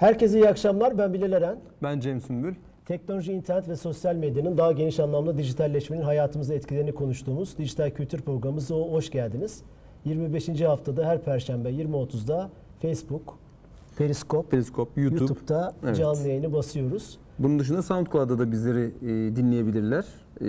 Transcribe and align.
Herkese 0.00 0.38
iyi 0.38 0.48
akşamlar. 0.48 0.98
Ben 0.98 1.12
Bilal 1.12 1.32
Eren. 1.32 1.56
Ben 1.82 2.00
Cem 2.00 2.20
Sümbül. 2.20 2.54
Teknoloji, 2.86 3.32
internet 3.32 3.68
ve 3.68 3.76
sosyal 3.76 4.14
medyanın 4.14 4.58
daha 4.58 4.72
geniş 4.72 5.00
anlamda 5.00 5.38
dijitalleşmenin 5.38 6.02
hayatımıza 6.02 6.54
etkilerini 6.54 6.92
konuştuğumuz 6.94 7.58
dijital 7.58 7.90
kültür 7.90 8.20
programımıza 8.22 8.74
hoş 8.74 9.10
geldiniz. 9.10 9.62
25. 10.04 10.60
haftada 10.60 11.06
her 11.06 11.22
perşembe 11.22 11.70
20.30'da 11.70 12.50
Facebook, 12.82 13.38
Periskop, 13.98 14.50
Periskop, 14.50 14.88
YouTube. 14.98 15.20
YouTube'da 15.20 15.72
Evet. 15.84 15.96
canlı 15.96 16.28
yayını 16.28 16.52
basıyoruz. 16.52 17.18
Bunun 17.38 17.58
dışında 17.58 17.82
SoundCloud'da 17.82 18.38
da 18.38 18.52
bizleri 18.52 18.80
e, 19.02 19.36
dinleyebilirler. 19.36 20.04
E, 20.40 20.46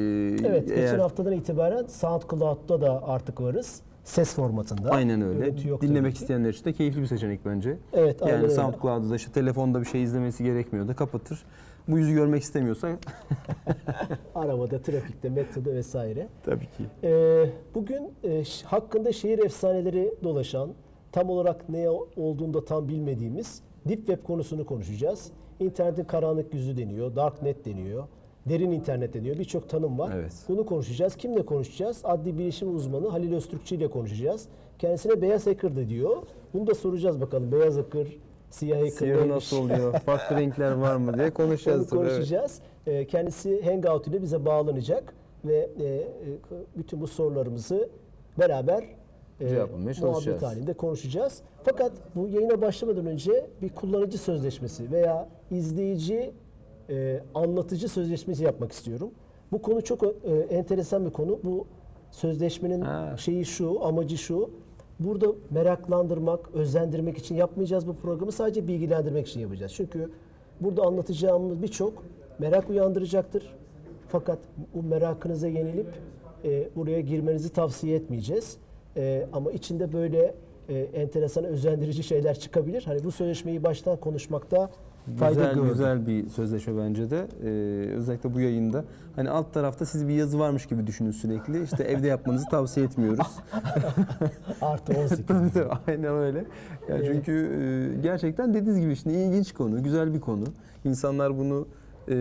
Evet, 0.48 0.68
geçen 0.68 0.82
eğer- 0.82 0.98
haftadan 1.00 1.34
itibaren 1.34 1.86
SoundCloud'da 1.88 2.82
da 2.82 3.08
artık 3.08 3.42
varız. 3.42 3.82
Ses 4.04 4.34
formatında. 4.36 4.90
Aynen 4.90 5.22
öyle. 5.22 5.58
Dinlemek 5.82 6.16
isteyenler 6.16 6.50
için 6.50 6.66
de 6.66 6.74
keyifli 6.74 7.02
bir 7.02 7.06
seçenek 7.08 7.46
bence. 7.46 7.78
Evet, 7.94 8.22
yani 8.22 8.32
öyle. 8.34 8.50
SoundCloud'da 8.50 9.10
da 9.10 9.16
işte 9.16 9.32
telefonda 9.32 9.82
bir 9.82 9.86
şey 9.86 10.04
izlemesi 10.04 10.44
gerekmiyor 10.44 10.88
da 10.88 10.96
kapatır. 10.96 11.44
Bu 11.88 11.98
yüzü 11.98 12.14
görmek 12.14 12.44
istemiyorsa 12.44 12.90
Arabada, 14.36 14.82
trafikte, 14.82 15.30
metroda 15.30 15.74
vesaire. 15.74 16.28
tabii 16.44 16.66
ki. 16.66 16.84
Ee, 17.04 17.46
bugün 17.76 18.10
e, 18.24 18.44
hakkında 18.66 19.12
şehir 19.12 19.40
efsaneleri 19.40 20.14
dolaşan, 20.24 20.74
tam 21.12 21.30
olarak 21.30 21.70
ne 21.70 21.90
olduğunu 22.16 22.54
da 22.54 22.66
tam 22.66 22.88
bilmediğimiz 22.88 23.62
Deep 23.88 23.98
Web 23.98 24.24
konusunu 24.24 24.66
konuşacağız. 24.66 25.32
İnternetin 25.60 26.04
karanlık 26.04 26.54
yüzü 26.54 26.78
deniyor, 26.78 27.16
Darknet 27.16 27.66
deniyor, 27.66 28.04
derin 28.50 28.72
internet 28.72 29.14
deniyor. 29.14 29.38
Birçok 29.40 29.70
tanım 29.70 30.00
var. 30.00 30.12
Evet. 30.16 30.34
Bunu 30.48 30.66
konuşacağız. 30.66 31.16
Kimle 31.16 31.46
konuşacağız? 31.46 32.02
Adli 32.04 32.38
bilişim 32.38 32.76
uzmanı 32.76 33.08
Halil 33.08 33.34
Öztürkçü 33.34 33.76
ile 33.76 33.90
konuşacağız. 33.90 34.46
Kendisine 34.80 35.22
beyaz 35.22 35.48
hacker 35.48 35.76
de 35.76 35.90
diyor. 35.90 36.18
Bunu 36.54 36.68
da 36.68 36.76
soracağız 36.76 37.22
bakalım. 37.22 37.52
Beyaz 37.52 37.78
hacker, 37.78 38.08
siyah 38.50 38.78
hacker 38.80 38.90
Siyahı 38.92 39.18
neymiş? 39.22 39.36
nasıl 39.36 39.58
oluyor? 39.58 39.94
Farklı 40.00 40.36
renkler 40.36 40.72
var 40.72 40.96
mı 40.96 41.14
diye 41.14 41.26
Onu 41.26 41.34
konuşacağız. 41.34 41.90
tabii, 41.90 42.00
evet. 42.02 42.10
konuşacağız. 42.12 42.60
Ee, 42.88 43.08
Kendisi 43.08 43.62
Hangout 43.66 44.08
ile 44.08 44.22
bize 44.22 44.46
bağlanacak 44.46 45.14
ve 45.46 45.70
e, 45.80 45.86
e, 45.86 46.08
bütün 46.78 47.02
bu 47.02 47.08
sorularımızı 47.08 47.90
beraber 48.40 48.84
e, 49.40 49.50
Cevaplamaya 49.50 49.94
çalışacağız. 49.94 50.44
halinde 50.44 50.74
konuşacağız. 50.74 51.42
Fakat 51.64 51.92
bu 52.16 52.28
yayına 52.28 52.62
başlamadan 52.62 53.06
önce 53.06 53.46
bir 53.62 53.70
kullanıcı 53.70 54.18
sözleşmesi 54.18 54.92
veya 54.92 55.30
izleyici 55.52 56.32
e, 56.90 57.24
anlatıcı 57.36 57.90
sözleşmesi 57.90 58.44
yapmak 58.44 58.72
istiyorum. 58.72 59.12
Bu 59.52 59.62
konu 59.62 59.82
çok 59.82 60.04
e, 60.04 60.10
enteresan 60.50 61.06
bir 61.06 61.12
konu. 61.12 61.40
Bu 61.44 61.68
sözleşmenin 62.12 62.82
Ha. 62.82 63.16
şeyi 63.18 63.46
şu, 63.46 63.86
amacı 63.86 64.18
şu. 64.18 64.50
Burada 65.00 65.28
meraklandırmak, 65.50 66.52
özendirmek 66.54 67.18
için 67.18 67.36
yapmayacağız 67.36 67.88
bu 67.88 67.96
programı. 67.96 68.32
Sadece 68.32 68.68
bilgilendirmek 68.68 69.28
için 69.28 69.40
yapacağız. 69.40 69.74
Çünkü 69.76 70.10
burada 70.62 70.84
anlatacağımız 70.84 71.62
birçok 71.62 72.04
merak 72.40 72.70
uyandıracaktır. 72.70 73.54
Fakat 74.08 74.40
bu 74.76 74.84
merakınıza 74.84 75.48
yenilip 75.48 75.88
e, 76.44 76.70
buraya 76.76 77.02
girmenizi 77.02 77.50
tavsiye 77.50 77.96
etmeyeceğiz. 77.96 78.58
E, 78.98 79.28
ama 79.34 79.52
içinde 79.52 79.94
böyle 79.94 80.36
e, 80.70 80.80
enteresan, 80.80 81.44
özendirici 81.44 82.04
şeyler 82.04 82.40
çıkabilir. 82.40 82.84
Hani 82.86 83.04
bu 83.04 83.12
sözleşmeyi 83.12 83.64
baştan 83.64 83.98
konuşmakta 83.98 84.70
fayda 85.20 85.34
Güzel 85.34 85.54
gördüm. 85.56 85.70
güzel 85.70 86.08
bir 86.08 86.30
sözleşme 86.30 86.78
bence 86.78 87.10
de. 87.10 87.28
Ee, 87.44 87.48
özellikle 87.96 88.34
bu 88.34 88.40
yayında. 88.40 88.84
Hani 89.16 89.30
alt 89.30 89.54
tarafta 89.54 89.86
siz 89.86 90.08
bir 90.08 90.14
yazı 90.14 90.40
varmış 90.40 90.66
gibi 90.66 90.88
düşünün 90.88 91.12
sürekli. 91.12 91.64
İşte 91.64 91.84
evde 91.84 92.08
yapmanızı 92.08 92.46
tavsiye 92.50 92.86
etmiyoruz. 92.86 93.28
Artı 94.62 94.94
18. 94.94 95.26
Tabii 95.28 95.52
tabii 95.54 95.70
aynen 95.88 96.14
öyle. 96.14 96.46
Yani 96.90 97.06
çünkü 97.06 97.32
e, 97.32 98.02
gerçekten 98.02 98.54
dediğiniz 98.54 98.80
gibi 98.80 98.92
işte 98.92 99.12
ilginç 99.14 99.54
konu, 99.54 99.84
güzel 99.84 100.14
bir 100.14 100.20
konu. 100.20 100.44
İnsanlar 100.86 101.38
bunu 101.38 101.68
e, 102.08 102.14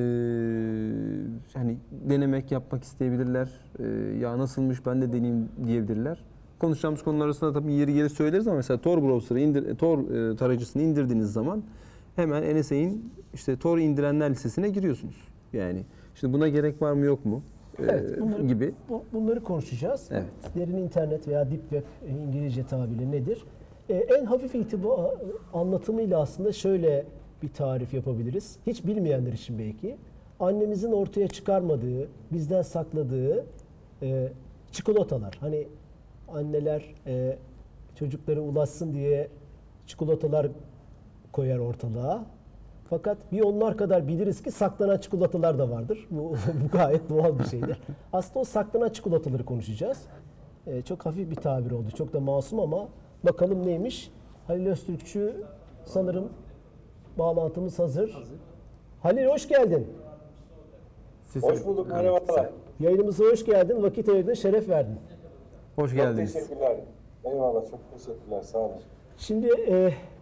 hani 1.55 1.77
denemek, 2.09 2.53
yapmak 2.53 2.85
isteyebilirler. 2.85 3.49
E, 3.79 3.85
ya 4.19 4.39
nasılmış 4.39 4.87
ben 4.87 5.03
de 5.03 5.13
deneyeyim 5.13 5.49
diyebilirler. 5.67 6.25
Konuşacağımız 6.59 7.03
konular 7.03 7.25
arasında 7.27 7.53
tabii 7.53 7.73
yeri 7.73 7.95
geri 7.95 8.11
söyleriz 8.11 8.47
ama 8.49 8.57
mesela 8.57 8.81
Tor 8.81 9.03
browser'ı 9.03 9.41
indir, 9.41 9.75
Tor 9.75 9.99
e, 10.11 10.37
tarayıcısını 10.37 10.83
indirdiğiniz 10.83 11.33
zaman 11.33 11.63
hemen 12.21 12.61
NSA'in 12.61 13.13
işte 13.35 13.57
Tor 13.57 13.79
indirenler 13.79 14.31
listesine 14.31 14.69
giriyorsunuz. 14.69 15.17
Yani 15.53 15.85
işte 16.15 16.33
buna 16.33 16.49
gerek 16.49 16.83
var 16.83 16.93
mı 16.93 17.05
yok 17.05 17.25
mu 17.25 17.43
e, 17.79 17.83
Evet, 17.83 18.21
bunları- 18.21 18.47
gibi. 18.47 18.75
Bu- 18.89 19.03
Bunları 19.13 19.41
konuşacağız. 19.45 20.09
Evet. 20.11 20.25
Derin 20.57 20.77
internet 20.77 21.29
veya 21.29 21.51
deep 21.51 21.61
web 21.71 21.83
e, 22.09 22.11
İngilizce 22.11 22.67
tabiri 22.67 23.11
nedir? 23.13 23.45
E, 23.89 23.95
en 23.95 24.25
hafif 24.25 24.55
itibar 24.55 25.11
anlatımıyla 25.53 26.21
aslında 26.21 26.53
şöyle 26.53 27.05
bir 27.43 27.49
tarif 27.49 27.95
yapabiliriz. 27.95 28.57
Hiç 28.67 28.87
bilmeyenler 28.87 29.33
için 29.33 29.59
belki. 29.59 29.97
Annemizin 30.41 30.93
ortaya 30.93 31.29
çıkarmadığı, 31.29 32.09
bizden 32.33 32.63
sakladığı 32.63 33.45
e, 34.03 34.29
çikolatalar. 34.73 35.37
Hani 35.41 35.67
anneler 36.29 36.95
e, 37.07 37.37
çocukları 37.95 38.43
ulaşsın 38.43 38.93
diye 38.93 39.29
çikolatalar 39.87 40.49
koyar 41.33 41.59
ortalığa. 41.59 42.25
Fakat 42.91 43.19
bir 43.33 43.41
onlar 43.41 43.77
kadar 43.77 44.09
biliriz 44.09 44.43
ki 44.43 44.51
saklanan 44.51 44.99
çikolatalar 44.99 45.59
da 45.59 45.71
vardır. 45.71 46.07
Bu, 46.11 46.31
bu 46.65 46.69
gayet 46.73 47.11
doğal 47.11 47.39
bir 47.39 47.45
şeydir. 47.45 47.81
Aslında 48.13 48.39
o 48.41 48.45
saklanan 48.45 48.89
çikolataları 48.91 49.45
konuşacağız. 49.45 49.99
Ee, 50.67 50.83
çok 50.83 51.07
hafif 51.07 51.31
bir 51.31 51.35
tabir 51.37 51.71
oldu. 51.71 51.91
Çok 51.97 52.13
da 52.13 52.21
masum 52.21 52.61
ama 52.61 52.89
bakalım 53.25 53.67
neymiş. 53.67 54.11
Halil 54.47 54.67
Öztürkçü 54.67 55.45
sanırım 55.85 56.29
bağlantımız 57.19 57.79
hazır. 57.79 58.25
Halil 59.03 59.27
hoş 59.27 59.49
geldin. 59.49 59.87
Siz- 61.25 61.43
Hoş 61.43 61.67
bulduk, 61.67 61.89
merhabalar. 61.93 62.51
Yayınımıza 62.81 63.25
hoş 63.25 63.45
geldin. 63.45 63.83
Vakit 63.83 64.09
ayırdın, 64.09 64.35
şeref 64.35 64.69
verdin. 64.69 64.97
Hoş 65.77 65.91
Çok 65.91 65.99
geldiniz. 66.01 66.33
teşekkürler. 66.33 66.77
Eyvallah, 67.25 67.63
çok 67.71 67.81
teşekkürler, 67.93 68.43
sağ 68.43 68.59
olun. 68.59 68.73
Şimdi 69.19 69.47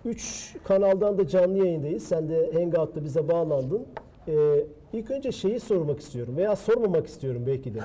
3 0.04 0.56
kanaldan 0.64 1.18
da 1.18 1.26
canlı 1.26 1.58
yayındayız. 1.58 2.02
Sen 2.02 2.28
de 2.28 2.50
Hangout'ta 2.52 3.04
bize 3.04 3.28
bağlandın. 3.28 3.86
E, 4.28 4.64
ilk 4.92 5.10
önce 5.10 5.32
şeyi 5.32 5.60
sormak 5.60 6.00
istiyorum 6.00 6.36
veya 6.36 6.56
sormamak 6.56 7.06
istiyorum 7.06 7.42
belki 7.46 7.74
de. 7.74 7.80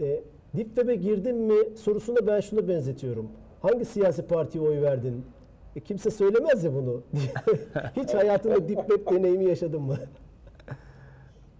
E, 0.00 0.22
Deep 0.56 0.66
Web'e 0.66 0.94
girdin 0.94 1.36
mi 1.36 1.76
sorusunu 1.76 2.26
ben 2.26 2.40
şuna 2.40 2.68
benzetiyorum. 2.68 3.28
Hangi 3.62 3.84
siyasi 3.84 4.22
partiye 4.26 4.64
oy 4.64 4.82
verdin? 4.82 5.24
E, 5.76 5.80
kimse 5.80 6.10
söylemez 6.10 6.64
ya 6.64 6.74
bunu. 6.74 7.02
Hiç 7.96 8.14
hayatında 8.14 8.68
Deep 8.68 8.88
Web 8.88 9.10
deneyimi 9.10 9.44
yaşadın 9.44 9.82
mı? 9.82 9.96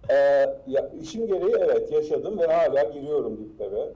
Ee, 0.09 0.15
ya, 0.67 0.91
işim 1.01 1.27
gereği 1.27 1.55
evet 1.59 1.91
yaşadım 1.91 2.39
ve 2.39 2.45
hala 2.45 2.83
giriyorum 2.83 3.37
Deep 3.37 3.49
Web'e. 3.57 3.93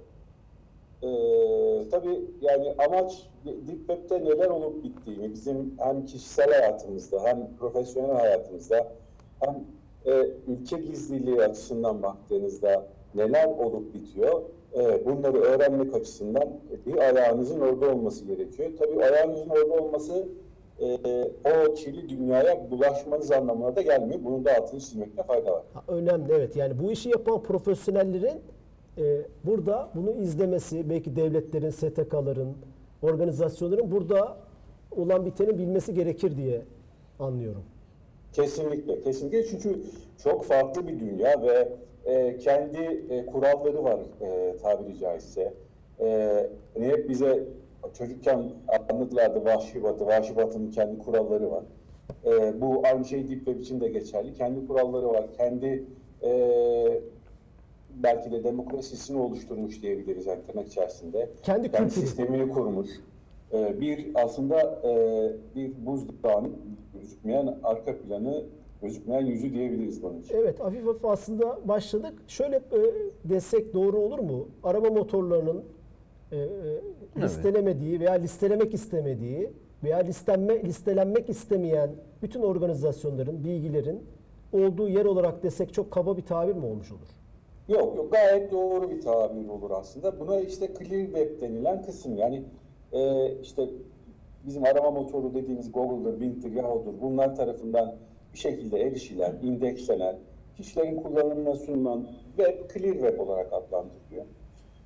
Ee, 1.04 1.90
tabii 1.92 2.22
yani 2.42 2.76
amaç 2.88 3.30
Deep 3.46 3.88
Web'te 3.88 4.26
neler 4.26 4.50
olup 4.50 4.84
bittiğini 4.84 5.34
bizim 5.34 5.74
hem 5.78 6.06
kişisel 6.06 6.52
hayatımızda 6.52 7.24
hem 7.24 7.48
profesyonel 7.60 8.16
hayatımızda 8.16 8.88
hem 9.40 9.64
e, 10.06 10.28
ülke 10.48 10.78
gizliliği 10.78 11.42
açısından 11.42 12.04
baktığınızda 12.04 12.86
neler 13.16 13.46
olup 13.46 13.94
bitiyor 13.94 14.42
e, 14.76 15.06
bunları 15.06 15.38
öğrenmek 15.38 15.96
açısından 15.96 16.50
bir 16.86 16.98
ayağınızın 16.98 17.60
orada 17.60 17.90
olması 17.92 18.26
gerekiyor. 18.26 18.70
Tabii 18.80 19.04
ayağınızın 19.04 19.50
orada 19.50 19.84
olması 19.84 20.28
e, 20.80 20.88
o 21.46 21.74
kirli 21.74 22.10
dünyaya 22.10 22.72
bulaşmanız 22.72 23.32
anlamına 23.32 23.76
da 23.76 23.82
gelmiyor. 23.82 24.20
Bunun 24.24 24.46
da 24.46 24.56
altını 24.58 24.80
çizmekte 24.80 25.24
fayda 25.24 25.52
var. 25.52 25.64
Ha, 25.74 25.84
önemli 25.88 26.34
evet. 26.34 26.56
Yani 26.56 26.80
bu 26.80 26.92
işi 26.92 27.10
yapan 27.10 27.44
profesyonellerin 27.44 28.42
e, 28.98 29.22
burada 29.44 29.90
bunu 29.96 30.12
izlemesi, 30.12 30.90
belki 30.90 31.16
devletlerin, 31.16 31.70
STK'ların, 31.70 32.58
organizasyonların 33.02 33.92
burada 33.92 34.38
olan 34.92 35.26
biteni 35.26 35.58
bilmesi 35.58 35.94
gerekir 35.94 36.38
diye 36.38 36.62
anlıyorum. 37.20 37.64
Kesinlikle, 38.34 39.02
kesinlikle. 39.02 39.46
Çünkü 39.46 39.82
çok 40.24 40.46
farklı 40.46 40.88
bir 40.88 41.00
dünya 41.00 41.42
ve 41.42 41.70
e, 42.06 42.38
kendi 42.38 42.78
e, 43.10 43.26
kuralları 43.26 43.84
var 43.84 44.00
e, 44.22 44.58
tabiri 44.58 45.00
caizse. 45.00 45.54
E, 46.00 46.50
hani 46.74 46.88
hep 46.88 47.10
bize 47.10 47.44
çocukken 47.98 48.52
anlatırlardı 48.90 49.46
Vahşi 49.46 49.84
Batı, 49.84 50.06
Vahşi 50.06 50.36
Batı'nın 50.36 50.72
kendi 50.72 51.00
kuralları 51.00 51.52
var. 51.52 51.64
E, 52.26 52.62
bu 52.62 52.82
aynı 52.86 53.06
şey 53.06 53.30
Deep 53.30 53.46
Web 53.46 53.60
için 53.60 53.82
de 53.82 53.90
geçerli. 53.90 54.34
Kendi 54.34 54.68
kuralları 54.68 55.10
var, 55.10 55.26
kendi 55.38 55.84
e, 56.24 56.32
belki 58.04 58.32
de 58.32 58.44
demokrasisini 58.44 59.22
oluşturmuş 59.22 59.82
diyebiliriz 59.82 60.26
yani 60.26 60.44
tırnak 60.44 60.68
içerisinde. 60.68 61.30
Kendi 61.44 61.72
kendi 61.72 61.92
sistemini 61.92 62.50
kurmuş. 62.50 62.90
Ee, 63.54 63.82
bir 63.82 64.08
aslında 64.16 64.82
e, 64.84 65.56
bir 65.56 65.86
buzdağının 65.86 66.56
gözükmeyen 66.94 67.58
arka 67.64 67.98
planı, 67.98 68.44
gözükmeyen 68.82 69.26
yüzü 69.26 69.54
diyebiliriz 69.54 70.04
bunun 70.04 70.20
için. 70.20 70.36
Evet 70.36 70.60
hafif 70.60 70.86
hafif 70.86 71.06
aslında 71.06 71.68
başladık. 71.68 72.14
Şöyle 72.28 72.56
e, 72.56 72.82
desek 73.26 73.74
doğru 73.74 73.98
olur 73.98 74.20
mu? 74.20 74.48
Arama 74.64 74.90
motorlarının 74.90 75.64
e, 76.32 76.38
e, 76.38 76.48
listelemediği 77.18 78.00
veya 78.00 78.14
listelemek 78.14 78.74
istemediği 78.74 79.50
veya 79.84 79.98
listenme, 79.98 80.64
listelenmek 80.64 81.30
istemeyen 81.30 81.90
bütün 82.22 82.42
organizasyonların, 82.42 83.44
bilgilerin 83.44 84.04
olduğu 84.54 84.90
yer 84.90 85.06
olarak 85.06 85.44
desek 85.44 85.74
çok 85.74 85.92
kaba 85.92 86.18
bir 86.18 86.22
tabir 86.22 86.54
mi 86.54 86.66
olmuş 86.66 86.92
olur? 86.92 87.17
Yok 87.68 87.96
yok 87.96 88.12
gayet 88.12 88.52
doğru 88.52 88.92
bir 88.92 89.02
tabir 89.02 89.50
olur 89.50 89.72
aslında. 89.72 90.20
Buna 90.20 90.40
işte 90.40 90.74
clear 90.80 91.06
web 91.06 91.42
denilen 91.42 91.82
kısım 91.82 92.18
yani 92.18 92.44
e, 92.92 93.32
işte 93.42 93.70
bizim 94.46 94.64
arama 94.64 94.92
motoru 94.92 95.34
dediğimiz 95.34 95.72
Google'dır, 95.72 96.20
Bing'dir, 96.20 96.52
Yahoo'dur 96.52 96.94
bunlar 97.02 97.36
tarafından 97.36 97.96
bir 98.34 98.38
şekilde 98.38 98.82
erişilen, 98.82 99.36
indekslenen, 99.44 100.16
kişilerin 100.58 100.96
kullanımına 100.96 101.56
sunulan 101.56 102.08
web 102.38 102.70
clear 102.74 102.94
web 102.94 103.20
olarak 103.20 103.54
adlandırılıyor. 103.54 104.26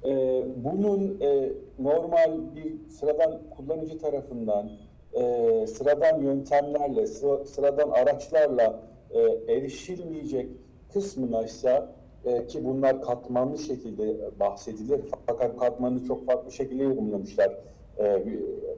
E, 0.06 0.44
bunun 0.64 1.22
e, 1.22 1.50
normal 1.80 2.56
bir 2.56 2.90
sıradan 2.90 3.40
kullanıcı 3.58 4.00
tarafından 4.00 4.70
e, 5.14 5.22
sıradan 5.68 6.22
yöntemlerle, 6.22 7.08
sıra, 7.08 7.46
sıradan 7.46 7.90
araçlarla 7.90 8.80
e, 9.12 9.20
erişilmeyecek 9.54 10.50
kısmına 10.94 11.44
ise 11.44 11.84
e, 12.26 12.46
ki 12.48 12.66
bunlar 12.66 13.02
katmanlı 13.02 13.58
şekilde 13.58 14.18
bahsedilir. 14.40 15.02
Fakat 15.28 15.58
katmanı 15.58 16.06
çok 16.06 16.26
farklı 16.26 16.52
şekilde 16.52 16.84
yorumlamışlar 16.84 17.58
e, 18.00 18.24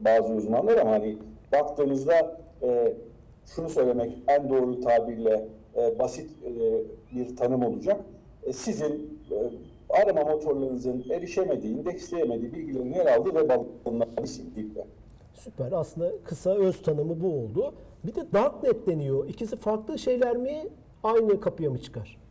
bazı 0.01 0.33
uzmanlar 0.33 0.77
ama 0.77 0.91
hani 0.91 1.17
baktığınızda 1.51 2.39
e, 2.61 2.93
şunu 3.45 3.69
söylemek 3.69 4.17
en 4.27 4.49
doğru 4.49 4.81
tabirle 4.81 5.47
e, 5.75 5.99
basit 5.99 6.29
e, 6.45 6.83
bir 7.15 7.35
tanım 7.35 7.63
olacak. 7.63 8.01
E, 8.43 8.53
sizin 8.53 9.19
e, 9.31 9.35
arama 10.01 10.23
motorlarınızın 10.31 11.05
erişemediği, 11.09 11.73
indeksleyemediği 11.73 12.53
bilgilerin 12.53 12.93
yer 12.93 13.05
aldığı 13.05 13.29
web 13.29 13.49
alanlarının 13.85 14.23
isim 14.23 14.55
değil 14.55 14.67
mi? 14.77 14.83
Süper. 15.33 15.71
Aslında 15.71 16.11
kısa 16.23 16.55
öz 16.55 16.81
tanımı 16.81 17.21
bu 17.23 17.27
oldu. 17.27 17.73
Bir 18.03 18.15
de 18.15 18.21
Darknet 18.33 18.87
deniyor. 18.87 19.29
İkisi 19.29 19.55
farklı 19.55 19.99
şeyler 19.99 20.37
mi? 20.37 20.67
Aynı 21.03 21.39
kapıya 21.39 21.69
mı 21.69 21.77
çıkar? 21.81 22.22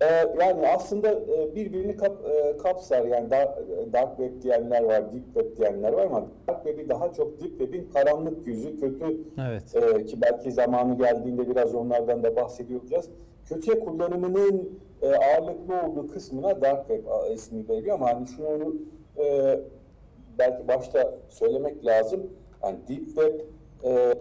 Ee, 0.00 0.06
yani 0.40 0.68
aslında 0.68 1.08
e, 1.10 1.54
birbirini 1.54 1.96
kap, 1.96 2.24
e, 2.30 2.56
kapsar. 2.56 3.04
Yani 3.04 3.30
dark, 3.30 3.58
dark 3.92 4.16
web 4.16 4.42
diyenler 4.42 4.82
var, 4.82 5.12
deep 5.12 5.24
web 5.34 5.56
diyenler 5.56 5.92
var 5.92 6.04
ama 6.06 6.26
dark 6.48 6.64
web'i 6.64 6.88
daha 6.88 7.12
çok 7.12 7.40
deep 7.40 7.58
web'in 7.58 7.88
karanlık 7.92 8.46
yüzü, 8.46 8.80
kötü 8.80 9.16
Evet. 9.48 9.62
e, 9.74 10.04
ki 10.06 10.20
belki 10.20 10.52
zamanı 10.52 10.98
geldiğinde 10.98 11.50
biraz 11.50 11.74
onlardan 11.74 12.22
da 12.22 12.36
bahsediyor 12.36 12.80
olacağız. 12.80 13.08
Kötüye 13.48 13.80
kullanımının 13.80 14.78
e, 15.02 15.06
ağırlıklı 15.08 15.74
olduğu 15.86 16.08
kısmına 16.08 16.62
dark 16.62 16.88
web 16.88 17.04
ismi 17.34 17.68
veriliyor 17.68 17.94
ama 17.94 18.06
hani 18.14 18.26
şunu 18.26 18.46
onu, 18.46 18.74
e, 19.24 19.58
belki 20.38 20.68
başta 20.68 21.14
söylemek 21.28 21.86
lazım. 21.86 22.20
Yani 22.62 22.76
deep 22.88 23.06
web 23.06 23.40
e, 23.82 23.90
e, 23.90 24.14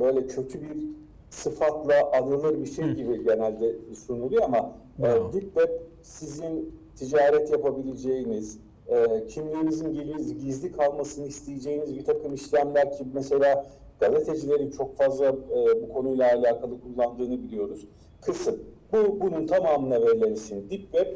böyle 0.00 0.26
kötü 0.26 0.62
bir 0.62 0.86
sıfatla 1.30 1.94
anılır 2.12 2.60
bir 2.60 2.66
şey 2.66 2.92
gibi 2.92 3.24
genelde 3.24 3.72
sunuluyor 4.06 4.42
ama 4.42 4.58
e, 4.58 4.83
Bravo. 4.98 5.32
deep 5.32 5.42
web 5.54 5.70
sizin 6.02 6.74
ticaret 6.96 7.50
yapabileceğiniz, 7.50 8.58
e, 8.88 9.26
kimliğinizin 9.26 9.92
gizli, 9.92 10.38
gizli 10.38 10.72
kalmasını 10.72 11.26
isteyeceğiniz 11.26 11.96
bir 11.96 12.04
takım 12.04 12.34
işlemler 12.34 12.92
ki 12.92 13.04
mesela 13.14 13.66
gazetecilerin 14.00 14.70
çok 14.70 14.96
fazla 14.96 15.26
e, 15.26 15.82
bu 15.82 15.92
konuyla 15.92 16.32
alakalı 16.32 16.80
kullandığını 16.80 17.42
biliyoruz. 17.42 17.86
Kısım. 18.20 18.58
Bu 18.92 19.20
bunun 19.20 19.46
tamamına 19.46 20.02
verilen 20.02 20.32
isim 20.32 20.70
deep 20.70 20.92
web. 20.92 21.06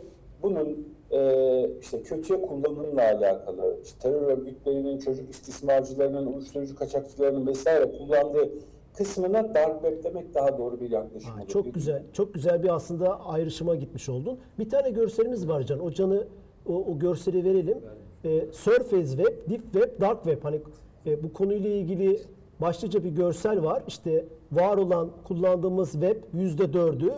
Bunun 0.43 0.89
e, 1.11 1.71
işte 1.81 2.03
kötüye 2.03 2.43
kullanımla 2.43 3.03
alakalı, 3.03 3.79
işte 3.85 3.99
terör 3.99 4.23
örgütlerinin, 4.23 4.99
çocuk 4.99 5.31
istismarcılarının, 5.31 6.27
uyuşturucu 6.27 6.77
kaçakçılarının 6.77 7.47
vesaire 7.47 7.93
kullandığı 7.99 8.51
kısmına 8.96 9.55
dark 9.55 9.82
web 9.82 10.05
demek 10.05 10.35
daha 10.35 10.58
doğru 10.58 10.81
bir 10.81 10.90
yaklaşım 10.90 11.38
olur. 11.38 11.49
çok 11.49 11.75
güzel. 11.75 12.02
Çok 12.12 12.35
güzel 12.35 12.62
bir 12.62 12.75
aslında 12.75 13.20
ayrışıma 13.26 13.75
gitmiş 13.75 14.08
oldun. 14.08 14.38
Bir 14.58 14.69
tane 14.70 14.90
görselimiz 14.90 15.49
var 15.49 15.62
Can. 15.62 15.81
O 15.81 15.90
Can'ı 15.90 16.26
o, 16.67 16.85
o 16.85 16.99
görseli 16.99 17.44
verelim. 17.44 17.79
Ee, 18.25 18.46
Surface 18.52 19.06
Web, 19.06 19.50
Deep 19.50 19.62
Web, 19.62 20.00
Dark 20.00 20.25
Web. 20.25 20.44
Hani 20.44 20.61
e, 21.06 21.23
bu 21.23 21.32
konuyla 21.32 21.70
ilgili 21.70 22.20
başlıca 22.61 23.05
bir 23.05 23.11
görsel 23.11 23.62
var. 23.62 23.82
İşte 23.88 24.25
var 24.52 24.76
olan 24.76 25.11
kullandığımız 25.25 25.93
web 25.93 26.17
yüzde 26.32 26.73
dördü. 26.73 27.12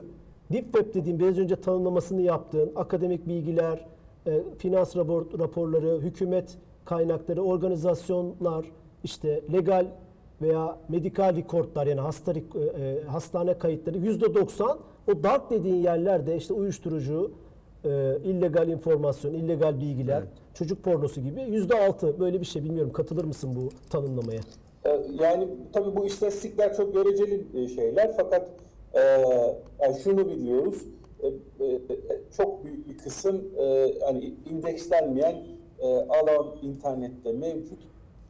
Deep 0.52 0.64
Web 0.64 0.94
dediğim 0.94 1.18
biraz 1.18 1.38
önce 1.38 1.56
tanımlamasını 1.56 2.22
yaptığın 2.22 2.72
akademik 2.76 3.28
bilgiler, 3.28 3.86
e, 4.26 4.42
finans 4.58 4.96
rapor, 4.96 5.38
raporları, 5.38 6.00
hükümet 6.00 6.58
kaynakları, 6.84 7.42
organizasyonlar, 7.42 8.66
işte 9.04 9.42
legal 9.52 9.86
veya 10.42 10.78
medikal 10.88 11.36
rekortlar 11.36 11.86
yani 11.86 12.00
hasta, 12.00 12.32
e, 12.32 12.38
e, 12.82 13.02
hastane 13.04 13.58
kayıtları 13.58 13.98
yüzde 13.98 14.34
90 14.34 14.78
o 15.08 15.22
dark 15.22 15.50
dediğin 15.50 15.82
yerlerde 15.82 16.36
işte 16.36 16.54
uyuşturucu, 16.54 17.30
e, 17.84 18.16
illegal 18.24 18.68
informasyon, 18.68 19.34
illegal 19.34 19.80
bilgiler, 19.80 20.22
çocuk 20.54 20.84
pornosu 20.84 21.20
gibi 21.20 21.42
yüzde 21.42 21.86
6 21.86 22.20
böyle 22.20 22.40
bir 22.40 22.46
şey 22.46 22.64
bilmiyorum 22.64 22.92
katılır 22.92 23.24
mısın 23.24 23.50
bu 23.56 23.68
tanımlamaya? 23.90 24.40
Ee, 24.84 25.00
Yani 25.20 25.48
tabii 25.72 25.96
bu 25.96 26.06
istatistikler 26.06 26.76
çok 26.76 26.94
göreceli 26.94 27.46
e, 27.54 27.68
şeyler 27.68 28.16
fakat 28.16 28.48
e, 28.94 29.00
yani 29.80 30.00
şunu 30.04 30.28
biliyoruz 30.28 30.84
e, 31.22 31.26
e, 31.66 31.80
çok 32.36 32.64
büyük 32.64 32.88
bir 32.88 32.98
kısım 32.98 33.44
e, 33.58 33.94
hani 34.06 34.34
indekslenmeyen 34.50 35.36
e, 35.80 35.86
alan 35.86 36.46
internette 36.62 37.32
mevcut. 37.32 37.78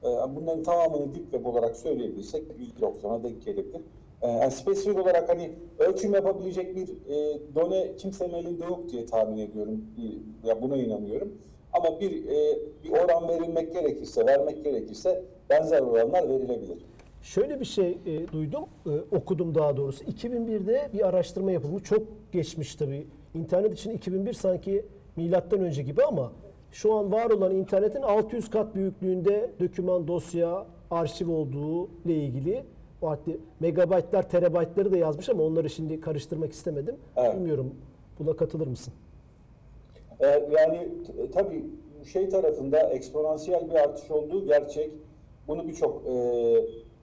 E, 0.02 0.06
bunların 0.36 0.62
tamamını 0.62 1.14
deep 1.14 1.22
web 1.30 1.44
olarak 1.46 1.76
söyleyebilirsek 1.76 2.42
%90'a 2.80 3.22
denk 3.24 3.42
gelebilir. 3.44 3.80
E, 4.22 4.28
yani 4.28 4.50
spesifik 4.50 4.98
olarak 4.98 5.28
hani 5.28 5.50
ölçüm 5.78 6.14
yapabilecek 6.14 6.76
bir 6.76 6.88
e, 6.88 7.38
done 7.54 7.96
kimsenin 7.96 8.34
elinde 8.34 8.64
yok 8.64 8.88
diye 8.92 9.06
tahmin 9.06 9.38
ediyorum. 9.38 9.84
Bir- 9.96 10.48
Ya 10.48 10.62
buna 10.62 10.76
inanıyorum. 10.76 11.32
Ama 11.72 12.00
bir 12.00 12.24
e, 12.28 12.58
bir 12.84 12.90
oran 12.90 13.28
verilmek 13.28 13.72
gerekirse, 13.72 14.26
vermek 14.26 14.64
gerekirse 14.64 15.24
benzer 15.50 15.80
oranlar 15.80 16.28
verilebilir. 16.28 16.78
Şöyle 17.22 17.60
bir 17.60 17.64
şey 17.64 17.98
e, 18.06 18.28
duydum, 18.32 18.64
e, 18.86 19.16
okudum 19.16 19.54
daha 19.54 19.76
doğrusu. 19.76 20.04
2001'de 20.04 20.88
bir 20.92 21.08
araştırma 21.08 21.52
yapılmış. 21.52 21.82
Çok 21.82 22.02
geçmiş 22.32 22.74
tabii. 22.74 23.06
İnternet 23.34 23.72
için 23.72 23.90
2001 23.90 24.32
sanki 24.32 24.84
milattan 25.16 25.60
önce 25.60 25.82
gibi 25.82 26.02
ama 26.04 26.32
şu 26.72 26.94
an 26.94 27.12
var 27.12 27.30
olan 27.30 27.54
internetin 27.54 28.02
600 28.02 28.50
kat 28.50 28.74
büyüklüğünde 28.74 29.50
doküman, 29.60 30.08
dosya, 30.08 30.66
arşiv 30.90 31.30
olduğu 31.30 31.88
ile 32.04 32.14
ilgili 32.14 32.64
hatta 33.00 33.30
megabaytlar, 33.60 34.28
terabaytları 34.28 34.92
da 34.92 34.96
yazmış 34.96 35.28
ama 35.28 35.42
onları 35.42 35.70
şimdi 35.70 36.00
karıştırmak 36.00 36.52
istemedim. 36.52 36.96
Evet. 37.16 37.34
Bilmiyorum. 37.36 37.74
Buna 38.18 38.36
katılır 38.36 38.66
mısın? 38.66 38.92
Ee, 40.20 40.26
yani 40.58 40.88
t- 41.06 41.30
tabii 41.30 41.64
şey 42.12 42.28
tarafında 42.28 42.80
eksponansiyel 42.80 43.68
bir 43.70 43.74
artış 43.74 44.10
olduğu 44.10 44.46
gerçek. 44.46 44.90
Bunu 45.48 45.68
birçok 45.68 46.02
e, 46.06 46.12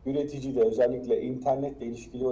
üretici 0.05 0.55
de 0.55 0.61
özellikle 0.63 1.21
internetle 1.21 1.85
ilişkili 1.85 2.23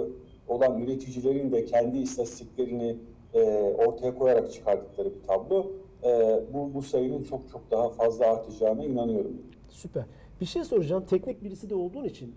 olan 0.48 0.80
üreticilerin 0.82 1.52
de 1.52 1.64
kendi 1.64 1.98
istatistiklerini 1.98 2.96
e, 3.34 3.40
ortaya 3.86 4.14
koyarak 4.18 4.52
çıkardıkları 4.52 5.14
bir 5.14 5.22
tablo. 5.26 5.66
E, 6.06 6.40
bu, 6.54 6.74
bu 6.74 6.82
sayının 6.82 7.22
çok 7.22 7.48
çok 7.52 7.70
daha 7.70 7.88
fazla 7.88 8.26
artacağına 8.26 8.84
inanıyorum. 8.84 9.32
Süper. 9.68 10.04
Bir 10.40 10.46
şey 10.46 10.64
soracağım. 10.64 11.04
Teknik 11.10 11.44
birisi 11.44 11.70
de 11.70 11.74
olduğun 11.74 12.04
için 12.04 12.34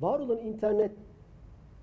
var 0.00 0.18
olan 0.18 0.38
internet 0.38 0.92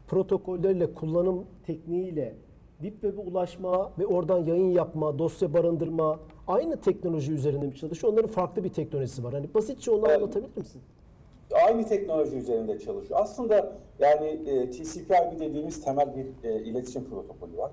protokolleriyle, 0.08 0.94
kullanım 0.94 1.46
tekniğiyle 1.66 2.36
Deep 2.82 2.94
Web'e 2.94 3.22
ulaşma 3.22 3.92
ve 4.00 4.06
oradan 4.06 4.46
yayın 4.46 4.70
yapma, 4.70 5.20
dosya 5.20 5.54
barındırma 5.54 6.20
aynı 6.48 6.82
teknoloji 6.82 7.32
üzerinde 7.32 7.68
mi 7.68 7.76
çalışıyor? 7.76 8.14
Onların 8.14 8.30
farklı 8.30 8.64
bir 8.64 8.70
teknolojisi 8.70 9.24
var. 9.24 9.34
Hani 9.34 9.54
basitçe 9.54 9.92
onu 9.92 10.06
anlatabilir 10.06 10.58
misin? 10.58 10.82
aynı 11.68 11.86
teknoloji 11.86 12.38
üzerinde 12.38 12.80
çalışıyor. 12.80 13.20
Aslında 13.24 13.72
yani 14.00 14.28
e, 14.28 14.70
TCP/IP 14.70 15.40
dediğimiz 15.40 15.84
temel 15.84 16.16
bir 16.16 16.50
e, 16.50 16.64
iletişim 16.64 17.10
protokolü 17.10 17.58
var 17.58 17.72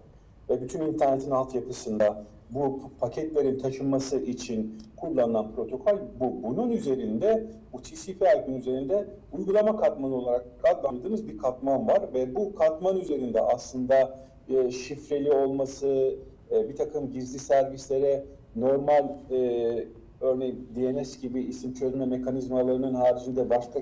ve 0.51 0.61
bütün 0.61 0.81
internetin 0.81 1.31
altyapısında 1.31 2.25
bu 2.51 2.81
paketlerin 3.01 3.59
taşınması 3.59 4.21
için 4.21 4.79
kullanılan 4.97 5.53
protokol 5.53 5.99
bu. 6.21 6.43
Bunun 6.43 6.71
üzerinde 6.71 7.47
bu 7.73 7.83
TCP/IP'nin 7.83 8.57
üzerinde 8.57 9.05
uygulama 9.33 9.77
katmanı 9.77 10.15
olarak 10.15 10.45
adlandırdığımız 10.73 11.29
bir 11.29 11.39
katman 11.39 11.89
var 11.89 12.03
ve 12.15 12.35
bu 12.35 12.55
katman 12.55 12.97
üzerinde 12.97 13.41
aslında 13.41 14.19
e, 14.49 14.71
şifreli 14.71 15.33
olması, 15.33 16.15
e, 16.51 16.69
bir 16.69 16.77
takım 16.77 17.11
gizli 17.11 17.39
servislere 17.39 18.25
normal 18.57 19.09
e, 19.31 19.85
örneğin 20.21 20.69
DNS 20.77 21.21
gibi 21.21 21.43
isim 21.43 21.75
çözme 21.75 22.07
mekanizmalarının 22.07 22.95
haricinde 22.95 23.51
başka 23.51 23.81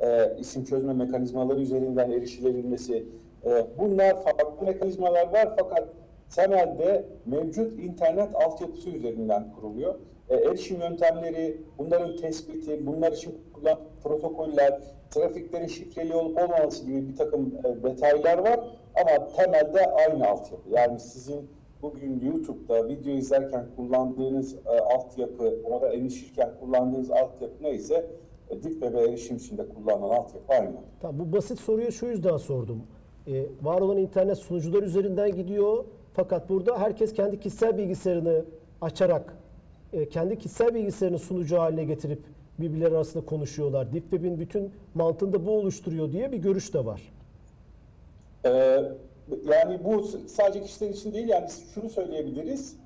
e, 0.00 0.36
isim 0.38 0.64
çözme 0.64 0.92
mekanizmaları 0.92 1.60
üzerinden 1.60 2.10
erişilebilmesi. 2.10 3.04
E, 3.44 3.66
bunlar 3.78 4.24
farklı 4.24 4.66
mekanizmalar 4.66 5.32
var 5.32 5.54
fakat 5.58 5.88
temelde 6.30 7.04
mevcut 7.26 7.78
internet 7.78 8.34
altyapısı 8.34 8.90
üzerinden 8.90 9.52
kuruluyor. 9.52 9.94
E, 10.28 10.36
erişim 10.36 10.80
yöntemleri, 10.80 11.60
bunların 11.78 12.16
tespiti, 12.16 12.86
bunlar 12.86 13.12
için 13.12 13.38
kullanılan 13.52 13.78
protokoller, 14.02 14.80
trafiklerin 15.10 15.66
şifreli 15.66 16.14
olup 16.14 16.38
olmaması 16.42 16.84
gibi 16.84 17.08
bir 17.08 17.16
takım 17.16 17.54
e, 17.64 17.82
detaylar 17.82 18.38
var. 18.38 18.60
Ama 18.94 19.28
temelde 19.36 19.86
aynı 19.86 20.28
altyapı. 20.28 20.70
Yani 20.70 21.00
sizin 21.00 21.50
bugün 21.82 22.20
YouTube'da 22.20 22.88
video 22.88 23.12
izlerken 23.12 23.66
kullandığınız 23.76 24.54
e, 24.54 24.80
altyapı, 24.80 25.54
orada 25.64 25.94
erişirken 25.94 26.50
kullandığınız 26.60 27.10
altyapı 27.10 27.54
neyse 27.62 28.06
e, 28.50 28.62
Deep 28.62 28.72
Web'e 28.72 29.00
erişim 29.00 29.36
için 29.36 29.58
de 29.58 29.68
kullanılan 29.68 30.16
altyapı 30.16 30.52
aynı. 30.52 30.72
Tamam, 31.00 31.18
bu 31.18 31.36
basit 31.36 31.60
soruyu 31.60 31.92
şu 31.92 32.06
yüzden 32.06 32.36
sordum. 32.36 32.82
Ee, 33.26 33.46
var 33.62 33.80
olan 33.80 33.98
internet 33.98 34.38
sunucular 34.38 34.82
üzerinden 34.82 35.34
gidiyor. 35.34 35.84
Fakat 36.14 36.48
burada 36.48 36.78
herkes 36.78 37.12
kendi 37.12 37.40
kişisel 37.40 37.78
bilgisayarını 37.78 38.44
açarak 38.80 39.36
e, 39.92 40.08
kendi 40.08 40.38
kişisel 40.38 40.74
bilgisayarını 40.74 41.18
sunucu 41.18 41.58
haline 41.58 41.84
getirip 41.84 42.22
birbirleri 42.58 42.96
arasında 42.96 43.26
konuşuyorlar. 43.26 43.92
Deep 43.92 44.02
Web'in 44.02 44.40
bütün 44.40 44.70
mantığında 44.94 45.46
bu 45.46 45.50
oluşturuyor 45.50 46.12
diye 46.12 46.32
bir 46.32 46.38
görüş 46.38 46.74
de 46.74 46.84
var. 46.84 47.12
Ee, 48.44 48.50
yani 49.50 49.84
bu 49.84 50.08
sadece 50.26 50.62
kişiler 50.62 50.90
için 50.90 51.14
değil 51.14 51.28
yani 51.28 51.48
şunu 51.74 51.88
söyleyebiliriz. 51.88 52.76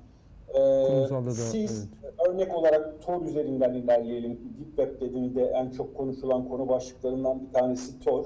Ee, 0.49 0.59
da, 0.59 1.31
siz 1.31 1.87
örnek 2.29 2.55
olarak 2.55 3.01
Tor 3.01 3.25
üzerinden 3.25 3.73
ilerleyelim. 3.73 4.31
Deep 4.31 4.67
Web 4.67 5.01
dediğimizde 5.01 5.43
en 5.43 5.69
çok 5.69 5.97
konuşulan 5.97 6.49
konu 6.49 6.69
başlıklarından 6.69 7.47
bir 7.47 7.53
tanesi 7.53 7.99
Tor. 7.99 8.25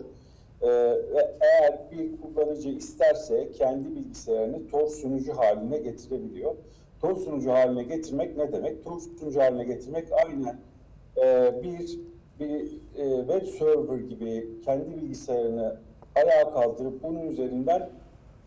Ee, 0.63 0.67
ve 1.13 1.31
eğer 1.41 1.79
bir 1.91 2.21
kullanıcı 2.21 2.69
isterse 2.69 3.51
kendi 3.51 3.95
bilgisayarını 3.95 4.67
Tor 4.67 4.87
sunucu 4.87 5.37
haline 5.37 5.77
getirebiliyor. 5.77 6.55
Tor 7.01 7.15
sunucu 7.15 7.51
haline 7.51 7.83
getirmek 7.83 8.37
ne 8.37 8.53
demek? 8.53 8.83
Tor 8.83 8.99
sunucu 8.99 9.41
haline 9.41 9.63
getirmek 9.63 10.07
aynen 10.25 10.59
e, 11.17 11.53
bir 11.63 11.99
bir 12.39 12.81
e, 12.97 13.17
web 13.27 13.47
server 13.47 13.97
gibi 13.97 14.47
kendi 14.65 14.95
bilgisayarını 14.95 15.75
ayağa 16.15 16.51
kaldırıp 16.51 17.03
bunun 17.03 17.27
üzerinden 17.27 17.89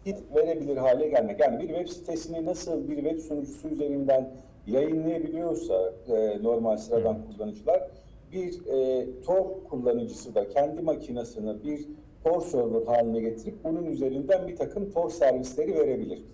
hit 0.07 0.19
verebilir 0.37 0.77
hale 0.77 1.09
gelmek. 1.09 1.41
Yani 1.41 1.63
bir 1.63 1.69
web 1.69 1.89
sitesini 1.89 2.45
nasıl 2.45 2.89
bir 2.89 2.97
web 2.97 3.19
sunucusu 3.19 3.69
üzerinden 3.69 4.31
yayınlayabiliyorsa 4.67 5.93
e, 6.09 6.43
normal 6.43 6.77
sıradan 6.77 7.19
kullanıcılar 7.27 7.91
bir 8.33 8.67
e, 8.67 9.07
Tor 9.21 9.45
kullanıcısı 9.71 10.35
da 10.35 10.49
kendi 10.49 10.83
makinesini 10.83 11.65
bir 11.65 11.89
Tor 12.27 12.41
server 12.41 12.87
haline 12.87 13.21
getirip 13.21 13.65
bunun 13.65 13.87
üzerinden 13.87 14.49
bir 14.49 14.57
takım 14.57 14.91
Tor 14.91 15.11
servisleri 15.11 15.75
verebilir. 15.75 16.25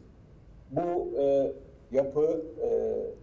Bu 0.70 1.18
e, 1.18 1.52
yapı 1.92 2.44
e, 2.62 2.68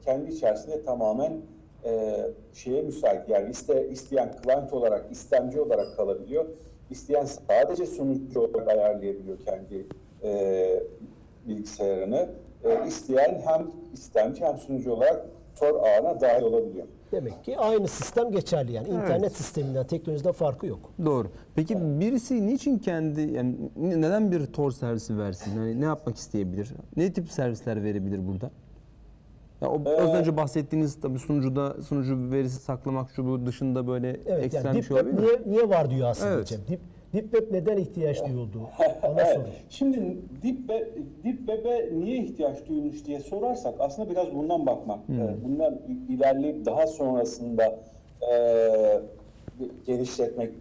kendi 0.06 0.32
içerisinde 0.32 0.84
tamamen 0.84 1.42
e, 1.86 2.20
şeye 2.54 2.82
müsait. 2.82 3.30
Yani 3.30 3.50
iste, 3.50 3.90
isteyen 3.90 4.36
client 4.44 4.74
olarak, 4.74 5.12
istemci 5.12 5.62
olarak 5.62 5.96
kalabiliyor. 5.96 6.46
İsteyen 6.90 7.26
sadece 7.26 7.86
sunucu 7.86 8.42
olarak 8.42 8.68
ayarlayabiliyor 8.68 9.38
kendi 9.40 9.86
e, 10.24 10.84
bilgisayarını. 11.48 12.30
E, 12.64 12.88
isteyen 12.88 13.42
hem 13.46 13.72
istemci 13.94 14.46
hem 14.46 14.58
sunucu 14.58 14.94
olarak 14.94 15.26
Tor 15.60 15.76
ağına 15.76 16.22
dahil 16.22 16.44
olabiliyor. 16.44 16.88
Demek 17.12 17.44
ki 17.44 17.58
aynı 17.58 17.88
sistem 17.88 18.32
geçerli 18.32 18.72
yani. 18.72 18.88
internet 18.88 19.36
sisteminden, 19.36 19.88
teknolojiden 19.88 20.32
farkı 20.32 20.68
yok. 20.68 20.80
Doğru. 21.06 21.28
Peki 21.56 21.78
birisi 22.00 22.48
niçin 22.48 22.78
kendi 22.78 23.22
yani 23.22 23.56
neden 23.75 24.32
bir 24.32 24.46
Tor 24.46 24.72
servisi 24.72 25.18
versin? 25.18 25.56
Yani 25.58 25.82
ne 25.82 25.86
yapmak 25.86 26.18
isteyebilir? 26.18 26.74
Ne 26.98 27.13
tip 27.13 27.32
servisler 27.32 27.84
verebilir 27.84 28.28
burada? 28.28 28.51
Ya 29.62 29.70
o 29.70 29.82
az 30.01 30.13
önce 30.13 30.38
bahsettiğiniz 30.38 31.01
tabii 31.01 31.20
sunucuda 31.20 31.82
sunucu 31.82 32.32
verisi 32.32 32.56
saklamak 32.62 33.12
şu 33.12 33.25
bu 33.25 33.46
dışında 33.46 33.88
böyle 33.88 34.10
Evet 34.25 34.46
ekstrem 34.46 34.66
yani 34.66 34.78
bir 34.78 34.84
şey 34.84 34.98
olabilir 34.98 35.13
mi? 35.13 35.22
niye, 35.22 35.42
niye 35.46 35.70
var 35.70 35.89
diyor 35.89 36.08
aslında 36.10 36.32
Evet. 36.34 36.48
Cem. 36.48 36.60
Deep, 36.70 36.80
Deep 37.13 37.24
Web 37.32 37.51
neden 37.54 37.78
ihtiyaç 37.78 38.25
duyuldu? 38.28 38.60
Ana 39.04 39.22
Evet. 39.22 39.34
soru. 39.36 39.46
Şimdi 39.70 39.98
Deep, 40.44 40.58
Web, 40.58 40.88
Deep 41.24 41.38
Web'e 41.38 41.89
niye 42.00 42.18
ihtiyaç 42.24 42.68
duyulmuş 42.68 43.06
diye 43.06 43.20
sorarsak 43.20 43.75
aslında 43.80 44.10
biraz 44.10 44.36
bundan 44.36 44.66
bakmak, 44.66 45.00
e, 45.10 45.44
bundan 45.46 45.74
i- 45.75 46.13
ilerleyip 46.13 46.66
daha 46.66 46.88
sonrasında 46.88 47.80
e, 48.32 48.36
genişletmek 49.88 50.51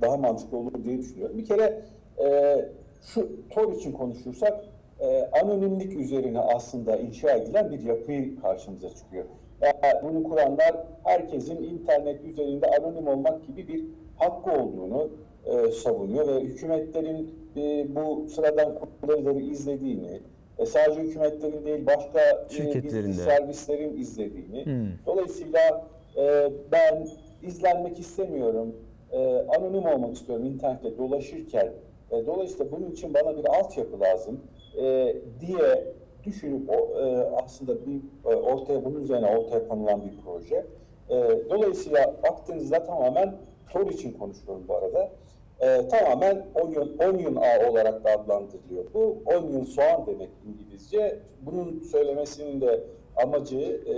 daha 0.00 0.16
mantıklı 0.16 0.56
olur 0.58 0.84
diye 0.84 0.98
düşünüyorum. 0.98 1.38
Bir 1.38 1.44
kere 1.44 1.80
e, 2.24 2.56
şu 3.02 3.30
Tor 3.50 3.72
için 3.72 3.92
konuşursak 3.92 4.64
e, 5.00 5.30
anonimlik 5.42 5.92
üzerine 6.00 6.38
aslında 6.40 6.96
inşa 6.96 7.30
edilen 7.30 7.70
bir 7.70 7.80
yapı 7.82 8.40
karşımıza 8.42 8.90
çıkıyor. 8.94 9.24
Yani 9.62 9.94
bunu 10.02 10.22
kuranlar 10.24 10.76
herkesin 11.04 11.62
internet 11.62 12.24
üzerinde 12.24 12.66
anonim 12.70 13.06
olmak 13.08 13.46
gibi 13.46 13.68
bir 13.68 13.84
hakkı 14.16 14.50
olduğunu 14.62 15.08
e, 15.46 15.70
savunuyor 15.70 16.28
ve 16.28 16.40
hükümetlerin 16.40 17.34
e, 17.56 17.86
bu 17.94 18.28
sıradan 18.28 18.78
kullanıcıları 19.00 19.40
izlediğini, 19.40 20.20
e, 20.58 20.66
sadece 20.66 21.00
hükümetlerin 21.00 21.64
değil 21.64 21.86
başka 21.86 22.20
e, 22.58 23.12
servislerin 23.12 23.96
izlediğini. 23.96 24.64
Hmm. 24.64 24.88
Dolayısıyla 25.06 25.86
e, 26.16 26.52
ben 26.72 27.08
izlenmek 27.42 27.98
istemiyorum, 27.98 28.76
e, 29.12 29.18
anonim 29.58 29.86
olmak 29.86 30.14
istiyorum 30.14 30.44
internette 30.44 30.98
dolaşırken. 30.98 31.72
E, 32.10 32.26
dolayısıyla 32.26 32.72
bunun 32.72 32.90
için 32.90 33.14
bana 33.14 33.36
bir 33.36 33.44
altyapı 33.44 34.00
lazım 34.00 34.40
e, 34.82 35.16
diye 35.40 35.94
düşünüp 36.24 36.70
o, 36.70 37.00
e, 37.00 37.30
aslında 37.44 37.86
bir 37.86 38.00
e, 38.30 38.34
ortaya 38.36 38.84
bunun 38.84 39.00
üzerine 39.00 39.26
ortaya 39.26 39.68
konulan 39.68 40.02
bir 40.02 40.12
proje. 40.24 40.66
E, 41.10 41.14
dolayısıyla 41.50 42.14
baktığınızda 42.22 42.84
tamamen 42.84 43.34
Tor 43.72 43.86
için 43.86 44.12
konuşuyorum 44.12 44.64
bu 44.68 44.74
arada. 44.74 45.10
E, 45.60 45.88
tamamen 45.88 46.46
onion, 46.54 46.90
onion 47.08 47.36
ağ 47.36 47.70
olarak 47.70 48.04
da 48.04 48.10
adlandırılıyor. 48.10 48.84
Bu 48.94 49.22
onion 49.26 49.64
soğan 49.64 50.06
demek 50.06 50.30
İngilizce. 50.46 51.18
Bunun 51.42 51.80
söylemesinin 51.80 52.60
de 52.60 52.80
amacı 53.16 53.58
e, 53.60 53.94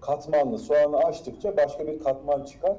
katmanlı. 0.00 0.58
Soğanı 0.58 0.96
açtıkça 0.96 1.56
başka 1.56 1.86
bir 1.86 1.98
katman 1.98 2.44
çıkar. 2.44 2.76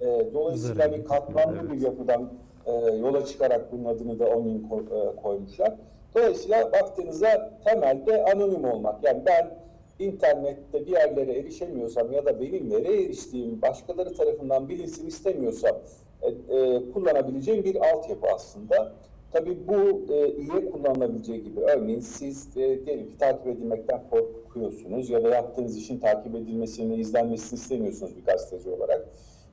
E, 0.00 0.06
dolayısıyla 0.34 0.92
bir 0.92 1.04
katmanlı 1.04 1.58
evet. 1.60 1.72
bir 1.72 1.80
yapıdan 1.80 2.32
e, 2.66 2.72
yola 2.96 3.24
çıkarak 3.24 3.72
bunun 3.72 3.84
adını 3.84 4.18
da 4.18 4.26
onion 4.26 4.68
ko- 4.70 5.12
e, 5.12 5.16
koymuşlar. 5.16 5.74
Dolayısıyla 6.14 6.72
baktığınızda 6.72 7.50
temelde 7.64 8.24
anonim 8.24 8.64
olmak. 8.64 9.04
Yani 9.04 9.22
ben 9.26 9.50
internette 9.98 10.86
bir 10.86 10.92
yerlere 10.92 11.38
erişemiyorsam 11.38 12.12
ya 12.12 12.24
da 12.24 12.40
benim 12.40 12.70
nereye 12.70 13.04
eriştiğim 13.04 13.62
başkaları 13.62 14.14
tarafından 14.14 14.68
bilinsin 14.68 15.06
istemiyorsam 15.06 15.76
e, 16.22 16.28
e, 16.56 16.90
kullanabileceğim 16.92 17.64
bir 17.64 17.76
altyapı 17.76 18.26
aslında. 18.34 18.92
Tabii 19.32 19.58
bu 19.68 20.12
e, 20.12 20.28
iyiye 20.28 20.70
kullanılabileceği 20.70 21.42
gibi 21.42 21.60
örneğin 21.60 22.00
siz 22.00 22.56
e, 22.56 22.86
diyelim 22.86 23.08
ki 23.08 23.18
takip 23.18 23.46
edilmekten 23.46 24.00
korkuyorsunuz 24.10 25.10
ya 25.10 25.24
da 25.24 25.28
yaptığınız 25.28 25.76
işin 25.76 25.98
takip 25.98 26.34
edilmesini, 26.34 26.94
izlenmesini 26.94 27.58
istemiyorsunuz 27.58 28.16
bir 28.16 28.24
gazeteci 28.24 28.70
olarak. 28.70 29.08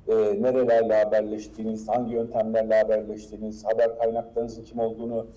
E, 0.07 0.13
nerelerle 0.15 1.03
haberleştiğiniz, 1.03 1.87
hangi 1.87 2.13
yöntemlerle 2.13 2.75
haberleştiğiniz, 2.75 3.65
haber 3.65 3.97
kaynaklarınızın 3.97 4.63
kim 4.63 4.79
olduğunu 4.79 5.27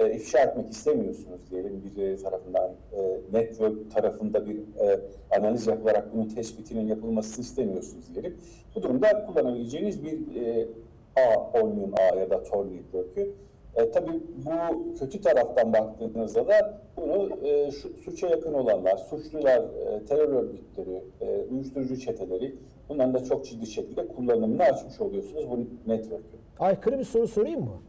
e, 0.00 0.12
ifşa 0.14 0.38
etmek 0.38 0.70
istemiyorsunuz 0.72 1.40
diyelim 1.50 1.82
biri 1.84 2.22
tarafından 2.22 2.70
e, 2.92 3.20
network 3.32 3.90
tarafında 3.90 4.46
bir 4.46 4.56
e, 4.56 5.00
analiz 5.38 5.66
yapılarak 5.66 6.14
bunun 6.14 6.28
tespitinin 6.28 6.86
yapılmasını 6.86 7.44
istemiyorsunuz 7.44 8.14
diyelim. 8.14 8.36
Bu 8.74 8.82
durumda 8.82 9.26
kullanabileceğiniz 9.26 10.04
bir 10.04 10.42
e, 10.46 10.68
A, 11.16 11.60
Onion 11.60 11.92
A 12.00 12.16
ya 12.16 12.30
da 12.30 12.42
Tor 12.42 12.66
network'ü. 12.66 13.34
E, 13.76 13.90
tabii 13.90 14.20
bu 14.36 14.94
kötü 14.98 15.20
taraftan 15.20 15.72
baktığınızda 15.72 16.48
da 16.48 16.80
bunu 16.96 17.46
e, 17.46 17.70
şu, 17.70 17.96
suça 17.96 18.28
yakın 18.28 18.52
olanlar, 18.52 18.96
suçlular, 18.96 19.58
e, 19.58 20.04
terör 20.04 20.28
örgütleri, 20.28 21.04
e, 21.20 21.44
uyuşturucu 21.50 22.00
çeteleri 22.00 22.54
bunların 22.88 23.14
da 23.14 23.24
çok 23.24 23.44
ciddi 23.44 23.66
şekilde 23.66 24.08
kullanımını 24.08 24.62
açmış 24.62 25.00
oluyorsunuz 25.00 25.50
bu 25.50 25.90
network'ü. 25.90 26.36
Aykırı 26.58 26.98
bir 26.98 27.04
soru 27.04 27.28
sorayım 27.28 27.60
mı? 27.60 27.80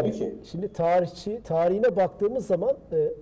Tabii 0.00 0.12
ki. 0.12 0.34
Şimdi 0.50 0.72
tarihçi 0.72 1.40
tarihine 1.44 1.96
baktığımız 1.96 2.46
zaman 2.46 2.76
e, 2.92 3.12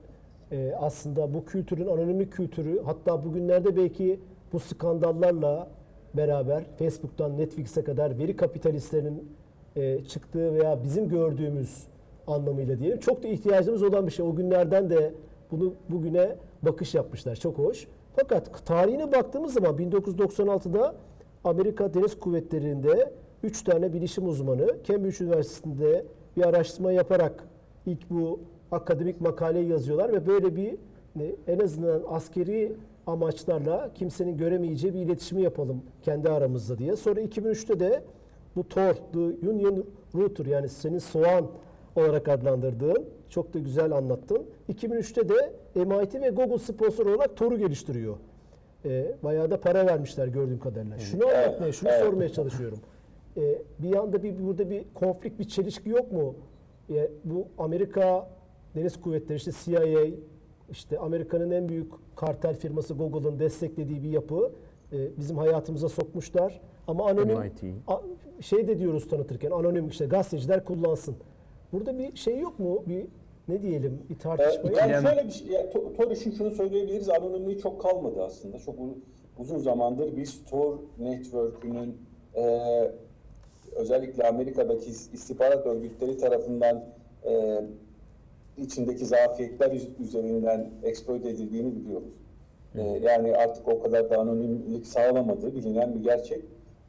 e, 0.56 0.74
aslında 0.74 1.34
bu 1.34 1.44
kültürün 1.44 1.86
anonimlik 1.86 2.32
kültürü 2.32 2.82
hatta 2.84 3.24
bugünlerde 3.24 3.76
belki 3.76 4.20
bu 4.52 4.60
skandallarla 4.60 5.68
beraber 6.14 6.64
Facebook'tan 6.78 7.38
Netflix'e 7.38 7.84
kadar 7.84 8.18
veri 8.18 8.36
kapitalistlerinin 8.36 9.36
e, 9.76 10.04
çıktığı 10.04 10.54
veya 10.54 10.82
bizim 10.82 11.08
gördüğümüz 11.08 11.86
anlamıyla 12.26 12.78
diyelim 12.78 13.00
çok 13.00 13.22
da 13.22 13.28
ihtiyacımız 13.28 13.82
olan 13.82 14.06
bir 14.06 14.12
şey. 14.12 14.26
O 14.26 14.34
günlerden 14.34 14.90
de 14.90 15.14
bunu 15.50 15.74
bugüne 15.88 16.36
bakış 16.62 16.94
yapmışlar. 16.94 17.36
Çok 17.36 17.58
hoş. 17.58 17.88
Fakat 18.16 18.66
tarihine 18.66 19.12
baktığımız 19.12 19.52
zaman 19.54 19.76
1996'da 19.76 20.94
Amerika 21.44 21.94
Deniz 21.94 22.18
Kuvvetleri'nde 22.18 23.12
3 23.42 23.64
tane 23.64 23.92
bilişim 23.92 24.28
uzmanı 24.28 24.76
Cambridge 24.84 25.24
Üniversitesi'nde 25.24 26.04
bir 26.36 26.46
araştırma 26.46 26.92
yaparak 26.92 27.44
ilk 27.86 28.10
bu 28.10 28.40
akademik 28.72 29.20
makale 29.20 29.60
yazıyorlar 29.60 30.12
ve 30.12 30.26
böyle 30.26 30.56
bir 30.56 30.76
en 31.46 31.58
azından 31.58 32.02
askeri 32.08 32.72
amaçlarla 33.06 33.90
kimsenin 33.94 34.36
göremeyeceği 34.36 34.94
bir 34.94 35.00
iletişimi 35.00 35.42
yapalım 35.42 35.82
kendi 36.02 36.28
aramızda 36.30 36.78
diye. 36.78 36.96
Sonra 36.96 37.20
2003'te 37.20 37.80
de 37.80 38.02
bu 38.56 38.68
Tor, 38.68 38.94
The 38.94 39.48
Union 39.48 39.84
Router 40.14 40.46
yani 40.46 40.68
senin 40.68 40.98
soğan 40.98 41.46
olarak 41.96 42.28
adlandırdığın 42.28 43.04
çok 43.28 43.54
da 43.54 43.58
güzel 43.58 43.92
anlattın. 43.92 44.46
2003'te 44.72 45.28
de 45.28 45.52
MIT 45.74 46.14
ve 46.14 46.30
Google 46.30 46.58
sponsor 46.58 47.06
olarak 47.06 47.36
Tor'u 47.36 47.58
geliştiriyor. 47.58 48.16
E, 48.84 49.14
bayağı 49.22 49.50
da 49.50 49.60
para 49.60 49.86
vermişler 49.86 50.26
gördüğüm 50.26 50.58
kadarıyla. 50.58 50.98
Şunu 50.98 51.26
anlatmaya, 51.26 51.72
şunu 51.72 51.90
sormaya 51.90 52.28
çalışıyorum. 52.28 52.78
E, 53.36 53.62
bir 53.78 53.94
yanda 53.94 54.22
bir 54.22 54.46
burada 54.46 54.70
bir 54.70 54.84
konflik, 54.94 55.38
bir 55.38 55.44
çelişki 55.44 55.88
yok 55.90 56.12
mu? 56.12 56.34
E, 56.90 57.10
bu 57.24 57.44
Amerika 57.58 58.28
Deniz 58.74 59.00
Kuvvetleri, 59.00 59.36
işte 59.36 59.50
CIA, 59.64 60.06
işte 60.70 60.98
Amerika'nın 60.98 61.50
en 61.50 61.68
büyük 61.68 61.92
kartel 62.16 62.56
firması 62.56 62.94
Google'ın 62.94 63.38
desteklediği 63.38 64.02
bir 64.02 64.10
yapı 64.10 64.52
e, 64.92 65.18
bizim 65.18 65.36
hayatımıza 65.38 65.88
sokmuşlar. 65.88 66.60
Ama 66.86 67.06
anonim 67.08 67.38
MIT. 67.38 67.62
a- 67.88 68.00
şey 68.40 68.68
de 68.68 68.78
diyoruz 68.78 69.08
tanıtırken 69.08 69.50
anonim 69.50 69.88
işte 69.88 70.06
gazeteciler 70.06 70.64
kullansın. 70.64 71.16
Burada 71.72 71.98
bir 71.98 72.16
şey 72.16 72.38
yok 72.38 72.58
mu? 72.58 72.82
Bir 72.86 73.06
ne 73.48 73.62
diyelim 73.62 74.02
bir 74.10 74.14
Ee, 74.14 74.18
tartışma 74.18 74.68
yok. 74.70 74.78
yani 74.78 74.92
İkilem. 74.92 75.02
şöyle 75.14 75.26
bir 75.26 75.32
şey, 75.32 75.46
yani 75.48 75.66
To- 75.70 75.96
Tor 75.96 76.10
için 76.10 76.30
şunu 76.30 76.50
söyleyebiliriz, 76.50 77.08
anonimliği 77.08 77.58
çok 77.58 77.80
kalmadı 77.80 78.22
aslında. 78.22 78.58
Çok 78.58 78.74
uzun 79.38 79.58
zamandır 79.58 80.16
biz 80.16 80.44
Tor 80.50 80.74
Network'ünün 80.98 81.96
e, 82.36 82.42
özellikle 83.76 84.28
Amerika'daki 84.28 84.90
is- 84.90 85.14
istihbarat 85.14 85.66
örgütleri 85.66 86.18
tarafından 86.18 86.84
e, 87.26 87.60
içindeki 88.56 89.06
zafiyetler 89.06 89.70
üz- 89.70 90.02
üzerinden 90.02 90.70
exploit 90.82 91.26
edildiğini 91.26 91.76
biliyoruz. 91.76 92.14
E, 92.74 92.82
yani 92.82 93.36
artık 93.36 93.68
o 93.68 93.80
kadar 93.82 94.10
da 94.10 94.18
anonimlik 94.18 94.86
sağlamadığı 94.86 95.54
bilinen 95.54 95.94
bir 95.94 96.02
gerçek. 96.02 96.42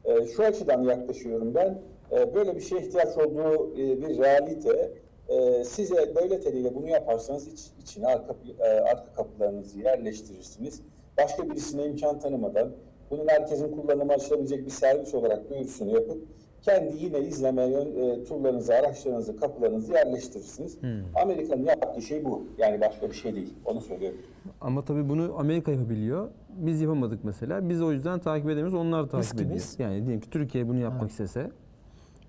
E, 0.04 0.26
şu 0.26 0.42
açıdan 0.42 0.82
yaklaşıyorum 0.82 1.54
ben. 1.54 1.78
E, 2.12 2.34
böyle 2.34 2.56
bir 2.56 2.60
şeye 2.60 2.80
ihtiyaç 2.80 3.16
olduğu 3.18 3.72
e, 3.72 4.02
bir 4.02 4.18
realite. 4.18 4.92
E, 5.28 5.64
size 5.64 6.14
devlet 6.14 6.46
eliyle 6.46 6.74
bunu 6.74 6.88
yaparsanız 6.88 7.48
iç, 7.48 7.60
içine 7.82 8.06
arka, 8.06 8.34
e, 8.60 8.64
arka 8.64 9.12
kapılarınızı 9.16 9.78
yerleştirirsiniz. 9.78 10.82
Başka 11.18 11.50
birisine 11.50 11.86
imkan 11.86 12.18
tanımadan 12.18 12.70
bunun 13.10 13.28
herkesin 13.28 13.76
kullanıma 13.76 14.12
açılabilecek 14.12 14.66
bir 14.66 14.70
servis 14.70 15.14
olarak 15.14 15.50
duyurusunu 15.50 15.94
yapıp 15.94 16.22
kendi 16.66 17.04
yine 17.04 17.18
izleme 17.20 17.62
e, 17.62 18.24
turlarınızı, 18.24 18.74
araçlarınızı, 18.74 19.36
kapılarınızı 19.36 19.92
yerleştirirsiniz. 19.92 20.78
Amerika'nın 21.22 21.64
yaptığı 21.64 22.02
şey 22.02 22.24
bu. 22.24 22.46
Yani 22.58 22.80
başka 22.80 23.08
bir 23.10 23.14
şey 23.14 23.34
değil. 23.34 23.54
Onu 23.64 23.80
söylüyorum. 23.80 24.18
Ama 24.60 24.84
tabii 24.84 25.08
bunu 25.08 25.34
Amerika 25.38 25.72
yapabiliyor. 25.72 26.28
Biz 26.56 26.80
yapamadık 26.80 27.24
mesela. 27.24 27.68
Biz 27.68 27.82
o 27.82 27.92
yüzden 27.92 28.18
takip 28.18 28.46
edemiyoruz. 28.46 28.74
Onlar 28.74 29.08
takip 29.08 29.34
ediyor. 29.34 29.48
kimiz? 29.48 29.76
Yani 29.78 30.02
diyelim 30.02 30.20
ki 30.20 30.30
Türkiye 30.30 30.68
bunu 30.68 30.78
yapmak 30.78 31.10
istese. 31.10 31.40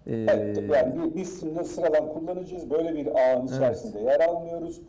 e, 0.07 0.15
Evet, 0.15 0.63
yani 0.73 0.95
bi- 0.95 1.15
biz 1.15 1.29
sıradan 1.71 2.09
kullanıcıyız. 2.09 2.69
Böyle 2.69 2.95
bir 2.95 3.07
ağın 3.15 3.47
içerisinde 3.47 3.99
yer 3.99 4.19
almıyoruz. 4.19 4.81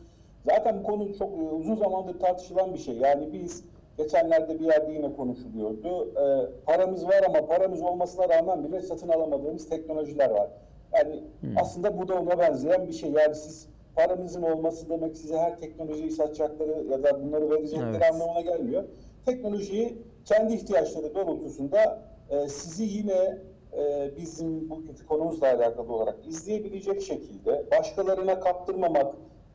Zaten 0.46 0.78
bu 0.78 0.82
konu 0.82 1.14
çok 1.18 1.28
e, 1.32 1.42
uzun 1.42 1.74
zamandır 1.74 2.18
tartışılan 2.18 2.74
bir 2.74 2.78
şey. 2.78 2.96
Yani 2.96 3.28
biz 3.32 3.64
geçenlerde 3.98 4.60
bir 4.60 4.64
yerde 4.64 4.92
yine 4.92 5.12
konuşuluyordu. 5.12 6.08
Ee, 6.16 6.46
paramız 6.66 7.04
var 7.08 7.22
ama 7.28 7.46
paramız 7.46 7.82
olmasına 7.82 8.28
rağmen 8.28 8.64
bile 8.64 8.80
satın 8.80 9.08
alamadığımız 9.08 9.68
teknolojiler 9.68 10.30
var. 10.30 10.50
Yani 10.92 11.24
aslında 11.56 11.98
bu 11.98 12.08
da 12.08 12.14
ona 12.20 12.38
benzeyen 12.38 12.88
bir 12.88 12.92
şey. 12.92 13.10
Yani 13.10 13.34
siz 13.34 13.68
paranızın 13.94 14.42
olması 14.42 14.88
demek 14.88 15.16
size 15.16 15.38
her 15.38 15.58
teknolojiyi 15.58 16.10
satacakları 16.10 16.84
ya 16.90 17.02
da 17.02 17.22
bunları 17.22 17.50
verecekleri 17.50 17.90
Evet. 17.90 18.12
anlamına 18.12 18.40
gelmiyor. 18.40 18.84
Teknolojiyi 19.26 20.02
kendi 20.24 20.54
ihtiyaçları 20.54 21.14
doğrultusunda 21.14 22.02
e, 22.30 22.48
sizi 22.48 22.84
yine 22.84 23.38
e, 23.78 24.10
bizim 24.16 24.70
bugünkü 24.70 25.06
konumuzla 25.06 25.46
alakalı 25.46 25.92
olarak 25.92 26.16
izleyebilecek 26.26 27.02
şekilde 27.02 27.64
başkalarına 27.78 28.40
kaptırmamak, 28.40 29.14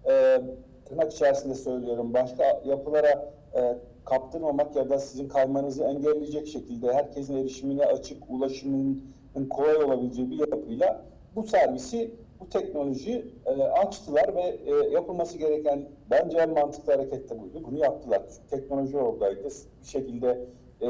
e, 0.09 0.41
tırnak 0.85 1.13
içerisinde 1.13 1.55
söylüyorum, 1.55 2.13
başka 2.13 2.61
yapılara 2.65 3.33
e, 3.55 3.77
kaptırmamak 4.05 4.75
ya 4.75 4.89
da 4.89 4.99
sizin 4.99 5.27
kaymanızı 5.27 5.83
engelleyecek 5.83 6.47
şekilde 6.47 6.93
herkesin 6.93 7.37
erişimine 7.37 7.85
açık, 7.85 8.29
ulaşımının 8.29 9.03
kolay 9.49 9.75
olabileceği 9.75 10.31
bir 10.31 10.39
yapıyla 10.39 11.05
bu 11.35 11.43
servisi, 11.43 12.11
bu 12.39 12.49
teknolojiyi 12.49 13.25
e, 13.45 13.63
açtılar 13.63 14.35
ve 14.35 14.41
e, 14.41 14.89
yapılması 14.89 15.37
gereken 15.37 15.89
bence 16.11 16.37
en 16.37 16.49
mantıklı 16.49 16.93
hareket 16.93 17.29
de 17.29 17.41
buydu. 17.41 17.63
Bunu 17.67 17.79
yaptılar. 17.79 18.21
Çünkü 18.35 18.49
teknoloji 18.49 18.97
oradaydı. 18.97 19.49
Bir 19.81 19.87
şekilde 19.87 20.45
e, 20.81 20.89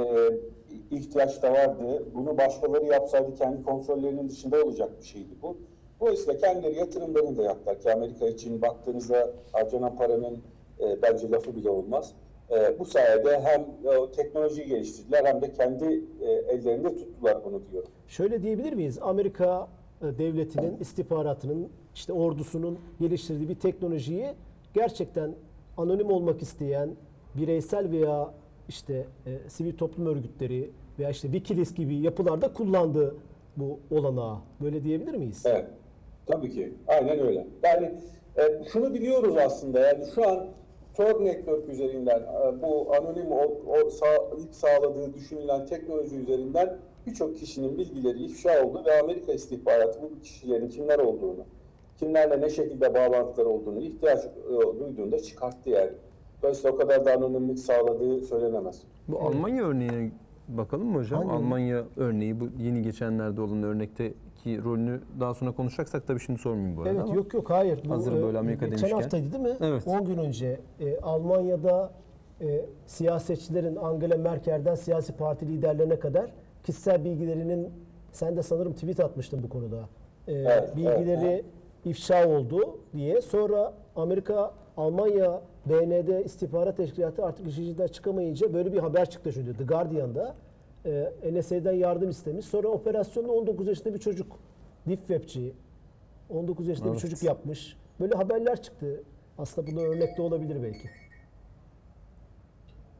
ihtiyaç 0.91 1.41
da 1.43 1.54
vardı. 1.54 2.04
Bunu 2.13 2.38
başkaları 2.38 2.86
yapsaydı 2.86 3.36
kendi 3.36 3.63
kontrollerinin 3.63 4.30
dışında 4.30 4.63
olacak 4.63 4.89
bir 4.99 5.06
şeydi 5.06 5.34
bu. 5.41 5.58
Dolayısıyla 5.99 6.38
kendileri 6.39 6.76
yatırımlarını 6.76 7.38
da 7.38 7.43
yaptılar 7.43 7.80
ki 7.80 7.93
Amerika 7.93 8.28
için 8.28 8.62
baktığınızda 8.62 9.30
harcanan 9.52 9.95
paranın 9.95 10.43
e, 10.80 11.02
bence 11.02 11.32
lafı 11.32 11.56
bile 11.56 11.69
olmaz. 11.69 12.13
E, 12.56 12.80
bu 12.80 12.86
sayede 12.86 13.42
hem 13.44 13.62
e, 13.62 14.12
teknolojiyi 14.12 14.68
geliştirdiler 14.68 15.26
hem 15.26 15.42
de 15.42 15.54
kendi 15.54 15.86
e, 16.22 16.30
ellerinde 16.32 16.96
tuttular 16.96 17.46
bunu 17.46 17.62
diyorum. 17.72 17.89
Şöyle 18.08 18.44
diyebilir 18.44 18.74
miyiz? 18.74 19.00
Amerika 19.02 19.68
e, 20.02 20.06
devletinin 20.18 20.78
istihbaratının 20.80 21.70
işte 21.96 22.13
ordusunun 22.13 22.80
geliştirdiği 23.00 23.50
bir 23.50 23.56
teknolojiyi 23.56 24.34
gerçekten 24.74 25.32
anonim 25.78 26.12
olmak 26.12 26.42
isteyen 26.42 26.89
bireysel 27.36 27.92
veya 27.92 28.34
işte 28.70 29.06
e, 29.26 29.50
sivil 29.50 29.78
toplum 29.78 30.06
örgütleri 30.06 30.70
veya 31.00 31.10
işte 31.10 31.32
Wikileaks 31.32 31.74
gibi 31.74 31.96
yapılarda 31.96 32.54
kullandığı 32.54 33.16
bu 33.58 33.80
olanağı. 33.92 34.38
Böyle 34.62 34.84
diyebilir 34.84 35.13
miyiz? 35.13 35.44
Evet. 35.46 35.66
Tabii 36.26 36.52
ki. 36.52 36.74
Aynen 36.88 37.20
öyle. 37.20 37.48
Yani 37.63 37.92
e, 38.38 38.63
şunu 38.72 38.94
biliyoruz 38.94 39.38
aslında. 39.38 39.80
Yani 39.80 40.06
şu 40.16 40.30
an 40.30 40.46
Tor 40.94 41.26
Network 41.26 41.70
üzerinden 41.70 42.20
e, 42.20 42.62
bu 42.62 42.96
anonim 42.96 43.32
o, 43.32 43.42
o 43.68 43.90
sağladığı 44.52 45.14
düşünülen 45.14 45.66
teknoloji 45.66 46.16
üzerinden 46.16 46.78
birçok 47.08 47.36
kişinin 47.38 47.78
bilgileri 47.78 48.24
ifşa 48.24 48.66
oldu 48.66 48.84
ve 48.86 49.00
Amerika 49.00 49.34
istihbaratı 49.34 50.02
bu 50.02 50.22
kişilerin 50.22 50.70
kimler 50.70 51.00
olduğunu, 51.00 51.46
kimlerle 52.00 52.42
ne 52.42 52.50
şekilde 52.50 52.94
bağlantıları 52.94 53.50
olduğunu 53.50 53.80
ihtiyaç 53.82 54.26
e, 54.26 54.80
duyduğunda 54.80 55.20
çıkarttı 55.20 55.70
yani. 55.70 55.92
Dolayısıyla 56.42 56.72
o 56.72 56.78
kadar 56.78 57.06
da 57.06 57.14
anonimlik 57.14 57.60
sağladığı 57.60 58.22
söylenemez. 58.22 58.82
Bu 59.08 59.20
Almanya 59.20 59.64
örneğine 59.66 60.12
bakalım 60.58 60.88
mı 60.88 60.98
hocam? 61.00 61.20
Hangi? 61.20 61.32
Almanya 61.32 61.84
örneği 61.98 62.39
bu 62.39 62.50
yeni 62.60 62.82
geçenlerde 62.82 63.42
olan 63.42 63.63
örnekteki 63.63 64.63
rolünü 64.63 65.00
daha 65.20 65.34
sonra 65.34 65.52
konuşacaksak 65.52 66.08
tabii 66.08 66.20
şimdi 66.20 66.39
sormayayım 66.39 66.78
bu 66.78 66.82
arada. 66.82 66.92
Evet 66.92 67.02
ama. 67.04 67.16
yok 67.16 67.34
yok 67.34 67.50
hayır. 67.50 67.80
Bu, 67.86 67.94
Hazır 67.94 68.13
e, 68.13 68.24
böyle 68.24 68.38
Amerika 68.38 68.66
geçen 68.66 68.80
demişken. 68.80 69.02
haftaydı 69.02 69.32
değil 69.34 69.44
mi? 69.44 69.58
Evet. 69.62 69.88
10 69.88 70.06
gün 70.06 70.18
önce 70.18 70.60
e, 70.80 71.00
Almanya'da 71.00 71.92
e, 72.42 72.66
siyasetçilerin 72.86 73.76
Angela 73.76 74.18
Merkel'den 74.18 74.76
siyasi 74.76 75.13
parti 75.13 75.48
liderlerine 75.48 76.00
kadar 76.00 76.26
kişisel 76.63 77.04
bilgilerinin 77.06 77.70
sen 78.12 78.38
de 78.38 78.44
sanırım 78.44 78.74
tweet 78.74 79.00
atmıştın 79.00 79.44
bu 79.44 79.50
konuda. 79.50 79.80
E, 80.28 80.34
Evet, 80.34 80.76
bilgileri 80.76 81.26
evet. 81.26 81.46
ifşa 81.86 82.28
oldu 82.30 82.78
diye. 82.94 83.22
Sonra 83.22 83.74
Amerika 83.96 84.52
Almanya 84.78 85.42
BND 85.65 86.26
istihbarat 86.26 86.78
teşkilatı 86.78 87.26
artık 87.26 87.47
işin 87.47 87.63
içinden 87.63 87.88
çıkamayınca 87.88 88.54
böyle 88.54 88.73
bir 88.73 88.78
haber 88.80 89.10
çıktı 89.10 89.34
şimdi 89.34 89.58
The 89.58 89.63
Guardian'da. 89.63 90.36
E, 90.86 91.12
NSA'den 91.34 91.73
yardım 91.73 92.10
istemiş. 92.10 92.45
Sonra 92.45 92.67
operasyonda 92.67 93.32
19 93.32 93.67
yaşında 93.67 93.93
bir 93.93 93.99
çocuk 93.99 94.39
deep 94.88 94.97
webci 94.99 95.54
19 96.30 96.67
yaşında 96.67 96.86
bir 96.86 96.91
Evet. 96.91 97.02
çocuk 97.02 97.23
yapmış. 97.23 97.78
Böyle 97.99 98.15
haberler 98.15 98.62
çıktı. 98.62 99.04
Aslında 99.38 99.71
buna 99.71 99.82
örnek 99.82 100.17
de 100.17 100.21
olabilir 100.21 100.63
belki. 100.63 100.89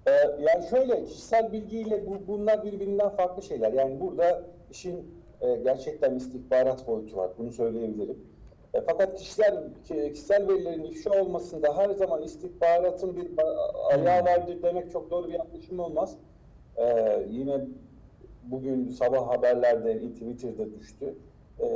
Ee, 0.08 0.12
yani 0.40 0.70
şöyle 0.70 1.06
kişisel 1.06 1.52
bilgiyle 1.54 2.04
bu, 2.08 2.28
bunlar 2.28 2.64
birbirinden 2.66 3.10
farklı 3.10 3.44
şeyler. 3.44 3.74
Yani 3.74 4.00
burada 4.00 4.44
işin 4.72 5.06
e, 5.42 5.56
gerçekten 5.56 6.16
istihbarat 6.16 6.88
boyutu 6.88 7.18
var. 7.18 7.32
Bunu 7.38 7.52
söyleyebilirim. 7.52 8.18
E, 8.74 8.82
fakat 8.82 9.16
kişiler 9.16 9.54
ki- 9.88 10.12
kişisel 10.14 10.48
verilerin 10.48 10.84
ifşa 10.84 11.22
olmasında 11.22 11.78
her 11.78 11.90
zaman 11.90 12.22
istihbaratın 12.22 13.16
bir 13.16 13.28
ayağı 13.92 14.26
vardır 14.26 14.58
demek 14.64 14.92
çok 14.92 15.12
doğru 15.12 15.28
bir 15.28 15.34
yaklaşım 15.34 15.80
olmaz. 15.80 16.16
E, 16.78 16.86
yine 17.30 17.66
bugün 18.44 18.90
sabah 18.90 19.28
haberlerde 19.28 20.00
Twitter'da 20.00 20.74
düştü. 20.80 21.16
E, 21.60 21.68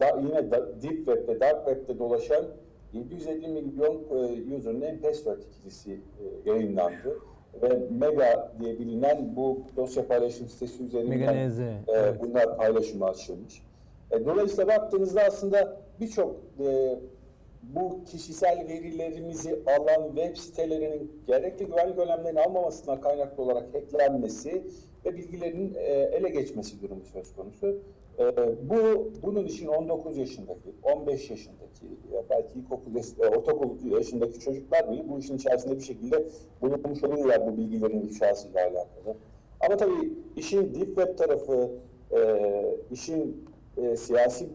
da, 0.00 0.20
yine 0.22 0.50
da, 0.50 0.82
Deep 0.82 0.96
Web'de, 0.96 1.40
Dark 1.40 1.66
Web'de 1.66 1.98
dolaşan 1.98 2.44
750 2.92 3.48
milyon 3.48 3.94
e, 3.94 4.56
user'ın 4.56 4.80
en 4.80 5.00
password 5.00 5.38
ikilisi 5.42 5.92
e, 5.92 6.50
yayınlandı. 6.50 7.18
Ve 7.62 7.78
Mega 7.90 8.52
diye 8.60 8.78
bilinen 8.78 9.36
bu 9.36 9.60
dosya 9.76 10.06
paylaşım 10.06 10.48
sitesi 10.48 10.82
üzerinden 10.82 11.34
e, 11.88 11.92
evet. 11.92 12.20
bunlar 12.20 12.56
paylaşıma 12.56 13.06
açılmış. 13.06 13.62
E, 14.10 14.24
dolayısıyla 14.26 14.66
baktığınızda 14.66 15.22
aslında 15.22 15.76
birçok 16.00 16.36
e, 16.60 16.98
bu 17.62 18.04
kişisel 18.04 18.66
verilerimizi 18.68 19.62
alan 19.66 20.06
web 20.14 20.36
sitelerinin 20.36 21.12
gerekli 21.26 21.66
güvenlik 21.66 21.98
önlemlerini 21.98 22.40
almamasından 22.40 23.00
kaynaklı 23.00 23.42
olarak 23.42 23.74
hacklenmesi 23.74 24.62
ve 25.04 25.16
bilgilerin 25.16 25.74
e, 25.74 25.92
ele 25.92 26.28
geçmesi 26.28 26.82
durumu 26.82 27.04
söz 27.04 27.36
konusu. 27.36 27.78
E, 28.18 28.24
bu 28.70 29.10
bunun 29.22 29.46
için 29.46 29.66
19 29.66 30.16
yaşındaki, 30.16 30.74
15 30.82 31.30
yaşındaki, 31.30 31.86
ya 32.12 32.22
belki 32.30 32.58
ilkokul, 32.58 32.96
e, 32.96 33.28
ortaokul 33.28 33.90
yaşındaki 33.90 34.40
çocuklar 34.40 34.90
bile 34.90 35.08
bu 35.08 35.18
işin 35.18 35.36
içerisinde 35.36 35.76
bir 35.76 35.84
şekilde 35.84 36.24
bulunmuş 36.62 37.04
olurlar 37.04 37.46
bu 37.46 37.56
bilgilerin 37.56 38.00
ifşasıyla 38.00 38.60
alakalı. 38.60 39.16
Ama 39.60 39.76
tabii 39.76 40.12
işin 40.36 40.74
deep 40.74 40.86
web 40.86 41.18
tarafı, 41.18 41.70
e, 42.12 42.20
işin 42.90 43.44
e, 43.76 43.96
siyasi 43.96 44.48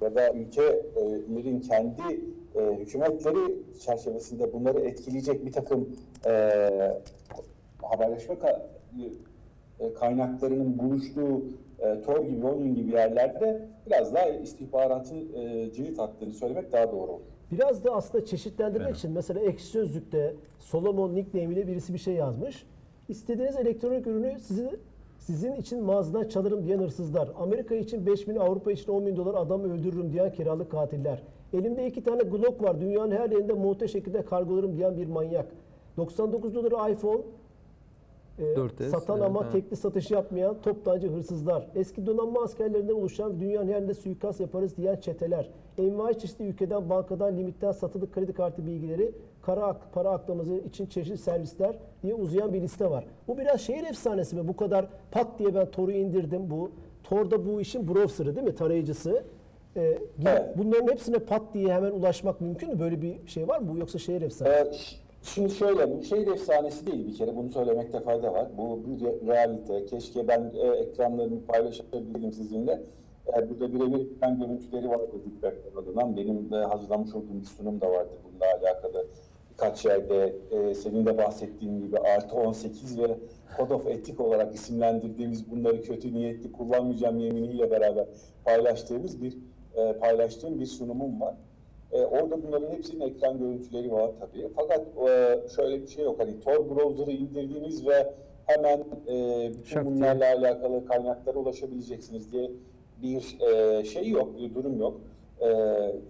ya 0.00 0.14
da 0.14 0.32
ülkelerin 0.32 1.60
kendi 1.60 2.20
e, 2.54 2.74
hükümetleri 2.78 3.54
çerçevesinde 3.80 4.52
bunları 4.52 4.80
etkileyecek 4.80 5.46
bir 5.46 5.52
takım 5.52 5.88
e, 6.26 6.30
haberleşme 7.82 8.34
ka- 8.34 8.60
e, 9.80 9.92
kaynaklarının 9.94 10.78
buluştuğu 10.78 11.44
e, 11.78 12.02
Tor 12.02 12.24
gibi, 12.24 12.46
onun 12.46 12.74
gibi 12.74 12.92
yerlerde 12.92 13.68
biraz 13.86 14.14
daha 14.14 14.28
istihbaratın 14.28 15.32
e, 15.34 15.72
cirit 15.72 16.00
attığını 16.00 16.32
söylemek 16.32 16.72
daha 16.72 16.92
doğru 16.92 17.10
olur. 17.12 17.20
Biraz 17.52 17.84
da 17.84 17.90
aslında 17.94 18.24
çeşitlendirmek 18.24 18.96
için 18.96 19.10
mesela 19.10 19.40
Ekşi 19.40 19.66
Sözlük'te 19.66 20.34
Solomon 20.58 21.14
nickname 21.14 21.54
ile 21.54 21.66
birisi 21.66 21.94
bir 21.94 21.98
şey 21.98 22.14
yazmış. 22.14 22.66
İstediğiniz 23.08 23.56
elektronik 23.56 24.06
ürünü 24.06 24.40
sizi, 24.40 24.70
sizin 25.26 25.54
için 25.54 25.82
mağazadan 25.82 26.28
çalarım 26.28 26.64
diyen 26.64 26.78
hırsızlar. 26.78 27.28
Amerika 27.38 27.74
için 27.74 28.06
5 28.06 28.28
bin, 28.28 28.36
Avrupa 28.36 28.72
için 28.72 28.92
10 28.92 29.06
bin 29.06 29.16
dolar 29.16 29.34
adam 29.34 29.64
öldürürüm 29.64 30.12
diyen 30.12 30.32
kiralık 30.32 30.70
katiller. 30.70 31.22
Elimde 31.52 31.86
iki 31.86 32.02
tane 32.02 32.22
Glock 32.22 32.62
var. 32.62 32.80
Dünyanın 32.80 33.10
her 33.10 33.30
yerinde 33.30 33.52
monte 33.52 33.88
şekilde 33.88 34.24
kargolarım 34.24 34.76
diyen 34.76 34.96
bir 34.96 35.06
manyak. 35.06 35.46
99 35.96 36.54
dolar 36.54 36.90
iPhone, 36.90 37.20
e, 38.38 38.42
4S, 38.42 38.88
satan 38.88 39.16
evet, 39.16 39.26
ama 39.26 39.46
ha. 39.46 39.50
tekli 39.50 39.76
satış 39.76 40.10
yapmayan 40.10 40.56
toptancı 40.62 41.08
hırsızlar, 41.08 41.68
eski 41.74 42.06
donanma 42.06 42.42
askerlerinden 42.42 42.94
oluşan 42.94 43.40
dünyanın 43.40 43.68
her 43.68 43.74
yerinde 43.74 43.94
suikast 43.94 44.40
yaparız 44.40 44.76
diyen 44.76 44.96
çeteler, 44.96 45.50
envai 45.78 46.18
çeşitli 46.18 46.44
ülkeden, 46.44 46.90
bankadan, 46.90 47.36
limitten 47.36 47.72
satılık 47.72 48.12
kredi 48.12 48.32
kartı 48.32 48.66
bilgileri, 48.66 49.12
kara 49.46 49.76
para 49.92 50.10
aklaması 50.10 50.54
için 50.54 50.86
çeşitli 50.86 51.18
servisler 51.18 51.76
diye 52.02 52.14
uzayan 52.14 52.54
bir 52.54 52.60
liste 52.60 52.90
var. 52.90 53.04
Bu 53.28 53.38
biraz 53.38 53.60
şehir 53.60 53.84
efsanesi 53.84 54.36
mi? 54.36 54.48
Bu 54.48 54.56
kadar 54.56 54.86
pat 55.10 55.38
diye 55.38 55.54
ben 55.54 55.70
Tor'u 55.70 55.92
indirdim 55.92 56.50
bu. 56.50 56.70
Tor 57.04 57.30
da 57.30 57.46
bu 57.46 57.60
işin 57.60 57.88
browser'ı 57.88 58.36
değil 58.36 58.46
mi? 58.46 58.54
Tarayıcısı. 58.54 59.22
Ee, 59.76 59.98
Evet. 60.26 60.42
Bunların 60.58 60.88
hepsine 60.92 61.18
pat 61.18 61.42
diye 61.54 61.72
hemen 61.74 61.90
ulaşmak 61.90 62.40
mümkün 62.40 62.72
mü? 62.72 62.80
Böyle 62.80 63.02
bir 63.02 63.26
şey 63.26 63.48
var 63.48 63.58
mı? 63.60 63.68
Bu 63.74 63.78
yoksa 63.78 63.98
şehir 63.98 64.22
efsanesi. 64.22 64.78
Ş- 64.78 64.96
Şimdi 65.22 65.50
şöyle, 65.50 65.98
bu 65.98 66.02
şehir 66.02 66.26
efsanesi 66.26 66.86
değil 66.86 67.06
bir 67.06 67.14
kere, 67.16 67.36
bunu 67.36 67.48
söylemekte 67.50 68.00
fayda 68.00 68.32
var. 68.32 68.46
Bu 68.58 68.80
bir 68.86 69.04
re- 69.04 69.26
realite. 69.26 69.84
Keşke 69.86 70.28
ben 70.28 70.52
e, 70.56 70.66
ekranlarımı 70.68 71.40
paylaşabildim 71.46 72.32
sizinle. 72.32 72.80
E, 73.36 73.50
burada 73.50 73.74
birebir 73.74 74.10
ekran 74.16 74.40
görüntüleri 74.40 74.88
vardı 74.88 75.12
dikkat 75.26 75.54
alınan. 75.76 76.16
Benim 76.16 76.50
de 76.50 76.56
hazırlamış 76.56 77.14
olduğum 77.14 77.40
bir 77.40 77.46
sunum 77.46 77.80
da 77.80 77.90
vardı 77.90 78.10
bununla 78.24 78.46
alakalı. 78.60 79.06
Birkaç 79.56 79.84
yerde 79.84 80.36
e, 80.50 80.74
senin 80.74 81.06
de 81.06 81.18
bahsettiğin 81.18 81.80
gibi 81.80 81.98
artı 81.98 82.36
18 82.36 82.98
ve 82.98 83.18
Code 83.56 83.74
of 83.74 83.86
Ethic 83.86 84.22
olarak 84.22 84.54
isimlendirdiğimiz 84.54 85.50
bunları 85.50 85.82
kötü 85.82 86.14
niyetli 86.14 86.52
kullanmayacağım 86.52 87.18
yeminiyle 87.18 87.70
beraber 87.70 88.06
paylaştığımız 88.44 89.22
bir 89.22 89.36
e, 89.76 89.92
paylaştığım 89.92 90.60
bir 90.60 90.66
sunumum 90.66 91.20
var. 91.20 91.34
E, 91.92 92.00
orada 92.04 92.42
bunların 92.42 92.72
hepsinin 92.72 93.00
ekran 93.00 93.38
görüntüleri 93.38 93.92
var 93.92 94.10
tabii. 94.20 94.48
Fakat 94.56 94.80
e, 95.08 95.40
şöyle 95.56 95.82
bir 95.82 95.86
şey 95.88 96.04
yok. 96.04 96.20
Hani 96.20 96.40
Tor 96.40 96.70
browser'ı 96.70 97.10
indirdiğiniz 97.10 97.86
ve 97.86 98.14
hemen 98.46 98.78
e, 99.08 99.48
bütün 99.50 99.64
Şak 99.64 99.84
diye. 99.84 99.94
bunlarla 99.96 100.24
alakalı 100.26 100.86
kaynaklara 100.86 101.38
ulaşabileceksiniz 101.38 102.32
diye 102.32 102.50
bir 103.02 103.38
e, 103.40 103.84
şey 103.84 104.08
yok, 104.08 104.38
bir 104.38 104.54
durum 104.54 104.80
yok. 104.80 105.00
E, 105.40 105.48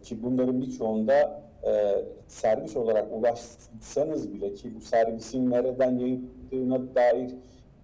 ki 0.03 0.23
bunların 0.23 0.61
birçoğunda 0.63 1.46
e, 1.65 2.05
servis 2.29 2.77
olarak 2.77 3.07
ulaşsanız 3.13 4.33
bile 4.33 4.53
ki 4.53 4.75
bu 4.77 4.81
servisin 4.81 5.51
nereden 5.51 5.99
yayıldığına 5.99 6.95
dair 6.95 7.31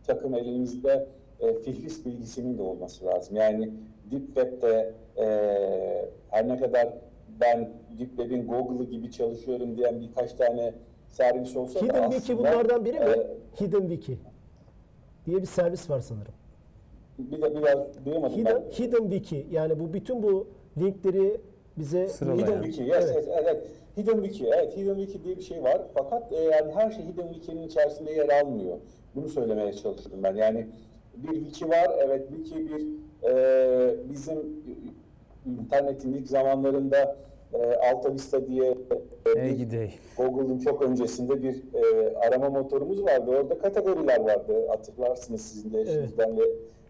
takım 0.06 0.34
elinizde 0.34 1.06
e, 1.40 1.54
fihris 1.54 2.06
bilgisinin 2.06 2.58
de 2.58 2.62
olması 2.62 3.04
lazım. 3.06 3.36
Yani 3.36 3.70
Deep 4.10 4.26
Web'de 4.26 4.94
e, 5.16 5.26
her 6.30 6.48
ne 6.48 6.56
kadar 6.56 6.88
ben 7.40 7.70
Deep 7.98 8.08
Web'in 8.08 8.46
Google'ı 8.46 8.84
gibi 8.90 9.12
çalışıyorum 9.12 9.76
diyen 9.76 10.00
birkaç 10.00 10.32
tane 10.34 10.74
servis 11.08 11.56
olsa 11.56 11.80
da 11.80 11.84
Hidden 11.84 11.94
aslında 12.02 12.10
Wiki 12.16 12.38
bunlardan 12.38 12.84
biri 12.84 12.98
mi? 13.00 13.04
e, 13.06 13.26
Hidden 13.60 13.80
Wiki 13.88 14.18
diye 15.26 15.36
bir 15.36 15.46
servis 15.46 15.90
var 15.90 16.00
sanırım. 16.00 16.34
bir 17.18 17.42
de 17.42 17.54
biraz 17.56 18.04
duyamadım 18.04 18.36
Hidden, 18.38 18.62
ben. 18.66 18.84
Hidden 18.84 19.10
Wiki 19.10 19.46
yani 19.50 19.80
bu 19.80 19.92
bütün 19.92 20.22
bu 20.22 20.46
linkleri 20.78 21.40
bize. 21.78 22.08
Hidden 22.20 22.62
Wiki, 22.62 22.82
yes, 22.82 23.04
Evet. 23.04 23.16
yes, 23.16 23.36
evet. 23.42 23.66
Hidden 23.96 24.22
Wiki, 24.22 24.46
evet 24.46 24.76
Hidden 24.76 24.96
Wiki 24.96 25.24
diye 25.24 25.36
bir 25.36 25.42
şey 25.42 25.62
var. 25.62 25.82
Fakat 25.94 26.32
e, 26.32 26.36
yani 26.36 26.72
her 26.72 26.90
şey 26.90 27.04
Hidden 27.04 27.32
Wiki'nin 27.32 27.62
içerisinde 27.62 28.12
yer 28.12 28.42
almıyor. 28.42 28.76
Bunu 29.14 29.28
söylemeye 29.28 29.72
çalıştım 29.72 30.20
ben. 30.22 30.34
Yani 30.34 30.66
bir 31.16 31.40
wiki 31.40 31.68
var, 31.68 31.90
evet 32.04 32.28
wiki 32.28 32.68
bir 32.68 32.86
e, 33.28 33.94
bizim 34.10 34.38
internetin 35.46 36.12
ilk 36.12 36.28
zamanlarında 36.28 37.16
e, 37.54 37.76
Alta 37.76 38.14
Vista 38.14 38.46
diye 38.46 38.74
e. 39.36 39.88
Google'ın 40.16 40.58
çok 40.58 40.82
öncesinde 40.82 41.42
bir 41.42 41.62
e, 41.74 42.16
arama 42.16 42.50
motorumuz 42.50 43.04
vardı. 43.04 43.30
Orada 43.30 43.58
kategoriler 43.58 44.20
vardı. 44.20 44.66
Hatırlarsınız 44.68 45.40
sizin 45.40 45.72
de 45.72 45.80
eşinizden 45.80 46.36
de 46.36 46.42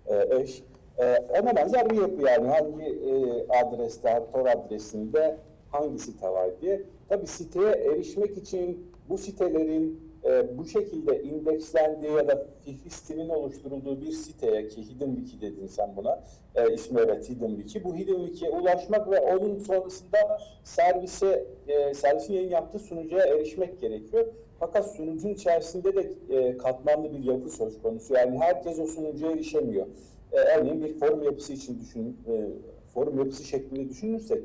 e, 0.07 0.41
eş. 0.43 0.63
E, 1.03 1.19
ona 1.41 1.57
benzer 1.57 1.91
bir 1.91 2.01
yapı 2.01 2.23
yani. 2.23 2.49
Hangi 2.49 2.85
e, 2.85 3.13
adreste, 3.59 4.23
Tor 4.33 4.47
adresinde 4.47 5.37
hangi 5.71 5.99
site 5.99 6.29
var 6.29 6.51
diye. 6.61 6.83
Tabii 7.09 7.27
siteye 7.27 7.71
erişmek 7.71 8.37
için 8.37 8.93
bu 9.09 9.19
sitelerin 9.19 10.13
e, 10.25 10.59
bu 10.59 10.65
şekilde 10.65 11.23
indekslendiği 11.23 12.13
ya 12.13 12.29
da 12.29 12.47
fihristinin 12.65 13.29
oluşturulduğu 13.29 14.01
bir 14.01 14.13
siteye 14.13 14.69
ki 14.69 14.83
Hidden 14.83 15.15
Wiki 15.15 15.41
dedin 15.41 15.67
sen 15.67 15.97
buna. 15.97 16.25
E, 16.55 16.75
ismi 16.75 17.01
evet 17.01 17.31
Hidden 17.31 17.57
Wiki. 17.57 17.85
Bu 17.85 17.95
Hidden 17.97 18.27
Wiki'ye 18.27 18.51
ulaşmak 18.51 19.11
ve 19.11 19.21
onun 19.21 19.59
sonrasında 19.59 20.39
servise, 20.65 21.47
e, 21.69 21.95
servisin 21.95 22.35
yayın 22.35 22.51
yaptığı 22.51 22.79
sunucuya 22.79 23.27
erişmek 23.27 23.81
gerekiyor. 23.81 24.27
Fakat 24.61 24.95
sunucunun 24.95 25.33
içerisinde 25.33 25.97
de 25.97 26.13
e, 26.31 26.57
katmanlı 26.57 27.13
bir 27.13 27.25
yapı 27.25 27.51
söz 27.51 27.83
konusu. 27.83 28.15
Yani 28.15 28.39
herkes 28.39 28.79
o 28.79 28.87
sunucuya 28.87 29.33
erişemiyor. 29.33 29.87
E, 30.33 30.37
örneğin 30.37 30.83
bir 30.83 30.99
forum 30.99 31.23
yapısı 31.23 31.53
için 31.53 31.81
düşün, 31.81 32.17
e, 32.29 32.49
forum 32.95 33.19
yapısı 33.19 33.45
şeklinde 33.45 33.89
düşünürsek, 33.89 34.43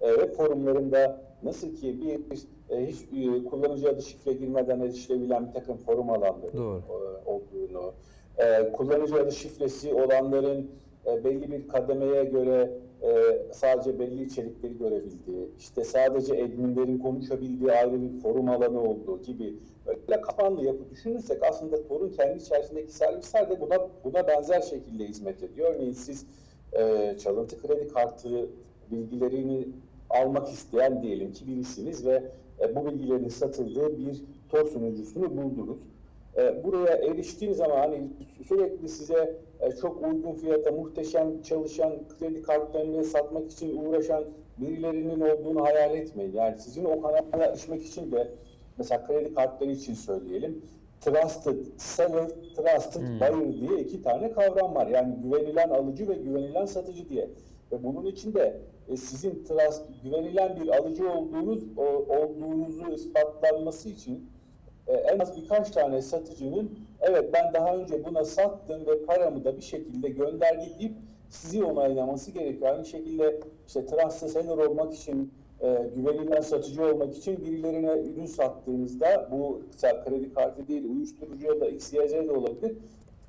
e, 0.00 0.08
web 0.14 0.34
forumlarında 0.34 1.20
nasıl 1.42 1.74
ki 1.74 2.00
bir 2.00 2.38
e, 2.76 2.86
hiç 2.86 3.02
e, 3.02 3.44
kullanıcı 3.44 3.88
adı 3.88 4.02
şifre 4.02 4.32
girmeden 4.32 4.80
erişilebilen 4.80 5.48
bir 5.48 5.52
takım 5.52 5.76
forum 5.76 6.10
alanları 6.10 6.56
Doğru. 6.56 6.82
e, 6.88 7.30
olduğunu, 7.30 7.92
e, 8.38 8.72
kullanıcı 8.72 9.14
adı 9.16 9.32
şifresi 9.32 9.94
olanların 9.94 10.70
e, 11.06 11.24
belli 11.24 11.52
bir 11.52 11.68
kademeye 11.68 12.24
göre 12.24 12.70
e, 13.02 13.08
sadece 13.52 13.98
belli 13.98 14.24
içerikleri 14.24 14.78
görebildiği, 14.78 15.48
işte 15.58 15.84
sadece 15.84 16.44
adminlerin 16.44 16.98
konuşabildiği 16.98 17.72
ayrı 17.72 18.02
bir 18.02 18.20
forum 18.20 18.48
alanı 18.48 18.80
olduğu 18.80 19.22
gibi 19.22 19.54
böyle 19.86 20.20
kapanlı 20.20 20.64
yapı 20.64 20.90
düşünürsek 20.90 21.42
aslında 21.42 21.88
Tor'un 21.88 22.10
kendi 22.10 22.38
içerisindeki 22.38 22.92
servisler 22.92 23.50
de 23.50 23.60
buna, 23.60 23.76
buna 24.04 24.28
benzer 24.28 24.60
şekilde 24.60 25.04
hizmet 25.04 25.42
ediyor. 25.42 25.74
Örneğin 25.74 25.92
siz 25.92 26.26
e, 26.72 27.14
çalıntı 27.18 27.62
kredi 27.62 27.88
kartı 27.88 28.48
bilgilerini 28.90 29.68
almak 30.10 30.48
isteyen 30.48 31.02
diyelim 31.02 31.32
ki 31.32 31.46
birisiniz 31.46 32.06
ve 32.06 32.22
e, 32.60 32.76
bu 32.76 32.86
bilgilerin 32.86 33.28
satıldığı 33.28 33.98
bir 33.98 34.22
Tor 34.48 34.66
sunucusunu 34.66 35.36
buldunuz. 35.36 35.80
E, 36.38 36.64
buraya 36.64 36.96
eriştiğiniz 36.96 37.56
zaman 37.56 37.76
hani 37.76 38.08
sürekli 38.48 38.88
size 38.88 39.36
e, 39.60 39.72
çok 39.72 40.06
uygun 40.06 40.34
fiyata 40.34 40.70
muhteşem 40.70 41.42
çalışan 41.42 41.92
kredi 42.08 42.42
kartlarını 42.42 43.04
satmak 43.04 43.52
için 43.52 43.76
uğraşan 43.76 44.24
birilerinin 44.58 45.20
olduğunu 45.20 45.64
hayal 45.64 45.94
etmeyin. 45.94 46.32
Yani 46.32 46.58
sizin 46.58 46.84
o 46.84 47.02
kanala 47.02 47.44
erişmek 47.44 47.86
için 47.86 48.12
de 48.12 48.28
mesela 48.78 49.06
kredi 49.06 49.34
kartları 49.34 49.70
için 49.70 49.94
söyleyelim. 49.94 50.62
Trusted 51.00 51.56
seller, 51.76 52.28
trusted 52.56 53.02
buyer 53.02 53.52
diye 53.52 53.80
iki 53.80 54.02
tane 54.02 54.32
kavram 54.32 54.74
var. 54.74 54.86
Yani 54.86 55.14
güvenilen 55.22 55.70
alıcı 55.70 56.08
ve 56.08 56.14
güvenilen 56.14 56.66
satıcı 56.66 57.08
diye. 57.08 57.30
Ve 57.72 57.84
bunun 57.84 58.06
içinde 58.06 58.60
e, 58.88 58.96
sizin 58.96 59.44
trust, 59.44 59.82
güvenilen 60.04 60.56
bir 60.60 60.68
alıcı 60.68 61.12
olduğunuz 61.12 61.64
o, 61.76 61.82
olduğunuzu 62.16 62.92
ispatlanması 62.94 63.88
için 63.88 64.28
e, 64.88 64.92
en 64.94 65.18
az 65.18 65.36
birkaç 65.36 65.70
tane 65.70 66.02
satıcının 66.02 66.78
evet 67.00 67.32
ben 67.32 67.54
daha 67.54 67.76
önce 67.76 68.04
buna 68.04 68.24
sattım 68.24 68.86
ve 68.86 69.02
paramı 69.02 69.44
da 69.44 69.56
bir 69.56 69.62
şekilde 69.62 70.08
gönderdi 70.08 70.70
deyip 70.78 70.92
sizi 71.28 71.64
onaylaması 71.64 72.30
gerekiyor. 72.30 72.70
Aynı 72.70 72.84
şekilde 72.84 73.40
işte 73.66 73.86
trustlı 73.86 74.28
seller 74.28 74.56
olmak 74.56 74.94
için 74.94 75.32
e, 75.60 75.90
güvenilen 75.96 76.40
satıcı 76.40 76.84
olmak 76.84 77.16
için 77.16 77.44
birilerine 77.44 77.92
ürün 77.92 78.26
sattığınızda 78.26 79.28
bu 79.32 79.62
mesela 79.72 80.04
kredi 80.04 80.34
kartı 80.34 80.68
değil, 80.68 80.84
uyuşturucu 80.84 81.46
ya 81.46 81.60
da 81.60 81.68
XYZ 81.68 82.12
de 82.12 82.32
olabilir. 82.32 82.76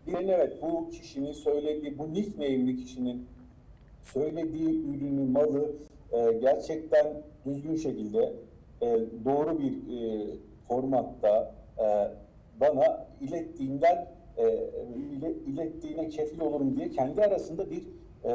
Birine 0.07 0.31
evet 0.31 0.61
bu 0.61 0.89
kişinin 0.89 1.33
söylediği, 1.33 1.99
bu 1.99 2.13
nickname'li 2.13 2.77
kişinin 2.77 3.25
söylediği 4.03 4.85
ürünü, 4.85 5.31
malı 5.31 5.71
e, 6.11 6.33
gerçekten 6.33 7.07
düzgün 7.45 7.75
şekilde 7.75 8.33
e, 8.81 8.99
doğru 9.25 9.59
bir 9.59 9.71
e, 9.71 10.27
formatta 10.69 11.51
e, 11.79 11.85
bana 12.61 13.07
ilettiğinden 13.21 14.07
e, 14.37 14.43
ile- 15.17 15.33
ilettiğine 15.47 16.09
kefil 16.09 16.41
olurum 16.41 16.75
diye 16.77 16.89
kendi 16.89 17.21
arasında 17.23 17.69
bir 17.69 17.83
e, 18.25 18.29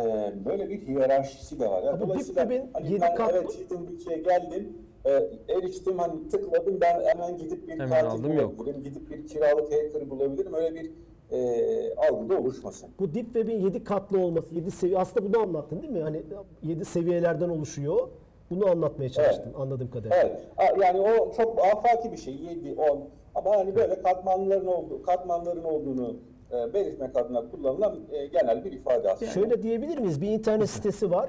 böyle 0.45 0.69
bir 0.71 0.87
hiyerarşisi 0.87 1.61
de 1.61 1.69
var. 1.71 1.83
Yani 1.83 2.01
dolayısıyla 2.01 2.45
Dipdib'in 2.51 2.71
hani 2.73 2.87
yedi 2.93 3.01
ben 3.01 3.15
kat- 3.15 3.31
evet 3.35 3.59
Hidden 3.59 3.87
Wiki'ye 3.87 4.19
geldim, 4.19 4.73
e, 5.05 5.11
eriştim 5.49 5.99
hani 5.99 6.29
tıkladım 6.29 6.79
ben 6.81 7.01
hemen 7.05 7.39
gidip 7.39 7.67
bir 7.69 7.73
Hemen 7.73 7.89
katil 7.89 8.07
aldım, 8.11 8.33
yok. 8.33 8.59
bulabilirim, 8.59 8.83
gidip 8.85 9.11
bir 9.11 9.27
kiralık 9.27 9.73
hacker 9.73 10.11
bulabilirim. 10.11 10.55
Öyle 10.55 10.75
bir 10.75 10.91
e, 11.31 11.95
algıda 11.95 12.39
oluşmasın. 12.39 12.89
Bu 12.99 13.15
Deep 13.15 13.25
Web'in 13.25 13.61
7 13.61 13.85
katlı 13.85 14.19
olması, 14.19 14.55
7 14.55 14.71
seviye 14.71 14.99
aslında 14.99 15.27
bunu 15.35 15.43
anlattın 15.43 15.83
değil 15.83 15.93
mi? 15.93 16.01
Hani 16.01 16.23
7 16.63 16.85
seviyelerden 16.85 17.49
oluşuyor. 17.49 18.09
Bunu 18.51 18.71
anlatmaya 18.71 19.09
çalıştın 19.09 19.53
anladığım 19.59 19.91
kadarıyla. 19.91 20.17
Evet. 20.17 20.41
Yani 20.83 21.01
o 21.01 21.33
çok 21.33 21.59
afaki 21.67 22.13
bir 22.13 22.17
şey. 22.17 22.35
7, 22.35 22.75
10. 22.81 23.09
Ama 23.35 23.57
hani 23.57 23.77
böyle 23.77 24.03
katmanların 24.03 24.67
olduğu, 24.67 25.03
katmanların 25.03 25.65
olduğunu 25.65 26.17
e, 26.53 26.75
belirtmek 26.75 27.17
adına 27.17 27.51
kullanılan 27.51 28.01
e, 28.13 28.27
genel 28.27 28.65
bir 28.65 28.73
ifade 28.73 29.11
aslında. 29.11 29.31
Şöyle 29.31 29.63
diyebilir 29.63 29.99
miyiz? 29.99 30.21
Bir 30.21 30.29
internet 30.29 30.71
sitesi 30.71 31.11
var. 31.11 31.29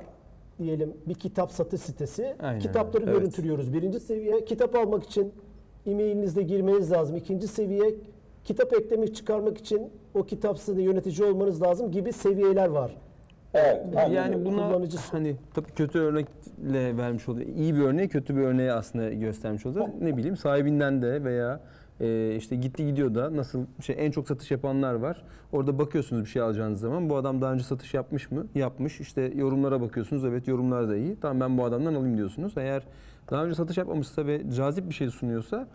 Diyelim 0.59 0.97
bir 1.05 1.13
kitap 1.13 1.51
satış 1.51 1.81
sitesi. 1.81 2.35
Aynen 2.39 2.59
Kitapları 2.59 3.03
evet. 3.03 3.15
görüntülüyoruz. 3.15 3.73
Birinci 3.73 3.99
seviye 3.99 4.45
kitap 4.45 4.75
almak 4.75 5.03
için 5.03 5.33
e-mailinizde 5.85 6.43
girmeniz 6.43 6.91
lazım. 6.91 7.15
İkinci 7.15 7.47
seviye 7.47 7.95
kitap 8.43 8.73
eklemek 8.73 9.15
çıkarmak 9.15 9.57
için 9.57 9.89
o 10.15 10.23
kitap 10.23 10.59
sitesinde 10.59 10.81
yönetici 10.83 11.29
olmanız 11.29 11.61
lazım 11.61 11.91
gibi 11.91 12.13
seviyeler 12.13 12.67
var. 12.67 12.97
Evet. 13.55 13.81
Yani 14.11 14.35
öyle. 14.35 14.45
buna 14.45 14.61
Kullanıcı- 14.61 15.11
hani 15.11 15.35
tabii 15.53 15.71
kötü 15.71 15.99
örnekle 15.99 16.97
vermiş 16.97 17.29
oluyor. 17.29 17.47
İyi 17.47 17.75
bir 17.75 17.81
örneği 17.81 18.07
kötü 18.09 18.35
bir 18.35 18.41
örneği 18.41 18.71
aslında 18.71 19.13
göstermiş 19.13 19.65
oluyor. 19.65 19.87
Ne 20.01 20.17
bileyim 20.17 20.37
sahibinden 20.37 21.01
de 21.01 21.23
veya 21.23 21.59
e, 22.01 22.35
işte 22.35 22.55
gitti 22.55 22.85
gidiyor 22.85 23.15
da 23.15 23.35
nasıl 23.35 23.65
şey 23.81 23.95
en 23.99 24.11
çok 24.11 24.27
satış 24.27 24.51
yapanlar 24.51 24.93
var. 24.93 25.23
Orada 25.51 25.79
bakıyorsunuz 25.79 26.21
bir 26.23 26.29
şey 26.29 26.41
alacağınız 26.41 26.79
zaman 26.79 27.09
bu 27.09 27.15
adam 27.15 27.41
daha 27.41 27.53
önce 27.53 27.63
satış 27.63 27.93
yapmış 27.93 28.31
mı? 28.31 28.45
Yapmış. 28.55 28.99
İşte 28.99 29.21
yorumlara 29.35 29.81
bakıyorsunuz. 29.81 30.25
Evet 30.25 30.47
yorumlar 30.47 30.89
da 30.89 30.95
iyi. 30.97 31.15
Tamam 31.21 31.39
ben 31.39 31.57
bu 31.57 31.65
adamdan 31.65 31.95
alayım 31.95 32.17
diyorsunuz. 32.17 32.53
Eğer 32.57 32.83
daha 33.31 33.45
önce 33.45 33.55
satış 33.55 33.77
yapmamışsa 33.77 34.25
ve 34.27 34.41
cazip 34.55 34.89
bir 34.89 34.93
şey 34.93 35.09
sunuyorsa 35.09 35.67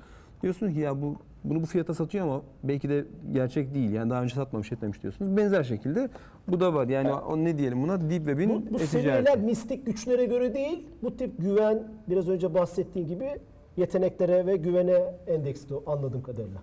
diyorsunuz 0.43 0.73
ki 0.75 0.81
ya 0.81 1.03
bu 1.03 1.17
bunu 1.45 1.63
bu 1.63 1.67
fiyata 1.67 1.95
satıyor 1.95 2.25
ama 2.25 2.43
belki 2.65 2.89
de 2.89 3.05
gerçek 3.33 3.75
değil. 3.75 3.93
Yani 3.93 4.11
daha 4.11 4.23
önce 4.23 4.35
satmamış 4.35 4.73
etmemiş 4.73 5.03
diyorsunuz. 5.03 5.37
Benzer 5.37 5.63
şekilde 5.63 6.09
bu 6.49 6.61
da 6.61 6.75
var. 6.75 6.89
Yani 6.89 7.13
o 7.13 7.37
ne 7.37 7.59
diyelim 7.59 7.83
buna 7.83 8.01
Deep 8.01 8.11
Web'in 8.27 8.51
Bu, 8.71 8.75
bu 8.75 8.79
seviyeler 8.79 9.39
mistik 9.39 9.87
güçlere 9.87 10.25
göre 10.25 10.55
değil. 10.55 10.87
Bu 11.03 11.17
tip 11.17 11.39
güven 11.39 11.83
biraz 12.09 12.29
önce 12.29 12.55
bahsettiğin 12.55 13.07
gibi 13.07 13.29
yeteneklere 13.77 14.47
ve 14.47 14.57
güvene 14.57 14.99
endeksli 15.27 15.75
anladığım 15.87 16.23
kadarıyla. 16.23 16.61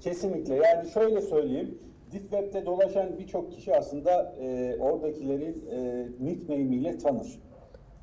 Kesinlikle. 0.00 0.54
Yani 0.54 0.88
şöyle 0.88 1.20
söyleyeyim. 1.20 1.78
Deep 2.12 2.22
Web'de 2.22 2.66
dolaşan 2.66 3.18
birçok 3.18 3.52
kişi 3.52 3.76
aslında 3.76 4.34
e, 4.40 4.76
oradakilerin 4.80 5.64
e, 5.70 6.06
nickname'iyle 6.24 6.98
tanır. 6.98 7.38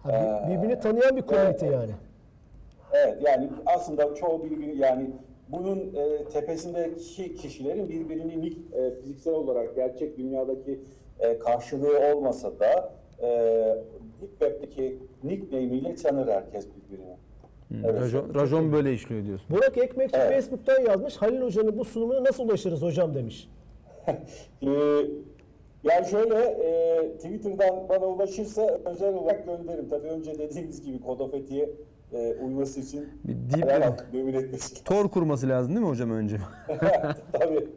Ha, 0.04 0.46
bir- 0.50 0.54
birbirini 0.58 0.80
tanıyan 0.80 1.16
bir 1.18 1.22
komünite 1.22 1.66
yani. 1.66 1.92
Evet 2.94 3.18
yani 3.26 3.50
aslında 3.66 4.16
çoğu 4.16 4.44
birbirini 4.44 4.78
yani 4.78 5.10
bunun 5.54 5.78
e, 5.96 6.24
tepesindeki 6.34 7.36
kişilerin 7.36 7.90
birbirini 7.90 8.34
nick- 8.34 8.76
e, 8.88 8.96
fiziksel 8.96 9.34
olarak 9.34 9.76
gerçek 9.76 10.18
dünyadaki 10.18 10.80
e, 11.20 11.40
karşılığı 11.40 12.00
olmasa 12.14 12.60
da 12.60 12.94
e, 13.22 13.28
Deep 14.22 14.30
Web'deki 14.40 14.98
nickname'iyle 15.24 15.96
tanır 15.96 16.28
herkes 16.28 16.68
birbirini. 16.68 17.16
Evet. 17.86 18.02
Rajon, 18.02 18.36
rajon 18.36 18.72
böyle 18.72 18.94
işliyor 18.94 19.26
diyorsun. 19.26 19.48
Burak 19.50 19.78
Ekmekçi 19.78 20.18
Evet. 20.18 20.30
Facebook'tan 20.34 20.82
yazmış. 20.82 21.16
Halil 21.18 21.42
Hoca'nın 21.42 21.78
bu 21.78 21.86
sunumuna 21.86 22.24
nasıl 22.24 22.44
ulaşırız 22.44 22.82
hocam 22.82 23.16
demiş. 23.16 23.50
Ee, 24.64 24.70
yani 25.84 26.06
şöyle 26.12 26.36
e, 26.36 27.12
Twitter'dan 27.18 27.90
bana 27.90 28.06
ulaşırsa 28.06 28.80
özel 28.86 29.14
olarak 29.14 29.46
gönderirim. 29.46 29.90
Tabii 29.90 30.08
önce 30.08 30.38
dediğimiz 30.40 30.82
gibi 30.86 31.02
Kodofeti'ye 31.02 31.70
e, 32.14 32.36
uyması 32.46 32.80
için 32.80 33.08
Bir 33.24 33.62
kalkıp 33.62 34.14
yemin 34.14 34.34
etmesi 34.34 34.84
Tor 34.84 35.10
kurması 35.10 35.50
lazım 35.50 35.76
değil 35.76 35.86
mi 35.86 35.90
hocam 35.90 36.12
önce? 36.12 36.38
Tabii. 37.32 37.68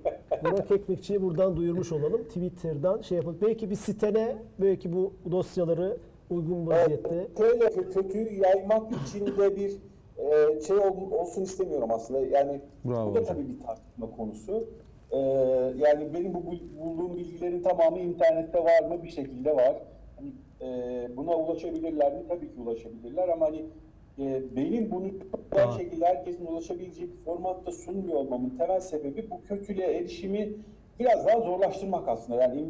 Burak 0.45 0.71
Ekmekçi'yi 0.71 1.23
buradan 1.23 1.57
duyurmuş 1.57 1.93
olalım. 1.93 2.23
Twitter'dan 2.25 3.01
şey 3.01 3.17
yapalım. 3.19 3.39
Belki 3.43 3.71
bir 3.71 3.75
sitene 3.77 4.37
belki 4.59 4.93
bu 4.93 5.13
dosyaları 5.31 5.97
uygun 6.31 6.67
vaziyette. 6.67 7.29
Şöyle 7.39 7.65
kö- 7.65 7.93
kötüyü 7.93 8.41
yaymak 8.43 8.93
için 9.07 9.27
de 9.27 9.57
bir 9.57 9.71
e, 10.19 10.61
şey 10.61 10.77
ol- 10.77 11.11
olsun 11.13 11.43
istemiyorum 11.43 11.89
aslında. 11.93 12.21
Yani 12.27 12.61
Bravo 12.85 13.11
bu 13.11 13.15
da 13.15 13.21
hocam. 13.21 13.37
tabii 13.37 13.49
bir 13.49 13.61
tartışma 13.61 14.11
konusu. 14.17 14.65
E, 15.11 15.19
yani 15.77 16.15
benim 16.15 16.35
bu 16.35 16.39
bul- 16.47 16.79
bulduğum 16.81 17.17
bilgilerin 17.17 17.63
tamamı 17.63 17.99
internette 17.99 18.59
var 18.65 18.89
mı? 18.89 19.03
Bir 19.03 19.09
şekilde 19.11 19.57
var. 19.57 19.75
Hani, 20.17 20.33
e, 20.61 21.09
buna 21.17 21.35
ulaşabilirler 21.37 22.13
mi? 22.13 22.19
Tabii 22.29 22.47
ki 22.55 22.61
ulaşabilirler 22.61 23.29
ama 23.29 23.47
hani 23.47 23.65
e, 24.19 24.43
benim 24.57 24.91
bunu 24.91 25.07
her 25.51 25.73
şekilde 25.79 26.05
herkesin 26.07 26.47
ulaşabileceği 26.47 27.09
bir 27.09 27.17
formatta 27.17 27.73
sunmuyor 27.73 28.15
olmamın 28.19 28.51
temel 28.51 28.81
sebebi 28.81 29.31
bu 29.31 29.43
kötülüğe 29.49 29.87
erişimi 29.87 30.53
biraz 30.99 31.27
daha 31.27 31.41
zorlaştırmak 31.41 32.09
aslında. 32.09 32.43
Yani 32.43 32.65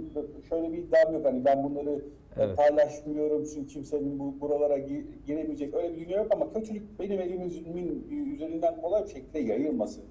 şöyle 0.49 0.73
bir 0.73 0.79
iddiam 0.79 1.13
yok 1.15 1.25
hani 1.25 1.45
ben 1.45 1.65
bunları 1.65 2.05
Evet. 2.41 2.57
paylaşmıyorum 2.57 3.45
çünkü 3.55 3.67
kimsenin 3.67 4.19
bu 4.19 4.41
buralara 4.41 4.79
gi- 4.79 5.05
giremeyecek 5.27 5.75
öyle 5.75 5.97
bir 5.97 6.07
dünya 6.07 6.17
yok 6.19 6.27
ama 6.35 6.53
kötülük 6.53 7.01
benim 7.01 7.21
elimin 7.21 8.07
üzerinden 8.35 8.81
kolay 8.81 9.05
bir 9.05 9.09
şekilde 9.09 9.39
yayılmasın. 9.39 10.05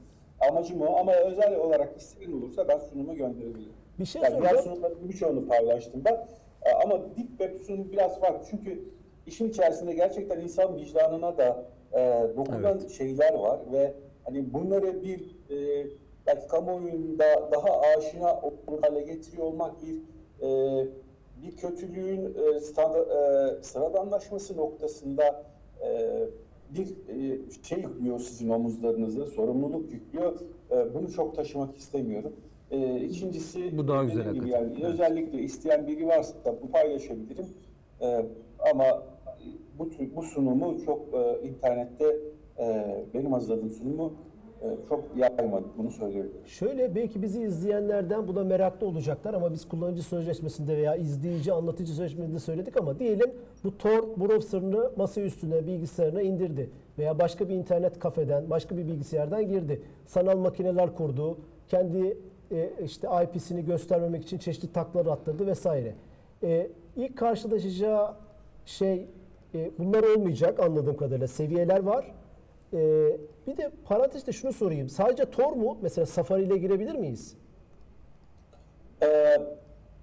Amacım 0.50 0.82
o 0.82 0.96
ama 0.96 1.14
özel 1.14 1.56
olarak 1.56 1.98
isteyen 1.98 2.32
olursa 2.32 2.68
ben 2.68 2.78
sunumu 2.80 3.16
gönderebilirim. 3.16 3.74
Bir 4.00 4.06
şey 4.06 4.22
Yani 4.22 4.32
diğer 4.32 4.50
soracağım. 4.50 4.64
sunumların 4.64 5.10
birçoğunu 5.10 5.48
paylaştım 5.48 6.02
ben. 6.06 6.28
Ama 6.84 7.00
Deep 7.02 7.28
Web 7.30 7.56
sunumu 7.60 7.92
biraz 7.92 8.20
farklı. 8.20 8.48
Çünkü 8.52 8.84
işin 9.28 9.50
içerisinde 9.50 9.94
gerçekten 9.94 10.40
insan 10.40 10.76
vicdanına 10.78 11.38
da 11.38 11.66
e, 11.94 12.28
dokunan 12.38 12.80
şeyler 12.88 13.34
var 13.34 13.60
ve 13.72 13.94
hani 14.24 14.54
bunları 14.54 15.04
bir 15.04 15.36
e, 15.50 15.88
belki 16.28 16.48
kamuoyunda 16.48 17.52
daha 17.52 17.80
aşina 17.98 18.40
olur 18.42 18.82
hale 18.82 19.02
getiriyor 19.02 19.44
olmak 19.48 19.74
bir 19.82 19.96
e, 20.42 20.88
bir 21.44 21.58
kötülüğün 21.58 22.36
e, 22.36 22.60
standa, 22.60 23.00
e, 23.00 23.64
sıradanlaşması 23.64 24.58
noktasında 24.58 25.44
e, 25.86 26.12
bir 26.70 26.88
e, 26.88 27.40
şey 27.64 27.78
yüklüyor 27.80 28.20
sizin 28.20 28.50
omuzlarınıza, 28.50 29.26
sorumluluk 29.26 29.92
yüklüyor. 29.92 30.40
E, 30.72 30.94
bunu 30.94 31.12
çok 31.12 31.36
taşımak 31.36 31.78
istemiyorum. 31.78 32.34
E, 32.72 33.00
ikincisi 33.00 33.78
Bu 33.78 33.88
daha 33.88 34.04
güzel 34.04 34.34
gibi 34.34 34.50
yani 34.50 34.74
Evet. 34.74 34.84
özellikle 34.86 35.40
isteyen 35.40 35.88
biri 35.88 36.08
varsa 36.08 36.46
da 36.46 36.62
bu 36.62 36.72
paylaşabilirim. 36.72 37.46
E, 38.02 38.26
ama 38.72 39.04
bu 39.80 39.90
bu 40.16 40.24
sunumu 40.24 40.86
çok 40.86 41.00
e, 41.14 41.48
internette 41.48 42.18
e, 42.60 42.96
benim 43.14 43.34
hazırladığım 43.34 43.70
sunumu 43.70 44.14
e, 44.62 44.68
çok 44.90 45.04
yaymadık 45.16 45.78
bunu 45.78 45.92
söyleyebilirim. 45.92 46.48
Şöyle 46.48 46.96
belki 46.96 47.22
bizi 47.22 47.42
izleyenlerden 47.42 48.28
buna 48.28 48.44
meraklı 48.44 48.88
olacaklar 48.88 49.34
ama 49.34 49.54
biz 49.54 49.68
kullanıcı 49.68 50.04
sözleşmesinde 50.04 50.78
veya 50.78 50.96
izleyici 50.96 51.54
anlatıcı 51.54 51.94
sözleşmesinde 51.94 52.40
söyledik 52.40 52.78
ama 52.78 53.00
diyelim 53.00 53.32
bu 53.64 53.78
Tor 53.78 54.04
browser'ını 54.18 54.92
masa 54.98 55.22
üstüne 55.22 55.68
bilgisayarına 55.68 56.22
indirdi 56.22 56.70
veya 56.98 57.20
başka 57.20 57.50
bir 57.50 57.54
internet 57.54 58.00
kafeden 58.00 58.50
başka 58.50 58.78
bir 58.78 58.88
bilgisayardan 58.88 59.48
girdi. 59.48 59.82
Sanal 60.06 60.38
makineler 60.38 60.96
kurdu. 60.96 61.38
Kendi 61.68 62.18
e, 62.52 62.70
işte 62.84 63.08
IP'sini 63.24 63.66
göstermemek 63.66 64.24
için 64.24 64.38
çeşitli 64.38 64.74
taklar 64.74 65.06
attırdı 65.06 65.48
vesaire. 65.48 65.96
E, 66.44 66.68
ilk 66.96 67.18
karşılaşacağı 67.18 68.14
şey 68.66 69.08
e, 69.56 69.72
bunlar 69.80 70.04
olmayacak 70.04 70.60
anladığım 70.60 70.98
kadarıyla 70.98 71.28
seviyeler 71.28 71.80
var. 71.80 72.14
Ee, 72.74 73.18
bir 73.48 73.58
de 73.58 73.72
parantezde 73.86 74.32
şunu 74.32 74.54
sorayım. 74.54 74.90
Sadece 74.90 75.26
Tor 75.26 75.52
mu? 75.54 75.78
Mesela 75.82 76.06
Safari 76.06 76.44
ile 76.44 76.58
girebilir 76.58 76.96
miyiz? 76.96 77.38
Ee, 79.04 79.38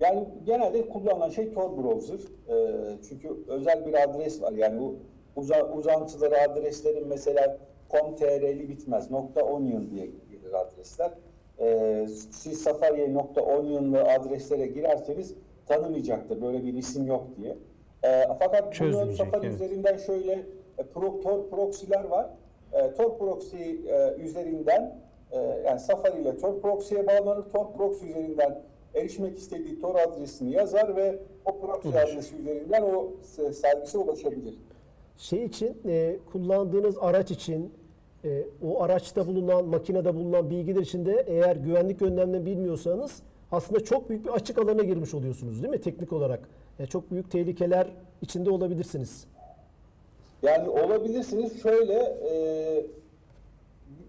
yani 0.01 0.29
genelde 0.47 0.89
kullanılan 0.89 1.31
şey 1.31 1.53
Tor 1.53 1.77
browser. 1.77 2.21
Çünkü 3.09 3.29
özel 3.49 3.87
bir 3.87 4.03
adres 4.03 4.43
var. 4.43 4.53
Yani 4.53 4.81
bu 4.81 4.97
uza, 5.37 5.73
uzantıları 5.73 6.41
adreslerin 6.41 7.09
mesela 7.09 7.59
com.tr'li 7.91 8.69
bitmez. 8.69 9.09
.onion 9.13 9.91
diye 9.91 10.07
gelir 10.07 10.53
adresler. 10.53 11.11
Ee, 11.61 12.07
siz 12.31 12.63
Safari'ye 12.63 13.17
.onion'lı 13.37 14.03
adreslere 14.03 14.67
girerseniz 14.67 15.35
tanımayacaktır. 15.67 16.43
Böyle 16.43 16.65
bir 16.65 16.75
isim 16.75 17.07
yok 17.07 17.27
diye. 17.37 17.57
Ee, 18.05 18.29
fakat 18.39 18.81
bunu 18.81 19.13
Safari 19.13 19.47
evet. 19.47 19.55
üzerinden 19.55 19.97
şöyle 19.97 20.33
e, 20.79 20.83
pro, 20.95 21.21
Tor 21.21 21.51
proxy'ler 21.51 22.05
var. 22.05 22.31
E, 22.73 22.95
Tor 22.95 23.19
proxy 23.19 23.57
e, 23.57 24.17
üzerinden 24.19 24.99
e, 25.33 25.39
yani 25.67 25.81
Safari 25.81 26.21
ile 26.21 26.39
Tor 26.39 26.61
proxy'ye 26.61 27.07
bağlanır. 27.07 27.43
Tor 27.43 27.73
proxy 27.77 28.11
üzerinden 28.11 28.63
erişmek 28.95 29.39
istediği 29.39 29.81
Tor 29.81 29.95
adresini 29.95 30.53
yazar 30.53 30.97
ve 30.97 31.19
o 31.45 31.61
proxy 31.61 31.89
adresi 31.89 32.37
üzerinden 32.37 32.83
o 32.83 33.11
servise 33.53 33.99
ulaşabilir. 33.99 34.59
Şey 35.17 35.45
için 35.45 35.77
e, 35.87 36.17
kullandığınız 36.33 36.97
araç 37.01 37.31
için 37.31 37.73
e, 38.25 38.45
o 38.63 38.83
araçta 38.83 39.27
bulunan, 39.27 39.65
makinede 39.65 40.15
bulunan 40.15 40.51
bilgiler 40.51 40.81
içinde 40.81 41.25
eğer 41.27 41.57
güvenlik 41.57 42.03
önlemlerini 42.03 42.47
bilmiyorsanız 42.47 43.23
aslında 43.53 43.85
çok 43.85 44.11
büyük 44.11 44.25
bir 44.25 44.31
açık 44.31 44.59
alana 44.59 44.83
girmiş 44.83 45.15
oluyorsunuz 45.15 45.63
değil 45.63 45.75
mi 45.75 45.81
teknik 45.81 46.13
olarak? 46.13 46.49
Yani 46.79 46.89
çok 46.89 47.11
büyük 47.11 47.31
tehlikeler 47.31 47.87
içinde 48.23 48.51
olabilirsiniz. 48.51 49.25
Yani 50.43 50.69
olabilirsiniz 50.69 51.63
şöyle 51.63 51.95
e, 52.31 52.33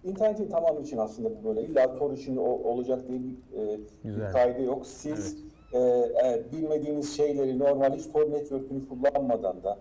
internetin 0.04 0.49
tamamı 0.49 0.82
için 0.82 0.97
aslında 0.97 1.30
bu 1.30 1.43
böyle 1.49 1.62
illa 1.62 1.93
Tor 1.93 2.12
için 2.13 2.38
o- 2.38 2.43
olacak 2.43 3.08
diye 3.08 3.19
bir, 3.19 3.58
e, 3.60 3.80
bir 4.04 4.32
kaydı 4.32 4.62
yok. 4.63 4.86
Siz 4.88 5.38
e, 5.73 5.78
e, 5.80 6.41
bilmediğiniz 6.52 7.17
şeyleri 7.17 7.60
normal 7.60 7.93
hiç 7.93 8.06
Tor 8.12 8.32
network'ünü 8.32 8.89
kullanmadan 8.89 9.63
da 9.63 9.78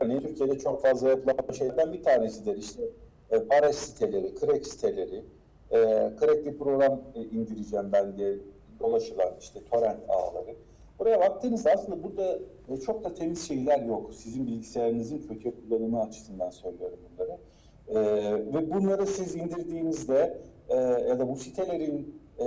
örneğin 0.00 0.20
Türkiye'de 0.20 0.58
çok 0.58 0.82
fazla 0.82 1.08
yapılan 1.08 1.52
şeylerden 1.52 1.92
bir 1.92 2.02
tanesidir 2.02 2.56
işte 2.56 2.82
e, 3.30 3.38
para 3.42 3.72
siteleri, 3.72 4.34
crack 4.40 4.66
siteleri, 4.66 5.22
e, 5.70 5.76
crack 6.20 6.46
bir 6.46 6.58
program 6.58 7.00
e, 7.14 7.20
indireceğim 7.22 7.92
ben 7.92 8.16
diye 8.16 8.34
dolaşılan 8.80 9.30
işte 9.40 9.60
torrent 9.70 10.00
ağları. 10.08 10.54
Buraya 10.98 11.20
baktığınızda 11.20 11.70
aslında 11.70 12.02
burada 12.02 12.38
e, 12.68 12.76
çok 12.76 13.04
da 13.04 13.14
temiz 13.14 13.48
şeyler 13.48 13.82
yok. 13.82 14.14
Sizin 14.14 14.46
bilgisayarınızın 14.46 15.18
kötü 15.18 15.52
kullanımı 15.54 16.00
açısından 16.02 16.50
söylüyorum 16.50 16.98
bunları. 17.10 17.38
E, 17.88 17.98
ve 18.54 18.70
bunları 18.70 19.06
siz 19.06 19.36
indirdiğinizde 19.36 20.38
e, 20.68 20.76
ya 21.08 21.18
da 21.18 21.28
bu 21.28 21.36
sitelerin 21.36 22.20
e, 22.38 22.44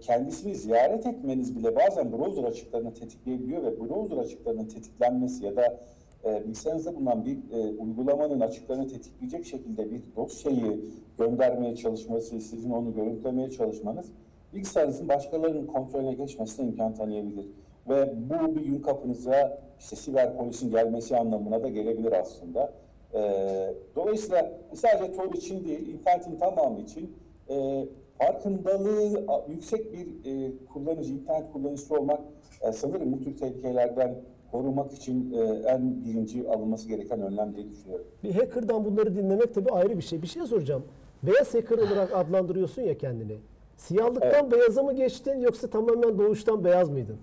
kendisini 0.00 0.54
ziyaret 0.54 1.06
etmeniz 1.06 1.56
bile 1.56 1.76
bazen 1.76 2.12
browser 2.12 2.44
açıklarını 2.44 2.94
tetikleyebiliyor 2.94 3.62
ve 3.62 3.80
browser 3.80 4.16
açıklarının 4.16 4.68
tetiklenmesi 4.68 5.44
ya 5.44 5.56
da 5.56 5.80
e, 6.24 6.44
bilgisayarınızda 6.44 6.96
bulunan 6.96 7.24
bir 7.24 7.38
e, 7.52 7.78
uygulamanın 7.78 8.40
açıklarını 8.40 8.88
tetikleyecek 8.88 9.46
şekilde 9.46 9.90
bir 9.90 10.02
dosyayı 10.16 10.80
göndermeye 11.18 11.76
çalışması, 11.76 12.40
sizin 12.40 12.70
onu 12.70 12.94
görüntülemeye 12.94 13.50
çalışmanız 13.50 14.06
bilgisayarınızın 14.54 15.08
başkalarının 15.08 15.66
kontrolüne 15.66 16.14
geçmesine 16.14 16.66
imkan 16.66 16.94
tanıyabilir. 16.94 17.46
Ve 17.88 18.14
bu 18.16 18.56
bir 18.56 18.64
gün 18.64 18.82
kapınıza 18.82 19.58
işte 19.78 19.96
siber 19.96 20.36
polisin 20.36 20.70
gelmesi 20.70 21.16
anlamına 21.16 21.62
da 21.62 21.68
gelebilir 21.68 22.12
aslında. 22.12 22.72
Ee, 23.14 23.74
dolayısıyla 23.96 24.52
sadece 24.74 25.12
Tor 25.12 25.34
için 25.34 25.64
değil, 25.64 25.88
internetin 25.88 26.36
tamamı 26.36 26.80
için 26.80 27.16
e, 27.50 27.86
farkındalığı 28.18 29.24
yüksek 29.48 29.92
bir 29.92 30.06
e, 30.30 30.52
kullanıcı, 30.72 31.12
internet 31.12 31.52
kullanıcısı 31.52 31.94
olmak 31.94 32.20
e, 32.62 32.72
sanırım 32.72 33.12
bu 33.12 33.20
tür 33.24 33.36
tehlikelerden 33.36 34.14
korumak 34.52 34.92
için 34.92 35.32
e, 35.32 35.40
en 35.68 36.04
birinci 36.04 36.48
alınması 36.48 36.88
gereken 36.88 37.20
önlem 37.20 37.56
diye 37.56 37.70
düşünüyorum. 37.70 38.06
Bir 38.24 38.34
hacker'dan 38.34 38.84
bunları 38.84 39.16
dinlemek 39.16 39.54
tabii 39.54 39.70
ayrı 39.70 39.96
bir 39.96 40.02
şey. 40.02 40.22
Bir 40.22 40.26
şey 40.26 40.46
soracağım. 40.46 40.84
Beyaz 41.22 41.54
hacker 41.54 41.78
olarak 41.78 42.16
adlandırıyorsun 42.16 42.82
ya 42.82 42.98
kendini. 42.98 43.36
Siyahlıktan 43.76 44.50
beyaza 44.50 44.82
mı 44.82 44.92
geçtin 44.92 45.40
yoksa 45.40 45.70
tamamen 45.70 46.18
doğuştan 46.18 46.64
beyaz 46.64 46.88
mıydın? 46.88 47.16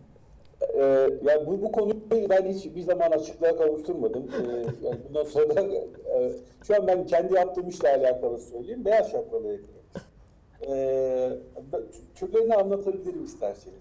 Ee, 0.61 1.09
yani 1.23 1.47
bu, 1.47 1.61
bu 1.61 1.71
konuyu 1.71 2.29
ben 2.29 2.45
hiç 2.45 2.75
bir 2.75 2.81
zaman 2.81 3.11
açıklığa 3.11 3.57
kavuşturmadım. 3.57 4.23
Ee, 4.23 4.51
yani 4.87 4.97
bundan 5.09 5.23
sonra 5.23 5.61
e, 6.15 6.31
şu 6.63 6.75
an 6.75 6.87
ben 6.87 7.05
kendi 7.05 7.33
yaptığım 7.33 7.69
işle 7.69 7.89
alakalı 7.95 8.39
söyleyeyim. 8.39 8.85
Beyaz 8.85 9.11
şapkalı. 9.11 9.59
Ee, 10.67 11.29
türlerini 12.15 12.55
anlatabilirim 12.55 13.23
isterseniz. 13.23 13.75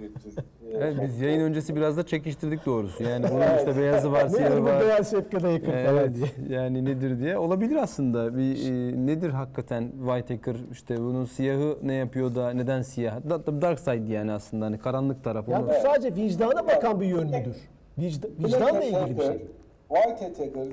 Bir 0.00 0.14
tür. 0.14 0.36
e, 0.38 0.76
Evet 0.76 0.96
biz 1.02 1.20
yayın 1.20 1.40
öncesi 1.40 1.76
biraz 1.76 1.96
da 1.96 2.06
çekiştirdik 2.06 2.66
doğrusu. 2.66 3.02
Yani 3.02 3.26
bunun 3.30 3.40
işte 3.40 3.62
Evet. 3.64 3.76
beyazı 3.76 4.12
var, 4.12 4.28
siyahı 4.28 4.60
bu 4.60 4.64
var. 4.64 4.80
beyaz 4.80 5.12
hacker 5.12 5.40
falan 5.40 5.60
Evet, 5.96 6.14
diye. 6.14 6.58
yani 6.58 6.84
nedir 6.84 7.18
diye. 7.18 7.38
Olabilir 7.38 7.76
aslında. 7.76 8.36
Bir 8.36 8.70
e, 8.70 9.06
nedir 9.06 9.30
hakikaten 9.30 9.90
White 10.06 10.34
Hacker? 10.34 10.56
İşte 10.72 10.96
bunun 10.98 11.24
siyahı 11.24 11.78
ne 11.82 11.94
yapıyor 11.94 12.34
da 12.34 12.50
neden 12.50 12.82
siyah? 12.82 13.16
Da- 13.30 13.46
da- 13.46 13.62
Dark 13.62 13.80
side 13.80 14.12
yani 14.12 14.32
aslında 14.32 14.64
hani 14.64 14.78
karanlık 14.78 15.24
taraf. 15.24 15.48
Ya 15.48 15.58
Onu- 15.60 15.68
bu 15.68 15.72
sadece 15.82 16.14
vicdana 16.16 16.66
bakan 16.66 17.00
bir 17.00 17.06
yön 17.06 17.26
müdür? 17.26 17.56
Vicda, 17.98 18.28
vicdanla 18.38 18.84
ilgili 18.84 19.18
bir 19.18 19.22
şey. 19.22 19.46
White 19.88 20.24
Hacker 20.26 20.66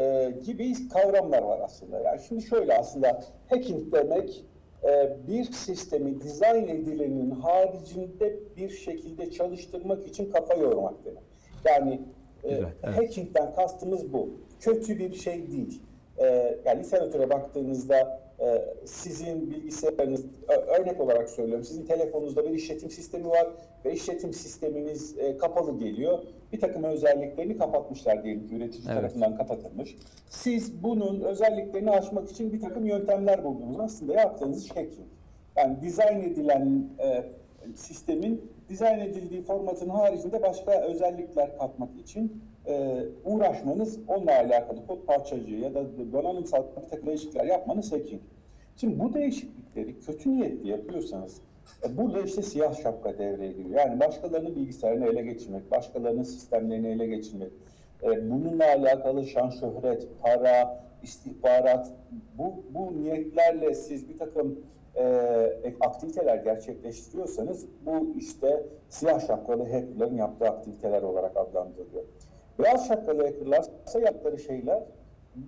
e, 0.00 0.30
gibi 0.46 0.72
kavramlar 0.88 1.42
var 1.42 1.60
aslında. 1.64 2.00
Yani 2.00 2.20
şimdi 2.28 2.42
şöyle 2.42 2.78
aslında 2.78 3.20
hacking 3.50 3.92
demek 3.92 4.44
bir 5.28 5.44
sistemi 5.44 6.20
dizayn 6.20 6.68
edilenin 6.68 7.30
haricinde 7.30 8.36
bir 8.56 8.70
şekilde 8.70 9.30
çalıştırmak 9.30 10.06
için 10.06 10.30
kafa 10.30 10.54
yormak 10.54 11.04
demek. 11.04 11.22
Yani 11.64 12.00
e, 12.44 12.48
Güzel, 12.48 12.68
evet. 12.82 12.96
hackingden 12.96 13.54
kastımız 13.54 14.12
bu. 14.12 14.30
Kötü 14.60 14.98
bir 14.98 15.14
şey 15.14 15.52
değil. 15.52 15.82
E, 16.18 16.56
yani 16.64 16.84
literatüre 16.84 17.30
baktığınızda 17.30 18.25
sizin 18.84 19.50
bilgisayarınız, 19.50 20.24
örnek 20.78 21.00
olarak 21.00 21.30
söylüyorum, 21.30 21.64
sizin 21.64 21.86
telefonunuzda 21.86 22.44
bir 22.44 22.50
işletim 22.50 22.90
sistemi 22.90 23.28
var 23.28 23.46
ve 23.84 23.92
işletim 23.92 24.32
sisteminiz 24.32 25.18
e, 25.18 25.36
kapalı 25.36 25.78
geliyor. 25.78 26.18
Bir 26.52 26.60
takım 26.60 26.84
özelliklerini 26.84 27.58
kapatmışlar 27.58 28.24
diyelim 28.24 28.48
ki 28.48 28.54
üretici 28.54 28.82
Evet. 28.86 28.96
tarafından 28.96 29.36
kapatılmış. 29.36 29.96
Siz 30.30 30.82
bunun 30.82 31.20
özelliklerini 31.20 31.90
aşmak 31.90 32.30
için 32.30 32.52
bir 32.52 32.60
takım 32.60 32.86
yöntemler 32.86 33.44
buldunuz. 33.44 33.80
Aslında 33.80 34.14
yaptığınız 34.14 34.70
hacking. 34.70 35.08
Yani 35.56 35.80
dizayn 35.82 36.20
edilen 36.20 36.90
e, 36.98 37.24
sistemin 37.74 38.52
dizayn 38.68 39.00
edildiği 39.00 39.42
formatın 39.42 39.88
haricinde 39.88 40.42
başka 40.42 40.82
özellikler 40.82 41.58
katmak 41.58 41.96
için 41.96 42.42
e, 42.68 43.04
uğraşmanız, 43.24 43.98
onunla 44.08 44.32
alakalı 44.32 44.86
kod 44.86 45.06
parçacığı 45.06 45.54
ya 45.54 45.74
da 45.74 45.84
donanımsal 46.12 46.62
bir 46.82 46.88
takım 46.88 47.06
değişiklikler 47.06 47.44
yapmanız 47.44 47.92
hacking. 47.92 48.22
Şimdi 48.76 48.98
bu 48.98 49.14
değişiklikleri 49.14 50.00
kötü 50.00 50.32
niyetli 50.32 50.68
yapıyorsanız 50.68 51.40
e, 51.84 51.96
burada 51.96 52.22
işte 52.22 52.42
siyah 52.42 52.82
şapka 52.82 53.18
devreye 53.18 53.52
giriyor. 53.52 53.80
Yani 53.80 54.00
başkalarının 54.00 54.56
bilgisayarını 54.56 55.06
ele 55.06 55.22
geçirmek, 55.22 55.70
başkalarının 55.70 56.22
sistemlerini 56.22 56.88
ele 56.88 57.06
geçirmek, 57.06 57.52
e, 58.02 58.30
bununla 58.30 58.64
alakalı 58.64 59.26
şan 59.26 59.50
şöhret, 59.50 60.08
para, 60.22 60.86
istihbarat, 61.02 61.92
bu, 62.38 62.64
bu 62.70 63.02
niyetlerle 63.02 63.74
siz 63.74 64.08
bir 64.08 64.18
takım 64.18 64.60
e, 64.96 65.74
aktiviteler 65.80 66.36
gerçekleştiriyorsanız 66.36 67.66
bu 67.86 68.14
işte 68.16 68.66
siyah 68.88 69.26
şapkalı 69.26 69.62
hackerların 69.62 70.16
yaptığı 70.16 70.48
aktiviteler 70.48 71.02
olarak 71.02 71.36
adlandırılıyor. 71.36 72.04
Beyaz 72.58 72.88
şapkalı 72.88 73.26
hackerlar 73.26 73.64
ise 73.86 74.00
yaptıkları 74.00 74.38
şeyler 74.38 74.82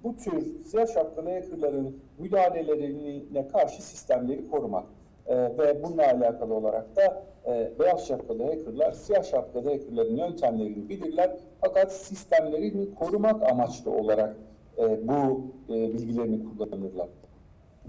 bu 0.05 0.17
tür 0.17 0.65
siyah 0.65 0.87
şapkalı 0.95 1.31
hackerların 1.31 1.97
müdahalelerine 2.19 3.49
karşı 3.49 3.83
sistemleri 3.83 4.51
korumak. 4.51 4.85
Ee, 5.27 5.37
ve 5.37 5.83
bununla 5.85 6.03
alakalı 6.03 6.55
olarak 6.55 6.97
da 6.97 7.23
e, 7.47 7.73
beyaz 7.79 8.09
şapkalı 8.09 8.45
hackerlar 8.45 8.93
siyah 8.93 9.23
şapkalı 9.23 9.71
hackerların 9.71 10.17
yöntemlerini 10.17 10.89
bilirler 10.89 11.37
fakat 11.61 11.93
sistemlerini 11.93 12.95
korumak 12.95 13.51
amaçlı 13.51 13.91
olarak 13.91 14.37
e, 14.79 15.09
bu 15.09 15.41
e, 15.69 15.73
bilgilerini 15.73 16.45
kullanırlar. 16.45 17.09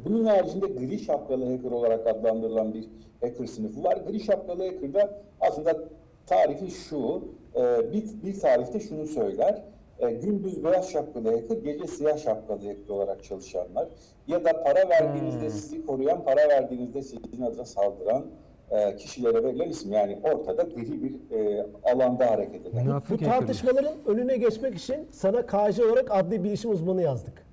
Bunun 0.05 0.25
haricinde 0.25 0.65
gri 0.65 0.99
şapkalı 0.99 1.55
hacker 1.55 1.71
olarak 1.71 2.07
adlandırılan 2.07 2.73
bir 2.73 2.89
hacker 3.21 3.45
sınıfı 3.45 3.83
var. 3.83 3.97
Gri 3.97 4.19
şapkalı 4.19 4.65
hacker'da 4.67 5.21
aslında 5.39 5.77
tarifi 6.25 6.71
şu, 6.71 7.23
e, 7.55 7.91
bir, 7.93 8.03
bir 8.23 8.39
tarifte 8.39 8.79
şunu 8.79 9.05
söyler. 9.05 9.63
E, 9.99 10.11
gündüz 10.11 10.63
beyaz 10.63 10.91
şapkalı 10.91 11.35
hacker, 11.35 11.57
gece 11.57 11.87
siyah 11.87 12.17
şapkalı 12.17 12.57
hacker 12.59 12.89
olarak 12.89 13.23
çalışanlar. 13.23 13.87
Ya 14.27 14.45
da 14.45 14.63
para 14.63 14.89
verdiğinizde 14.89 15.41
Hmm. 15.45 15.49
sizi 15.51 15.85
koruyan, 15.85 16.23
para 16.23 16.49
verdiğinizde 16.49 17.01
sizin 17.01 17.41
adına 17.41 17.65
saldıran 17.65 18.25
e, 18.71 18.95
kişilere 18.95 19.43
verilen 19.43 19.69
isim. 19.69 19.91
Yani 19.91 20.19
ortada 20.23 20.63
gri 20.63 21.03
bir 21.03 21.37
e, 21.37 21.65
alanda 21.83 22.31
hareket 22.31 22.65
eden. 22.65 22.87
Bu 22.87 22.93
hacker. 22.93 23.17
tartışmaların 23.19 23.93
önüne 24.07 24.37
geçmek 24.37 24.75
için 24.75 25.07
sana 25.11 25.45
KJ 25.45 25.79
olarak 25.79 26.07
adli 26.11 26.43
bilişim 26.43 26.71
uzmanı 26.71 27.01
yazdık. 27.01 27.48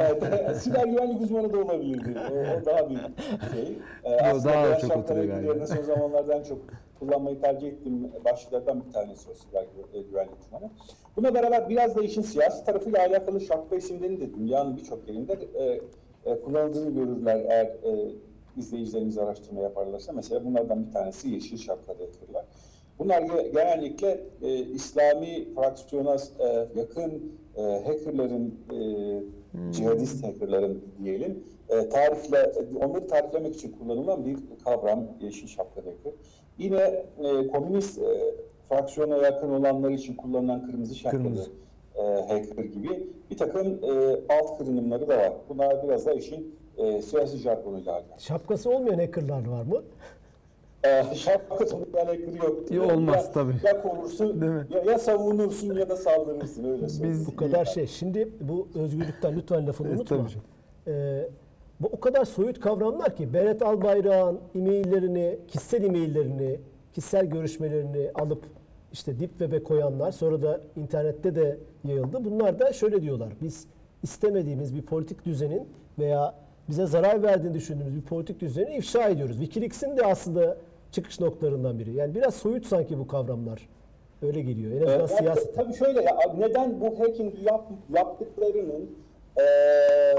Evet, 0.00 0.56
siber 0.62 0.84
güvenlik 0.84 1.20
uzmanı 1.20 1.52
da 1.52 1.58
olabilirdi. 1.58 2.18
O, 2.32 2.34
o 2.34 2.64
daha 2.66 2.90
bir 2.90 2.96
şey. 2.96 3.78
Ee, 4.04 4.16
aslında 4.16 4.54
daha 4.54 4.78
çok 4.78 4.96
oturuyor 4.96 5.24
galiba. 5.24 5.66
son 5.66 5.82
zamanlardan 5.82 6.42
çok 6.42 6.58
kullanmayı 6.98 7.40
tercih 7.40 7.68
ettiğim 7.68 8.10
başlıklardan 8.24 8.84
bir 8.86 8.92
tanesi 8.92 9.30
o 9.30 9.34
siber 9.34 9.62
e, 9.94 10.02
güvenlik 10.02 10.34
uzmanı. 10.46 10.70
Buna 11.16 11.34
beraber 11.34 11.68
biraz 11.68 11.96
da 11.96 12.02
işin 12.02 12.22
siyasi 12.22 12.64
tarafıyla 12.64 12.98
alakalı 12.98 13.40
şapka 13.40 13.76
isimlerinin 13.76 14.20
de 14.20 14.34
dünyanın 14.34 14.76
birçok 14.76 15.08
yerinde 15.08 15.32
e, 15.54 15.80
e, 16.30 16.40
kullanıldığını 16.40 16.90
görürler 16.90 17.36
eğer 17.48 17.66
e, 17.66 18.10
izleyicilerimiz 18.56 19.18
araştırma 19.18 19.60
yaparlarsa. 19.62 20.12
Mesela 20.12 20.44
bunlardan 20.44 20.86
bir 20.86 20.92
tanesi 20.92 21.28
yeşil 21.28 21.56
şapkalı 21.56 21.96
hackerlar. 21.98 22.44
Bunlar 22.98 23.22
ge- 23.22 23.52
genellikle 23.52 24.20
e, 24.42 24.54
İslami 24.58 25.54
fraksiyona 25.54 26.16
e, 26.38 26.66
yakın 26.74 27.32
e, 27.56 27.62
hackerların, 27.62 28.54
e, 28.72 29.72
cihadist 29.72 30.24
hackerların 30.24 30.84
diyelim, 31.04 31.44
e, 31.68 31.88
tarifle, 31.88 32.52
onları 32.84 33.06
tariflemek 33.08 33.54
için 33.56 33.72
kullanılan 33.72 34.26
bir 34.26 34.36
kavram 34.64 35.04
yeşil 35.20 35.46
şapka 35.46 35.80
hacker. 35.80 36.12
Yine 36.58 37.04
e, 37.18 37.46
komünist 37.48 37.98
e, 37.98 38.34
fraksiyona 38.68 39.16
yakın 39.16 39.50
olanlar 39.50 39.90
için 39.90 40.14
kullanılan 40.14 40.66
kırmızı 40.66 40.94
şapkalı 40.94 41.22
Kırmızı. 41.22 41.50
e, 41.96 42.02
hacker 42.02 42.64
gibi 42.64 43.06
bir 43.30 43.36
takım 43.36 43.66
e, 43.66 44.20
alt 44.28 44.58
kırınımları 44.58 45.08
da 45.08 45.16
var. 45.18 45.32
Bunlar 45.48 45.82
biraz 45.88 46.06
da 46.06 46.12
işin 46.12 46.54
e, 46.78 47.02
siyasi 47.02 47.36
jargonuyla 47.38 47.92
alakalı. 47.92 48.20
Şapkası 48.20 48.70
olmayan 48.70 48.98
hackerlar 48.98 49.48
var 49.48 49.62
mı? 49.62 49.82
E, 50.84 51.14
şapka 51.14 51.64
tanıyan 51.66 52.06
hacker 52.06 52.42
yok. 52.42 52.70
Ya 52.70 52.82
olmaz 52.96 53.24
ya, 53.24 53.32
tabii. 53.32 53.52
Ya 53.64 53.82
korursun, 53.82 54.40
Değil 54.40 54.52
mi? 54.52 54.66
ya, 54.70 54.92
ya 54.92 54.98
savunursun 54.98 55.74
ya 55.74 55.88
da 55.88 55.96
saldırırsın 55.96 56.64
öyle. 56.72 56.86
Biz- 56.86 57.26
Bu 57.26 57.36
kadar 57.36 57.64
şey. 57.64 57.86
Şimdi 57.86 58.28
bu 58.40 58.68
özgürlükten 58.74 59.36
lütfen 59.36 59.66
lafını 59.66 59.88
unutma. 59.90 60.26
Ee, 60.86 61.28
bu 61.80 61.86
o 61.92 62.00
kadar 62.00 62.24
soyut 62.24 62.60
kavramlar 62.60 63.16
ki 63.16 63.32
Berat 63.34 63.62
Albayrak'ın 63.62 64.40
e-maillerini, 64.54 65.38
kişisel 65.48 65.84
e-maillerini, 65.84 66.60
kişisel 66.92 67.26
görüşmelerini 67.26 68.10
alıp 68.14 68.44
işte 68.92 69.20
deep 69.20 69.30
web'e 69.30 69.62
koyanlar 69.62 70.12
sonra 70.12 70.42
da 70.42 70.60
internette 70.76 71.34
de 71.34 71.58
yayıldı. 71.84 72.24
Bunlar 72.24 72.58
da 72.58 72.72
şöyle 72.72 73.02
diyorlar. 73.02 73.28
Biz 73.42 73.66
istemediğimiz 74.02 74.74
bir 74.74 74.82
politik 74.82 75.24
düzenin 75.24 75.68
veya 75.98 76.34
bize 76.68 76.86
zarar 76.86 77.22
verdiğini 77.22 77.54
düşündüğümüz 77.54 77.96
bir 77.96 78.02
politik 78.02 78.40
düzeni 78.40 78.76
ifşa 78.76 79.08
ediyoruz. 79.08 79.36
Wikileaks'in 79.36 79.96
de 79.96 80.06
aslında 80.06 80.56
çıkış 80.92 81.20
noktalarından 81.20 81.78
biri. 81.78 81.92
Yani 81.94 82.14
biraz 82.14 82.34
soyut 82.34 82.66
sanki 82.66 82.98
bu 82.98 83.06
kavramlar. 83.06 83.68
Öyle 84.22 84.40
geliyor. 84.40 84.70
En 84.72 84.76
azından 84.80 84.98
Evet, 85.00 85.10
siyaset. 85.18 85.54
Tabii 85.54 85.74
şöyle 85.74 86.02
ya 86.02 86.18
neden 86.38 86.80
bu 86.80 87.00
hacking 87.00 87.34
yap, 87.46 87.64
yaptıklarının 87.94 88.90
eee, 89.38 90.14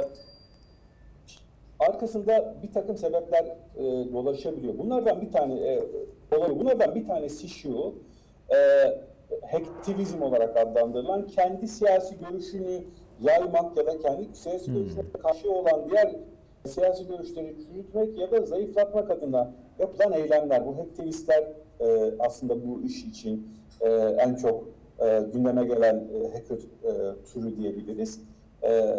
arkasında 1.79 2.55
bir 2.63 2.71
takım 2.71 2.97
sebepler 2.97 3.45
eee, 3.45 4.13
dolaşabiliyor. 4.13 4.77
Bunlardan 4.77 5.21
bir 5.21 5.31
tane 5.31 5.53
eee, 5.59 5.83
olabilir. 6.37 6.59
Bunlardan 6.59 6.95
bir 6.95 7.05
tanesi 7.05 7.49
şu. 7.49 7.93
eee 8.51 9.01
hacktivizm 9.51 10.21
olarak 10.21 10.57
adlandırılan 10.57 11.27
kendi 11.27 11.67
siyasi 11.67 12.15
görüşünü 12.19 12.83
yaymak 13.21 13.77
ya 13.77 13.85
da 13.85 13.97
kendi 13.99 14.35
siyasi 14.35 14.73
görüşüne 14.73 15.03
karşı 15.23 15.51
olan 15.51 15.89
diğer 15.89 16.15
siyasi 16.67 17.07
görüşleri 17.07 17.55
çürütmek 17.67 18.17
ya 18.17 18.31
da 18.31 18.45
zayıflatmak 18.45 19.11
adına 19.11 19.51
yapılan 19.79 20.13
eylemler. 20.13 20.65
Bu 20.65 20.77
hacktivistler 20.77 21.47
eee, 21.79 22.13
aslında 22.19 22.67
bu 22.67 22.81
iş 22.81 23.05
için 23.05 23.47
eee, 23.81 24.15
en 24.19 24.35
çok 24.35 24.63
eee, 25.01 25.23
gündeme 25.33 25.63
gelen 25.65 26.07
eee, 26.13 26.31
hacker 26.33 26.57
eee, 26.83 27.15
türü 27.33 27.57
diyebiliriz. 27.57 28.21
Eee, 28.63 28.95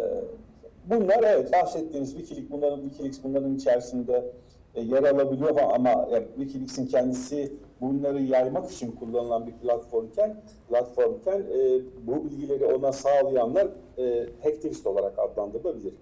bunlar 0.89 1.23
evet 1.23 1.53
bahsettiğiniz 1.53 2.11
Wikileaks 2.17 2.51
bunların 2.51 2.81
Wikileaks 2.81 3.17
bunların 3.23 3.55
içerisinde 3.55 4.31
e, 4.75 4.81
yer 4.81 5.03
alabiliyor 5.03 5.57
ama 5.75 5.91
e, 6.11 6.23
Wikileaks'in 6.37 6.85
kendisi 6.87 7.53
bunları 7.81 8.21
yaymak 8.21 8.71
için 8.71 8.91
kullanılan 8.91 9.47
bir 9.47 9.51
platformken 9.51 10.41
platformken 10.69 11.39
e, 11.39 11.81
bu 12.07 12.25
bilgileri 12.25 12.65
ona 12.65 12.91
sağlayanlar 12.91 13.67
e, 13.97 14.25
hacktivist 14.43 14.87
olarak 14.87 15.19
adlandırılabilir. 15.19 15.93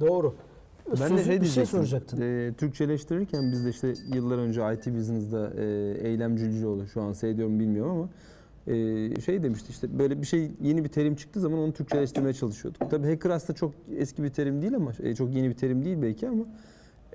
Doğru. 0.00 0.34
Ben 0.88 0.96
de 0.96 1.08
Sözü- 1.08 1.24
şey 1.24 1.40
bir 1.40 1.46
şey 1.46 1.66
soracaktın. 1.66 2.20
E, 2.20 2.52
Türkçeleştirirken 2.58 3.52
biz 3.52 3.64
de 3.64 3.70
işte 3.70 3.94
yıllar 4.14 4.38
önce 4.38 4.60
IT 4.74 4.94
Business'da 4.96 5.50
e, 5.56 5.64
Eylem 6.08 6.36
Cülcüoğlu 6.36 6.86
şu 6.86 7.02
an 7.02 7.12
seyrediyorum 7.12 7.60
bilmiyorum 7.60 7.92
ama 7.92 8.08
e, 8.76 9.20
şey 9.20 9.42
demişti 9.42 9.66
işte 9.70 9.98
böyle 9.98 10.20
bir 10.22 10.26
şey 10.26 10.50
yeni 10.62 10.84
bir 10.84 10.88
terim 10.88 11.14
çıktığı 11.16 11.40
zaman 11.40 11.58
onu 11.58 11.72
Türkçeleştirmeye 11.72 12.32
çalışıyorduk. 12.34 12.90
Tabii 12.90 13.06
hacker 13.10 13.30
aslında 13.30 13.56
çok 13.56 13.72
eski 13.96 14.22
bir 14.22 14.28
terim 14.28 14.62
değil 14.62 14.74
ama 14.76 14.92
e, 15.02 15.14
çok 15.14 15.34
yeni 15.34 15.48
bir 15.48 15.54
terim 15.54 15.84
değil 15.84 16.02
belki 16.02 16.28
ama 16.28 16.44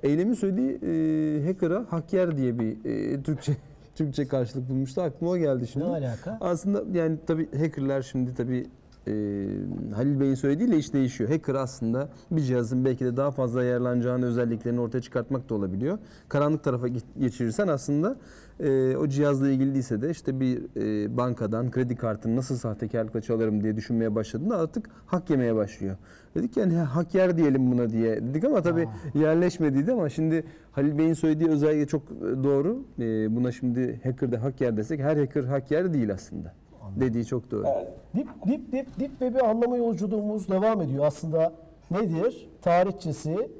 Eylem'in 0.02 0.34
söylediği 0.34 0.70
e, 0.82 1.46
hacker'a 1.46 1.86
hacker 1.88 2.36
diye 2.36 2.58
bir 2.58 2.84
e, 2.84 3.22
Türkçe 3.22 3.52
Türkçe 3.94 4.28
karşılık 4.28 4.68
bulmuştu. 4.68 5.00
Aklıma 5.02 5.30
o 5.32 5.36
geldi 5.38 5.62
Ne 5.62 5.66
şimdi. 5.66 5.84
alaka? 5.86 6.38
Aslında 6.40 6.98
yani 6.98 7.16
tabii 7.26 7.58
hackerlar 7.58 8.02
şimdi 8.02 8.34
tabii 8.34 8.66
e, 9.10 9.94
Halil 9.94 10.20
Bey'in 10.20 10.34
söylediğiyle 10.34 10.76
iş 10.78 10.92
değişiyor. 10.92 11.30
Hacker 11.30 11.54
aslında 11.54 12.08
bir 12.30 12.40
cihazın 12.40 12.84
belki 12.84 13.04
de 13.04 13.16
daha 13.16 13.30
fazla 13.30 13.60
ayarlanacağını 13.60 14.26
özelliklerini 14.26 14.80
ortaya 14.80 15.00
çıkartmak 15.00 15.48
da 15.50 15.54
olabiliyor. 15.54 15.98
Karanlık 16.28 16.64
tarafa 16.64 16.88
ge- 16.88 17.02
geçirirsen 17.20 17.68
aslında 17.68 18.16
e, 18.60 18.96
o 18.96 19.08
cihazla 19.08 19.48
ilgili 19.48 19.74
değilse 19.74 20.02
de 20.02 20.10
işte 20.10 20.40
bir 20.40 20.58
e, 20.76 21.16
bankadan 21.16 21.70
kredi 21.70 21.96
kartını 21.96 22.36
nasıl 22.36 22.56
sahtekarlıkla 22.56 23.20
çalarım 23.20 23.62
diye 23.62 23.76
düşünmeye 23.76 24.14
başladığında 24.14 24.56
artık 24.58 24.88
hak 25.06 25.30
yemeye 25.30 25.54
başlıyor. 25.54 25.96
Dedik 26.34 26.56
yani 26.56 26.74
"Ha, 26.74 26.96
hak 26.96 27.14
yer 27.14 27.36
diyelim 27.36 27.72
buna 27.72 27.90
diye 27.90 28.16
dedik 28.28 28.44
ama 28.44 28.62
tabii 28.62 28.88
yerleşmediydi 29.14 29.92
ama 29.92 30.08
şimdi 30.08 30.44
Halil 30.72 30.98
Bey'in 30.98 31.14
söylediği 31.14 31.50
özellikle 31.50 31.86
çok 31.86 32.02
e, 32.02 32.44
doğru. 32.44 32.84
E, 32.98 33.36
buna 33.36 33.52
şimdi 33.52 34.00
hacker 34.04 34.32
de 34.32 34.36
hak 34.36 34.60
yer 34.60 34.76
desek 34.76 35.00
her 35.00 35.16
hacker 35.16 35.44
hak 35.44 35.70
yer 35.70 35.92
değil 35.94 36.12
aslında. 36.12 36.54
Dediği 36.96 37.26
çok 37.26 37.50
doğru. 37.50 37.64
Evet. 37.66 37.88
Dip 38.16 38.28
dip 38.46 38.72
dip 38.72 39.00
dip 39.00 39.22
ve 39.22 39.34
bir 39.34 39.50
anlama 39.50 39.76
yolculuğumuz 39.76 40.48
devam 40.48 40.80
ediyor. 40.80 41.04
Aslında 41.04 41.52
nedir? 41.90 42.48
Tarihçesi, 42.62 43.50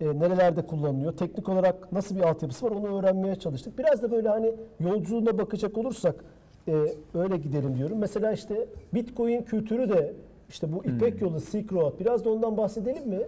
e, 0.00 0.18
nerelerde 0.18 0.66
kullanılıyor, 0.66 1.16
teknik 1.16 1.48
olarak 1.48 1.92
nasıl 1.92 2.16
bir 2.16 2.22
altyapısı 2.22 2.66
var 2.66 2.70
onu 2.70 2.98
öğrenmeye 2.98 3.36
çalıştık. 3.36 3.78
Biraz 3.78 4.02
da 4.02 4.10
böyle 4.10 4.28
hani 4.28 4.54
yolculuğuna 4.80 5.38
bakacak 5.38 5.78
olursak 5.78 6.24
e, 6.68 6.72
öyle 7.14 7.36
gidelim 7.36 7.76
diyorum. 7.76 7.98
Mesela 7.98 8.32
işte 8.32 8.66
Bitcoin 8.94 9.42
kültürü 9.42 9.88
de 9.88 10.14
işte 10.48 10.72
bu 10.72 10.84
İpek 10.84 11.20
yolu, 11.22 11.40
Silk 11.40 11.72
Road 11.72 12.00
biraz 12.00 12.24
da 12.24 12.30
ondan 12.30 12.56
bahsedelim 12.56 13.08
mi? 13.08 13.20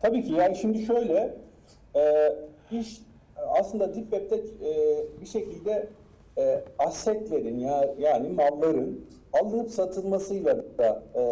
Tabii 0.00 0.24
ki 0.24 0.32
yani 0.32 0.56
şimdi 0.56 0.78
şöyle 0.78 1.34
e, 1.96 2.32
iş 2.70 3.00
aslında 3.60 3.94
Deep 3.94 4.10
Web'de 4.10 4.36
e, 4.36 5.04
bir 5.20 5.26
şekilde 5.26 5.88
e, 6.38 6.64
asetlerin 6.78 7.58
ya 7.58 7.94
yani 7.98 8.28
malların 8.28 9.04
alınıp 9.32 9.70
satılmasıyla 9.70 10.64
da 10.78 11.02
e, 11.14 11.22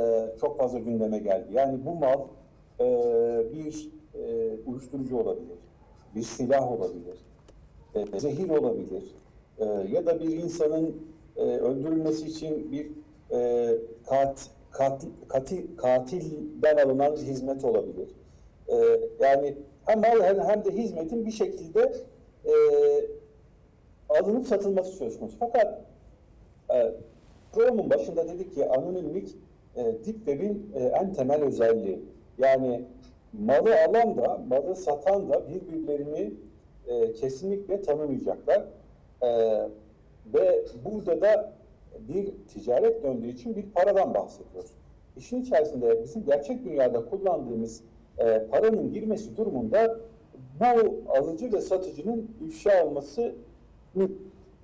çok 0.41 0.59
fazla 0.59 0.79
gündeme 0.79 1.19
geldi. 1.19 1.49
Yani 1.53 1.79
bu 1.87 1.95
mal 1.95 2.21
e, 2.81 2.87
bir 3.53 3.91
e, 4.15 4.51
uyuşturucu 4.67 5.19
olabilir, 5.19 5.59
bir 6.15 6.23
silah 6.23 6.73
olabilir, 6.73 7.19
e, 7.95 8.21
zehir 8.21 8.51
olabilir 8.51 9.15
e, 9.59 9.65
ya 9.93 10.07
da 10.07 10.21
bir 10.21 10.37
insanın 10.37 10.97
e, 11.37 11.43
öldürülmesi 11.43 12.27
için 12.27 12.73
bir 12.73 12.91
e, 13.37 13.71
kat, 14.07 14.51
kat, 14.71 15.07
kati- 15.29 15.77
katilden 15.77 16.77
alınan 16.77 17.17
hizmet 17.17 17.65
olabilir. 17.65 18.09
E, 18.69 18.75
yani 19.21 19.55
hem 19.85 20.01
mal 20.01 20.45
hem 20.49 20.65
de 20.65 20.71
hizmetin 20.71 21.27
bir 21.27 21.31
şekilde 21.33 21.95
e, 22.45 22.53
alınıp 24.09 24.47
satılması 24.47 24.93
söz 24.93 25.19
konusu. 25.19 25.37
Fakat 25.39 25.81
e, 26.75 26.93
programın 27.53 27.91
başında 27.91 28.29
dedik 28.29 28.55
ki 28.55 28.69
anonimlik 28.69 29.37
e, 29.77 29.85
Deep 29.85 30.17
Web'in 30.17 30.73
e, 30.75 30.85
en 30.85 31.13
temel 31.13 31.43
özelliği. 31.43 32.01
Yani 32.39 32.85
malı 33.33 33.83
alan 33.89 34.17
da 34.17 34.41
malı 34.49 34.77
satan 34.77 35.29
da 35.29 35.49
birbirlerini 35.49 36.35
e, 36.87 37.13
kesinlikle 37.13 37.83
tanımayacaklar. 37.83 38.65
E, 39.23 39.29
ve 40.35 40.65
burada 40.85 41.21
da 41.21 41.53
bir 42.09 42.35
ticaret 42.49 43.03
döndüğü 43.03 43.29
için 43.29 43.57
bir 43.57 43.63
paradan 43.63 44.15
bahsediyoruz. 44.15 44.71
İşin 45.17 45.43
içerisinde 45.43 46.03
bizim 46.03 46.25
gerçek 46.25 46.65
dünyada 46.65 47.05
kullandığımız 47.05 47.83
e, 48.19 48.47
paranın 48.51 48.93
girmesi 48.93 49.37
durumunda 49.37 49.97
bu 50.61 51.03
alıcı 51.19 51.53
ve 51.53 51.61
satıcının 51.61 52.31
ifşa 52.47 52.87
olması 52.87 53.35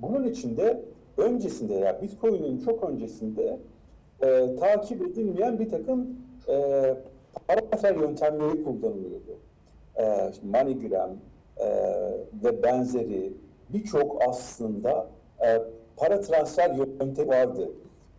bunun 0.00 0.24
içinde 0.24 0.84
öncesinde 1.16 1.74
ya 1.74 1.80
yani 1.80 2.02
Bitcoin'in 2.02 2.60
çok 2.64 2.90
öncesinde 2.90 3.58
e, 4.22 4.56
takip 4.56 5.02
edilmeyen 5.02 5.58
bir 5.58 5.70
takım 5.70 6.16
e, 6.48 6.54
para 7.48 7.60
transfer 7.60 7.96
yöntemleri 7.96 8.64
kullanılıyordu. 8.64 9.38
E, 9.96 10.32
MoneyGram 10.42 11.10
e, 11.56 11.66
ve 12.44 12.62
benzeri 12.62 13.32
birçok 13.68 14.28
aslında 14.28 15.06
e, 15.46 15.62
para 15.96 16.20
transfer 16.20 16.70
yöntemi 16.70 17.28
vardı. 17.28 17.70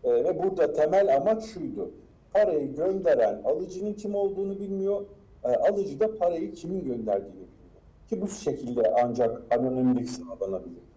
E, 0.04 0.12
ve 0.12 0.44
burada 0.44 0.74
temel 0.74 1.16
amaç 1.18 1.44
şuydu. 1.44 1.92
Parayı 2.34 2.76
gönderen 2.76 3.42
alıcının 3.44 3.94
kim 3.94 4.16
olduğunu 4.16 4.60
bilmiyor, 4.60 5.02
e, 5.44 5.48
alıcı 5.48 6.00
da 6.00 6.18
parayı 6.18 6.54
kimin 6.54 6.84
gönderdiğini 6.84 7.34
bilmiyor. 7.34 7.48
Ki 8.10 8.22
bu 8.22 8.28
şekilde 8.28 8.94
ancak 9.04 9.42
anonimlik 9.54 10.10
sağlanabilir. 10.10 10.91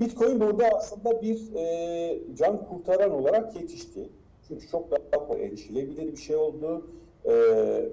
Bitcoin 0.00 0.40
burada 0.40 0.68
aslında 0.68 1.22
bir 1.22 1.54
e, 1.54 2.18
can 2.34 2.56
kurtaran 2.56 3.10
olarak 3.10 3.56
yetişti. 3.56 4.08
Çünkü 4.48 4.68
çok 4.68 4.90
daha 4.90 5.38
erişilebilir 5.38 6.12
bir 6.12 6.16
şey 6.16 6.36
oldu 6.36 6.86
e, 7.24 7.32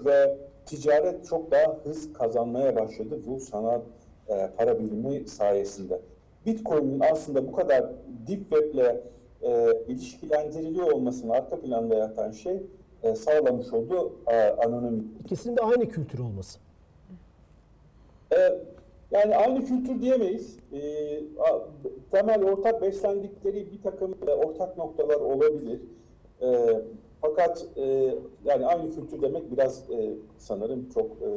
ve 0.05 0.37
ticaret 0.65 1.25
çok 1.27 1.51
daha 1.51 1.77
hız 1.83 2.13
kazanmaya 2.13 2.75
başladı 2.75 3.19
bu 3.27 3.39
sanat 3.39 3.81
e, 4.27 4.49
para 4.57 4.79
birimi 4.79 5.27
sayesinde. 5.27 6.01
Bitcoin'in 6.45 6.99
aslında 7.11 7.47
bu 7.47 7.51
kadar 7.51 7.85
deep 8.27 8.49
web'le 8.49 9.01
e, 9.41 9.73
ilişkilendiriliyor 9.87 10.91
olmasının 10.91 11.29
arka 11.29 11.59
planda 11.59 11.95
yatan 11.95 12.31
şey 12.31 12.63
e, 13.03 13.15
sağlamış 13.15 13.73
olduğu 13.73 14.13
e, 14.27 14.49
anonimlik. 14.49 15.21
İkisinin 15.21 15.57
de 15.57 15.61
aynı 15.61 15.89
kültür 15.89 16.19
olması. 16.19 16.59
E, 18.37 18.37
yani 19.15 19.35
aynı 19.35 19.65
kültür 19.65 20.01
diyemeyiz. 20.01 20.57
E, 20.73 20.81
temel 22.11 22.43
ortak 22.43 22.81
beslendikleri 22.81 23.71
bir 23.71 23.81
takım 23.81 24.15
e, 24.27 24.31
ortak 24.31 24.77
noktalar 24.77 25.15
olabilir. 25.15 25.81
E, 26.41 26.47
fakat 27.21 27.65
e, 27.77 28.15
yani 28.45 28.65
aynı 28.65 28.95
kültür 28.95 29.21
demek 29.21 29.51
biraz 29.51 29.89
e, 29.91 30.13
sanırım 30.37 30.89
çok 30.93 31.05
e, 31.05 31.29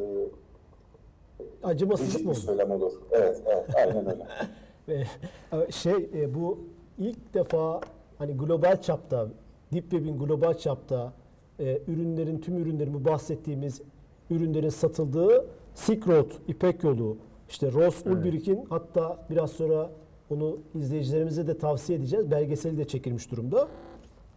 Acımasızlık 1.63 2.25
mı 2.27 2.35
söylem 2.35 2.71
olur. 2.71 2.93
Evet, 3.11 3.43
evet, 3.47 3.65
aynen 3.77 4.11
öyle. 4.11 4.27
Ve 4.89 5.05
e, 5.53 5.73
şey 5.73 6.11
e, 6.15 6.35
bu 6.35 6.59
ilk 6.99 7.35
defa 7.35 7.81
hani 8.19 8.37
global 8.37 8.83
çapta 8.83 9.29
Deep 9.73 9.91
Web'in 9.91 10.19
global 10.19 10.55
çapta 10.55 11.13
e, 11.61 11.79
ürünlerin 11.89 12.39
tüm 12.39 12.59
ürünlerin 12.59 12.95
bu 12.95 13.05
bahsettiğimiz 13.05 13.83
ürünlerin 14.31 14.69
satıldığı 14.69 15.47
Silk 15.75 16.09
Road, 16.09 16.31
İpek 16.49 16.85
Yolu, 16.85 17.17
işte 17.49 17.73
Ross 17.73 18.07
Ulbricht'in 18.07 18.65
hatta 18.69 19.27
biraz 19.31 19.51
sonra 19.51 19.91
onu 20.31 20.59
izleyicilerimize 20.75 21.47
de 21.47 21.59
tavsiye 21.59 21.99
edeceğiz. 21.99 22.31
Belgeseli 22.31 22.79
de 22.79 22.85
çekilmiş 22.85 23.31
durumda. 23.31 23.69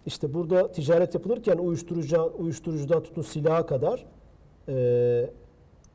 İşte 0.06 0.34
burada 0.34 0.72
ticaret 0.72 1.14
yapılırken 1.14 1.58
uyuşturucu, 1.58 2.34
uyuşturucudan 2.38 3.04
tutun 3.04 3.22
silaha 3.22 3.66
kadar 3.66 4.06
e, 4.68 5.30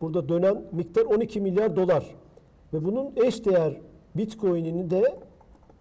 burada 0.01 0.29
dönen 0.29 0.65
miktar 0.73 1.05
12 1.05 1.41
milyar 1.41 1.77
dolar. 1.77 2.15
Ve 2.73 2.85
bunun 2.85 3.13
eş 3.17 3.45
değer 3.45 3.81
Bitcoin'inin 4.17 4.91
de 4.91 5.19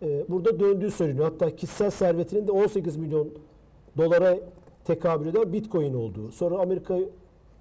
e, 0.01 0.25
burada 0.29 0.59
döndüğü 0.59 0.91
söyleniyor. 0.91 1.25
Hatta 1.25 1.55
kişisel 1.55 1.89
servetinin 1.89 2.47
de 2.47 2.51
18 2.51 2.97
milyon 2.97 3.29
dolara 3.97 4.37
tekabül 4.85 5.27
eden 5.27 5.53
Bitcoin 5.53 5.93
olduğu. 5.93 6.31
Sonra 6.31 6.57
Amerika 6.57 6.97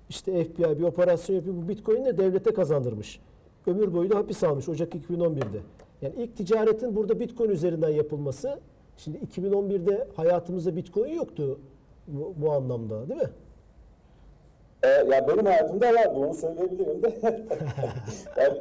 işte 0.08 0.44
FBI 0.44 0.78
bir 0.78 0.82
operasyon 0.82 1.36
yapıyor. 1.36 1.56
Bu 1.56 1.68
Bitcoin'i 1.68 2.04
de 2.04 2.18
devlete 2.18 2.54
kazandırmış. 2.54 3.20
Ömür 3.66 3.94
boyu 3.94 4.10
da 4.10 4.16
hapis 4.16 4.44
almış 4.44 4.68
Ocak 4.68 4.94
2011'de. 4.94 5.60
Yani 6.02 6.14
ilk 6.18 6.36
ticaretin 6.36 6.96
burada 6.96 7.20
Bitcoin 7.20 7.50
üzerinden 7.50 7.88
yapılması. 7.88 8.60
Şimdi 8.96 9.18
2011'de 9.18 10.08
hayatımızda 10.16 10.76
Bitcoin 10.76 11.14
yoktu 11.14 11.60
bu, 12.08 12.34
bu 12.36 12.52
anlamda 12.52 13.08
değil 13.08 13.20
mi? 13.20 13.30
E, 14.82 14.88
ya 14.88 15.28
benim 15.28 15.46
hayatımda 15.46 15.94
vardı 15.94 16.10
onu 16.14 16.34
söyleyebilirim 16.34 17.02
de. 17.02 17.12
yani 18.36 18.58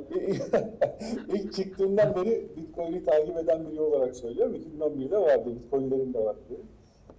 ilk 1.34 1.54
çıktığından 1.54 2.16
beri 2.16 2.48
Bitcoin'i 2.58 3.04
takip 3.04 3.38
eden 3.38 3.72
biri 3.72 3.82
olarak 3.82 4.16
söylüyorum. 4.16 4.56
2011'de 4.56 5.18
vardı, 5.18 5.56
Bitcoin'lerim 5.56 6.14
de 6.14 6.20
vardı. 6.20 6.40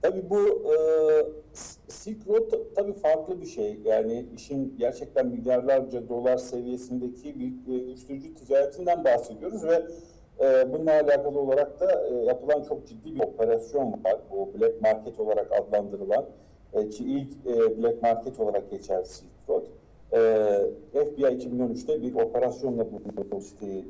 Tabii 0.05 0.31
bu 0.31 0.39
e, 0.39 0.77
Silk 1.89 2.29
Road 2.29 2.53
tabii 2.75 2.93
farklı 2.93 3.41
bir 3.41 3.47
şey. 3.47 3.79
Yani 3.85 4.27
işin 4.35 4.77
gerçekten 4.79 5.27
milyarlarca 5.27 6.09
dolar 6.09 6.37
seviyesindeki 6.37 7.41
bir 7.41 7.75
e, 7.75 7.85
uyuşturucu 7.85 8.35
ticaretinden 8.35 9.05
bahsediyoruz 9.05 9.65
ve 9.65 9.83
e, 10.41 10.73
bununla 10.73 10.93
alakalı 10.93 11.41
olarak 11.41 11.81
da 11.81 12.09
e, 12.09 12.15
yapılan 12.15 12.63
çok 12.63 12.87
ciddi 12.87 13.15
bir 13.15 13.21
operasyon 13.21 13.93
var. 13.93 14.17
Bu 14.31 14.61
Black 14.61 14.83
Market 14.83 15.21
olarak 15.21 15.53
adlandırılan 15.53 16.25
e, 16.73 16.89
ki 16.89 17.05
ilk 17.05 17.47
e, 17.47 17.83
Black 17.83 18.03
Market 18.03 18.41
olarak 18.41 18.71
geçer 18.71 19.03
Silk 19.03 19.31
Road. 19.49 19.65
E, 20.13 20.21
FBI 21.05 21.23
2013'te 21.23 22.03
bir 22.03 22.15
operasyonla 22.15 22.87
bu, 22.93 23.31
bu 23.31 23.41
siteyi 23.41 23.85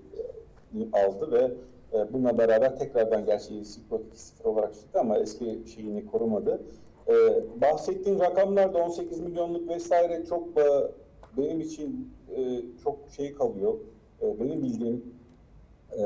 aldı 0.93 1.33
ve 1.33 1.51
e, 1.95 2.13
bununla 2.13 2.39
beraber 2.39 2.79
tekrardan 2.79 3.25
gerçi 3.27 3.55
Road 3.93 4.01
2.0 4.01 4.49
olarak 4.49 4.75
çıktı 4.75 5.01
ama 5.01 5.19
eski 5.19 5.63
şeyini 5.75 6.07
korumadı. 6.07 6.63
E, 7.09 7.15
bahsettiğin 7.61 8.21
rakamlar 8.21 8.75
da 8.75 8.79
18 8.79 9.21
milyonluk 9.21 9.69
vesaire 9.69 10.25
çok 10.27 10.49
e, 10.59 10.65
benim 11.37 11.61
için 11.61 12.11
e, 12.37 12.61
çok 12.85 12.99
şey 13.17 13.35
kalıyor. 13.35 13.75
E, 14.23 14.41
benim 14.41 14.63
bildiğim 14.63 15.05
e, 15.99 16.03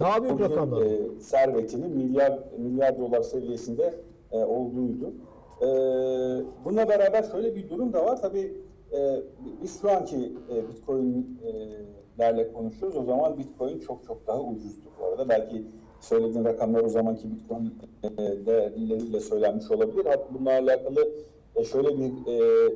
Daha 0.00 0.22
büyük 0.22 0.40
rakamlar. 0.40 0.82
e, 0.86 1.20
servetinin 1.20 1.90
milyar 1.96 2.38
milyar 2.58 2.98
dolar 2.98 3.22
seviyesinde 3.22 3.94
e, 4.32 4.36
olduğuydu. 4.44 5.12
E, 5.60 5.66
bununla 6.64 6.88
beraber 6.88 7.22
şöyle 7.22 7.54
bir 7.54 7.68
durum 7.70 7.92
da 7.92 8.04
var. 8.06 8.22
Tabii 8.22 8.52
e, 8.92 9.20
biz 9.62 9.80
şu 9.80 9.90
anki 9.90 10.16
e, 10.50 10.54
Bitcoin'lerle 12.14 12.52
konuşuyoruz. 12.52 12.96
O 12.98 13.04
zaman 13.04 13.38
Bitcoin 13.38 13.78
çok 13.78 14.04
çok 14.06 14.26
daha 14.26 14.40
ucuzdu 14.40 14.88
bu 15.00 15.06
arada. 15.06 15.28
Belki 15.28 15.64
söylediğin 16.00 16.44
rakamlar 16.44 16.84
o 16.84 16.88
zamanki 16.88 17.30
Bitcoin 17.30 17.74
e, 18.02 18.46
değerleriyle 18.46 19.20
söylenmiş 19.20 19.70
olabilir. 19.70 20.04
Hatta 20.04 20.34
bununla 20.34 20.50
alakalı 20.50 21.08
e, 21.56 21.64
şöyle 21.64 21.88
bir 21.98 22.10
e, 22.26 22.68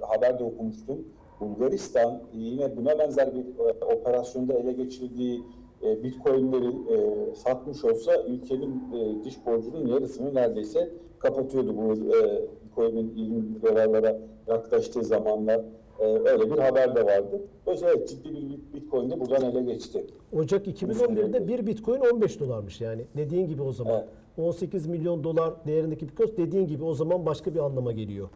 haber 0.00 0.38
de 0.38 0.44
okumuştum. 0.44 1.04
Bulgaristan 1.40 2.22
yine 2.32 2.76
buna 2.76 2.98
benzer 2.98 3.34
bir 3.34 3.44
e, 3.58 3.84
operasyonda 3.94 4.52
ele 4.54 4.72
geçirdiği 4.72 5.42
e, 5.82 6.02
Bitcoin'leri 6.02 6.68
e, 6.68 7.34
satmış 7.34 7.84
olsa 7.84 8.22
ülkenin 8.22 8.82
e, 8.92 9.24
dış 9.24 9.46
borcunun 9.46 9.86
yarısını 9.86 10.34
neredeyse 10.34 10.90
kapatıyordu 11.18 11.76
bu 11.76 11.92
e, 11.92 12.42
Bitcoin'in 12.64 13.12
20 13.16 13.62
dolarlara 13.62 14.18
yaklaştığı 14.48 15.04
zamanlar. 15.04 15.60
E, 16.00 16.04
öyle 16.04 16.50
bir 16.50 16.58
haber 16.58 16.96
de 16.96 17.06
vardı. 17.06 17.40
Dolayısıyla 17.66 17.94
evet, 17.96 18.08
ciddi 18.08 18.28
bir 18.34 18.58
Bitcoin 18.74 19.10
de 19.10 19.20
buradan 19.20 19.42
ele 19.42 19.72
geçti. 19.72 20.06
Ocak 20.32 20.66
2011'de 20.66 21.48
bir 21.48 21.66
Bitcoin 21.66 22.00
15 22.00 22.40
dolarmış 22.40 22.80
yani. 22.80 23.04
Dediğin 23.16 23.48
gibi 23.48 23.62
o 23.62 23.72
zaman. 23.72 23.94
Evet. 23.94 24.08
18 24.38 24.86
milyon 24.86 25.24
dolar 25.24 25.54
değerindeki 25.66 26.08
Bitcoin 26.08 26.36
dediğin 26.36 26.66
gibi 26.66 26.84
o 26.84 26.94
zaman 26.94 27.26
başka 27.26 27.54
bir 27.54 27.58
anlama 27.58 27.92
geliyor. 27.92 28.28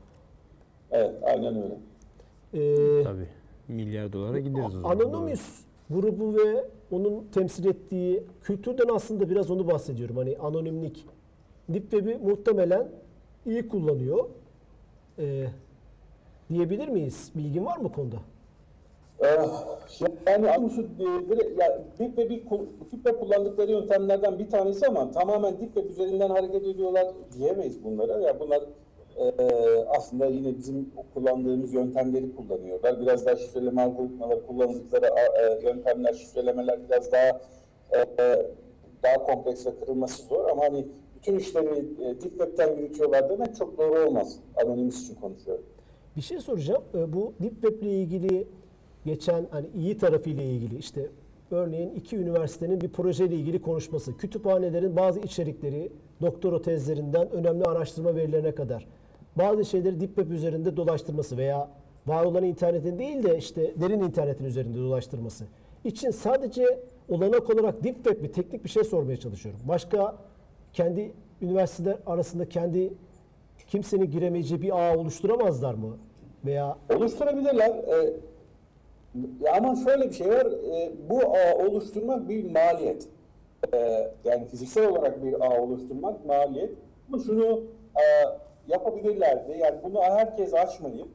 Evet, 0.91 1.15
aynen 1.23 1.63
öyle. 1.63 1.79
Ee, 2.55 3.03
Tabii. 3.03 3.29
Milyar 3.69 4.13
dolara 4.13 4.39
gideriz 4.39 4.67
o 4.67 4.71
zaman. 4.71 4.91
Anonymous 4.91 5.61
grubu 5.91 6.37
ve 6.37 6.65
onun 6.91 7.25
temsil 7.35 7.65
ettiği 7.67 8.23
kültürden 8.43 8.89
aslında 8.95 9.31
biraz 9.31 9.51
onu 9.51 9.69
bahsediyorum. 9.69 10.17
Hani 10.17 10.37
anonimlik. 10.37 11.05
Deep 11.69 11.91
Web'i 11.91 12.19
muhtemelen 12.19 12.89
iyi 13.47 13.69
kullanıyor. 13.69 14.25
Ee, 15.19 15.47
diyebilir 16.49 16.89
miyiz? 16.89 17.33
Bilgin 17.35 17.65
var 17.67 17.77
mı 17.79 17.93
konuda? 17.93 18.17
Eh, 19.21 19.49
Yani 20.27 20.47
ya 21.59 21.83
Deep 21.99 22.17
Web'i 22.17 22.45
kul- 22.49 22.67
Deep 22.81 22.91
Web 23.05 23.21
kullandıkları 23.21 23.71
yöntemlerden 23.71 24.39
bir 24.39 24.51
tanesi 24.51 24.87
ama 24.87 25.11
tamamen 25.11 25.61
Deep 25.61 25.75
Web 25.75 25.91
üzerinden 25.91 26.31
hareket 26.31 26.67
ediyorlar 26.67 27.07
diyemeyiz 27.39 27.85
bunlara. 27.85 28.19
Ya 28.21 28.41
bunlar 28.41 28.63
eh, 29.17 29.87
aslında 29.99 30.27
yine 30.27 30.59
bizim 30.59 30.91
kullandığımız 31.15 31.75
yöntemleri 31.75 32.37
kullanıyorlar. 32.37 33.01
Biraz 33.01 33.27
daha 33.27 33.37
şifreleme 33.37 33.83
algoritmaları 33.83 34.47
kullandıkları 34.47 35.07
eh, 35.07 35.65
yöntemler, 35.65 36.13
şifrelemeler 36.13 36.79
biraz 36.89 37.13
daha 37.13 37.41
eh, 37.93 38.37
daha 39.03 39.15
kompleks 39.27 39.67
ve 39.67 39.71
kırılması 39.81 40.23
zor 40.27 40.49
ama 40.49 40.63
hani 40.65 40.87
bütün 41.17 41.39
işleri 41.39 41.79
eh, 41.79 42.05
Deep 42.09 42.23
Web'ten 42.23 42.77
yürütüyorlar 42.77 43.31
demek 43.31 43.57
çok 43.57 43.79
doğru 43.79 44.07
olmaz. 44.09 44.37
Anonymous 44.65 45.03
için 45.03 45.15
konuşuyorum. 45.15 45.65
Bir 46.19 46.23
şey 46.23 46.41
soracağım. 46.41 46.83
Ee, 46.95 47.13
Bu 47.13 47.33
Deep 47.41 47.53
Web 47.53 47.83
ile 47.83 47.93
ilgili 47.93 48.47
geçen 49.07 49.47
hani 49.51 49.67
iyi 49.75 49.99
tarafıyla 49.99 50.43
ilgili 50.43 50.79
işte 50.79 51.07
örneğin 51.51 51.91
iki 51.91 52.17
üniversitenin 52.17 52.81
bir 52.81 52.89
projeyle 52.89 53.35
ilgili 53.35 53.63
konuşması, 53.63 54.17
kütüphanelerin 54.17 54.97
bazı 54.97 55.21
içerikleri, 55.21 55.93
doktora 56.21 56.63
tezlerinden 56.63 57.31
önemli 57.31 57.65
araştırma 57.65 58.17
verilerine 58.17 58.55
kadar 58.55 58.87
bazı 59.37 59.65
şeyleri 59.65 60.01
Deep 60.01 60.17
Web 60.17 60.31
üzerinde 60.31 60.77
dolaştırması 60.77 61.37
veya 61.37 61.71
var 62.07 62.25
olan 62.25 62.45
internetin 62.45 62.99
değil 62.99 63.23
de 63.23 63.39
işte 63.39 63.75
derin 63.81 64.01
internetin 64.01 64.45
üzerinde 64.45 64.79
dolaştırması 64.79 65.45
için 65.85 66.11
sadece 66.11 66.81
olanak 67.09 67.51
olarak 67.51 67.85
Deep 67.85 67.97
Web 67.97 68.23
bir 68.23 68.33
teknik 68.33 68.65
bir 68.65 68.71
şey 68.71 68.85
sormaya 68.85 69.17
çalışıyorum. 69.17 69.61
Başka 69.69 70.17
kendi 70.73 71.13
üniversiteler 71.43 71.99
arasında 72.07 72.49
kendi 72.49 72.93
kimsenin 73.67 74.11
giremeyeceği 74.11 74.63
bir 74.63 74.71
ağ 74.71 74.99
oluşturamazlar 74.99 75.75
mı? 75.75 75.97
Veya 76.45 76.77
Oluşturabilirler. 76.97 77.73
Ya 79.41 79.57
ama 79.57 79.77
şöyle 79.77 80.09
bir 80.09 80.15
şey 80.15 80.29
var. 80.29 80.47
Ee, 80.47 80.93
bu 81.11 81.21
ağ 81.21 81.67
oluşturmak 81.67 82.29
bir 82.29 82.51
maliyet. 82.51 83.09
Ee, 83.75 84.11
yani 84.25 84.47
fiziksel 84.47 84.89
olarak 84.89 85.25
bir 85.25 85.47
ağ 85.47 85.63
oluşturmak 85.63 86.27
maliyet. 86.27 86.71
Ama 87.09 87.23
şunu 87.23 87.63
e, 87.97 88.05
yapabilirlerdi. 88.69 89.59
Yani 89.59 89.77
bunu 89.83 90.01
herkes 90.03 90.55
açmayıp 90.55 91.09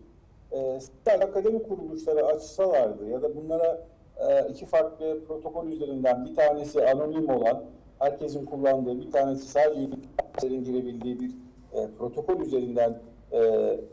e, 0.51 0.79
sadece 1.05 1.25
akademik 1.25 1.69
kuruluşları 1.69 2.25
açsalardı 2.25 3.09
ya 3.09 3.21
da 3.21 3.35
bunlara 3.35 3.81
e, 4.17 4.47
iki 4.49 4.65
farklı 4.65 5.25
protokol 5.27 5.67
üzerinden 5.67 6.25
bir 6.25 6.35
tanesi 6.35 6.87
anonim 6.87 7.29
olan 7.29 7.63
herkesin 7.99 8.45
kullandığı 8.45 9.01
bir 9.01 9.11
tanesi 9.11 9.47
sadece 9.47 9.79
üniversitelerin 9.79 10.63
girebildiği 10.63 11.19
bir 11.19 11.31
e, 11.73 11.87
protokol 11.97 12.39
üzerinden 12.39 12.99
e, 13.33 13.39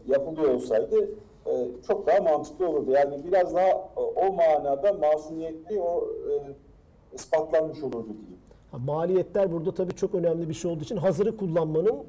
yapılıyor 0.09 0.55
olsaydı 0.55 1.09
e, 1.47 1.69
çok 1.87 2.07
daha 2.07 2.21
mantıklı 2.21 2.69
olurdu. 2.69 2.91
Yani 2.91 3.25
biraz 3.25 3.55
daha 3.55 3.69
e, 3.69 4.01
o 4.17 4.33
manada 4.33 4.93
masumiyetli 4.93 5.81
o 5.81 6.05
e, 6.05 6.33
ispatlanmış 7.15 7.83
olurdu 7.83 8.09
diyeyim. 8.09 8.41
Ha, 8.71 8.79
maliyetler 8.79 9.53
burada 9.53 9.75
tabii 9.75 9.95
çok 9.95 10.15
önemli 10.15 10.49
bir 10.49 10.55
şey 10.55 10.71
olduğu 10.71 10.83
için 10.83 10.97
hazırı 10.97 11.37
kullanmanın 11.37 12.05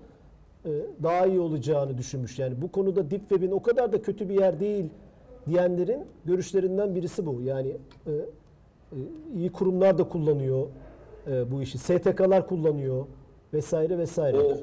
e, 0.65 0.69
daha 1.03 1.25
iyi 1.25 1.39
olacağını 1.39 1.97
düşünmüş. 1.97 2.39
Yani 2.39 2.61
bu 2.61 2.71
konuda 2.71 3.11
Deep 3.11 3.29
Web'in 3.29 3.51
o 3.51 3.61
kadar 3.61 3.91
da 3.91 4.01
kötü 4.01 4.29
bir 4.29 4.39
yer 4.39 4.59
değil 4.59 4.85
diyenlerin 5.47 6.05
görüşlerinden 6.25 6.95
birisi 6.95 7.25
bu. 7.25 7.41
Yani 7.41 7.77
e, 8.07 8.11
e, 8.11 8.97
iyi 9.35 9.51
kurumlar 9.51 9.97
da 9.97 10.09
kullanıyor 10.09 10.67
e, 11.27 11.51
bu 11.51 11.61
işi. 11.61 11.77
STK'lar 11.77 12.47
kullanıyor 12.47 13.05
vesaire 13.53 13.97
vesaire. 13.97 14.37
Ee, 14.37 14.57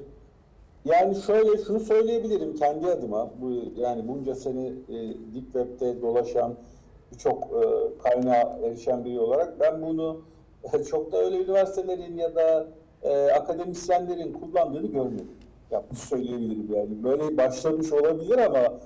Yani 0.88 1.14
şöyle 1.14 1.64
şunu 1.64 1.80
söyleyebilirim 1.80 2.54
kendi 2.54 2.86
adıma. 2.86 3.30
Bu 3.40 3.52
yani 3.76 4.08
bunca 4.08 4.34
sene 4.34 4.66
e, 4.66 4.94
Deep 5.34 5.52
Web'de 5.52 6.02
dolaşan 6.02 6.54
birçok 7.12 7.44
e, 7.44 7.62
kaynağa 8.02 8.58
erişen 8.64 9.04
biri 9.04 9.20
olarak 9.20 9.60
ben 9.60 9.82
bunu 9.82 10.20
çok 10.90 11.12
da 11.12 11.16
öyle 11.18 11.36
üniversitelerin 11.36 12.16
ya 12.16 12.34
da 12.34 12.66
e, 13.02 13.30
akademisyenlerin 13.30 14.32
kullandığını 14.32 14.86
görmüyorum. 14.86 15.36
Ya 15.70 15.82
bunu 15.90 15.98
söyleyebilirim 15.98 16.74
yani. 16.74 17.04
Böyle 17.04 17.36
başlamış 17.36 17.92
olabilir 17.92 18.38
ama 18.38 18.78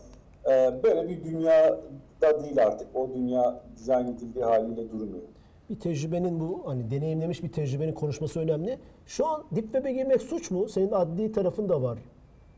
e, 0.50 0.82
böyle 0.82 1.08
bir 1.08 1.24
dünyada 1.24 2.42
değil 2.42 2.62
artık. 2.62 2.96
O 2.96 3.10
dünya 3.14 3.60
dizayn 3.76 4.06
edildiği 4.06 4.44
haliyle 4.44 4.90
durmuyor. 4.90 5.31
Bir 5.72 5.80
tecrübenin 5.80 6.40
bu 6.40 6.62
hani 6.66 6.90
deneyimlemiş 6.90 7.42
bir 7.42 7.52
tecrübenin 7.52 7.92
konuşması 7.92 8.40
önemli. 8.40 8.78
Şu 9.06 9.26
an 9.26 9.44
Deep 9.52 9.64
Web'e 9.64 9.92
girmek 9.92 10.22
suç 10.22 10.50
mu? 10.50 10.68
Senin 10.68 10.92
adli 10.92 11.32
tarafın 11.32 11.68
da 11.68 11.82
var. 11.82 11.98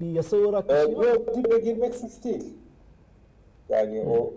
Bir 0.01 0.07
yasa 0.11 0.37
olarak 0.37 0.69
bir 0.69 0.75
Ee, 0.75 0.85
şey 0.87 0.97
var 0.97 1.01
mı? 1.03 1.07
yok, 1.09 1.35
dibe 1.37 1.59
girmek 1.59 1.95
suç 1.95 2.25
değil. 2.25 2.45
Yani 3.69 4.01
o 4.09 4.33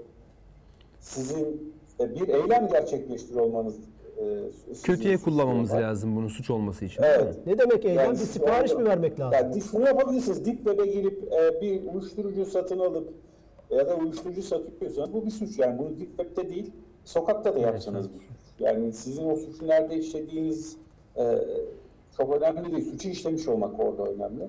sizin 0.99 1.73
e, 1.99 2.15
bir 2.15 2.27
eylem 2.27 2.67
gerçekleştiriyor 2.67 3.45
olmanız 3.45 3.75
e, 4.17 4.23
Kötüye 4.83 5.17
kullanmamız 5.17 5.71
olarak. 5.71 5.83
lazım 5.85 6.15
bunu 6.15 6.29
suç 6.29 6.49
olması 6.49 6.85
için. 6.85 7.03
Evet. 7.03 7.35
Ne 7.47 7.57
demek 7.57 7.85
eylem? 7.85 8.05
Yani 8.05 8.13
bir 8.19 8.25
sipariş 8.25 8.73
mi 8.73 8.85
vermek 8.85 9.19
lazım? 9.19 9.33
Yani 9.33 9.61
şunu 9.61 9.85
yapabilirsiniz. 9.85 10.45
Deep 10.45 10.57
Web'e 10.57 10.85
girip 10.87 11.33
e, 11.33 11.61
bir 11.61 11.93
uyuşturucu 11.93 12.45
satın 12.45 12.79
alıp 12.79 13.13
ya 13.69 13.87
da 13.89 13.95
uyuşturucu 13.95 14.41
satıyorsanız 14.41 15.13
bu 15.13 15.25
bir 15.25 15.31
suç. 15.31 15.59
Yani 15.59 15.79
bunu 15.79 15.89
Deep 15.99 16.17
Web'de 16.17 16.49
değil, 16.49 16.71
sokakta 17.05 17.55
da 17.55 17.59
yapsanız 17.59 18.09
bir 18.13 18.19
suç. 18.19 18.46
Yani 18.59 18.93
sizin 18.93 19.29
o 19.29 19.35
suçu 19.35 19.67
nerede 19.67 19.97
işlediğiniz 19.97 20.77
e, 21.17 21.37
çok 22.17 22.35
önemli 22.35 22.71
değil. 22.71 22.91
Suçu 22.91 23.09
işlemiş 23.09 23.47
olmak 23.47 23.79
orada 23.79 24.03
önemli. 24.03 24.47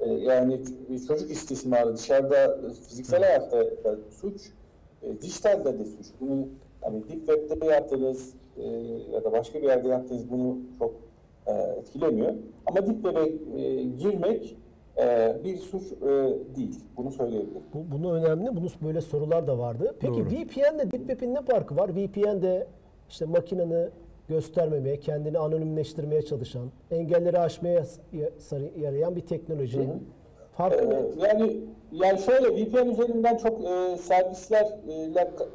E, 0.00 0.10
yani 0.10 0.60
çocuk 1.08 1.30
istismarı 1.30 1.96
dışarıda 1.96 2.58
fiziksel 2.88 3.22
hayatta 3.22 3.58
da 3.84 3.98
suç, 4.20 4.40
e, 5.02 5.20
dijitalde 5.20 5.78
de 5.78 5.84
suç. 5.84 6.06
Bunu 6.20 6.48
hani 6.80 7.08
Deep 7.08 7.26
Web'de 7.26 7.66
yaptığınız 7.66 8.34
e, 8.56 8.62
ya 9.12 9.24
da 9.24 9.32
başka 9.32 9.62
bir 9.62 9.66
yerde 9.66 9.88
yaptığınız 9.88 10.30
bunu 10.30 10.58
çok 10.78 10.94
e, 11.46 11.52
etkilemiyor. 11.52 12.34
Ama 12.66 12.86
Deep 12.86 13.02
Web'e 13.02 13.60
e, 13.60 13.82
girmek 13.82 14.56
e, 14.98 15.36
bir 15.44 15.56
suç 15.56 15.82
e, 15.92 16.06
değil. 16.56 16.80
Bunu 16.96 17.10
söyleyebilirim. 17.10 17.62
Bu, 17.74 17.92
bunu 17.92 18.12
önemli. 18.12 18.56
Bunun 18.56 18.70
böyle 18.84 19.00
sorular 19.00 19.46
da 19.46 19.58
vardı. 19.58 19.94
Peki 20.00 20.14
Doğru. 20.14 20.26
VPN 20.26 20.74
ile 20.74 20.90
Deep 20.90 21.06
Web'in 21.06 21.34
ne 21.34 21.42
farkı 21.42 21.76
var? 21.76 21.90
VPN 21.96 22.42
de 22.42 22.66
işte 23.08 23.24
makineni 23.24 23.88
göstermemeye, 24.28 25.00
kendini 25.00 25.38
anonimleştirmeye 25.38 26.22
çalışan, 26.22 26.70
engelleri 26.90 27.38
aşmaya 27.38 27.84
yarayan 28.80 29.16
bir 29.16 29.20
teknoloji. 29.20 29.88
Farkı 30.56 30.90
ne? 30.90 30.94
Ee, 30.94 31.26
yani 31.28 31.60
yani 31.92 32.18
şöyle 32.18 32.48
VPN 32.48 32.88
üzerinden 32.88 33.36
çok 33.36 33.60
e, 33.64 33.96
servislerle 33.96 35.20
ka- 35.20 35.48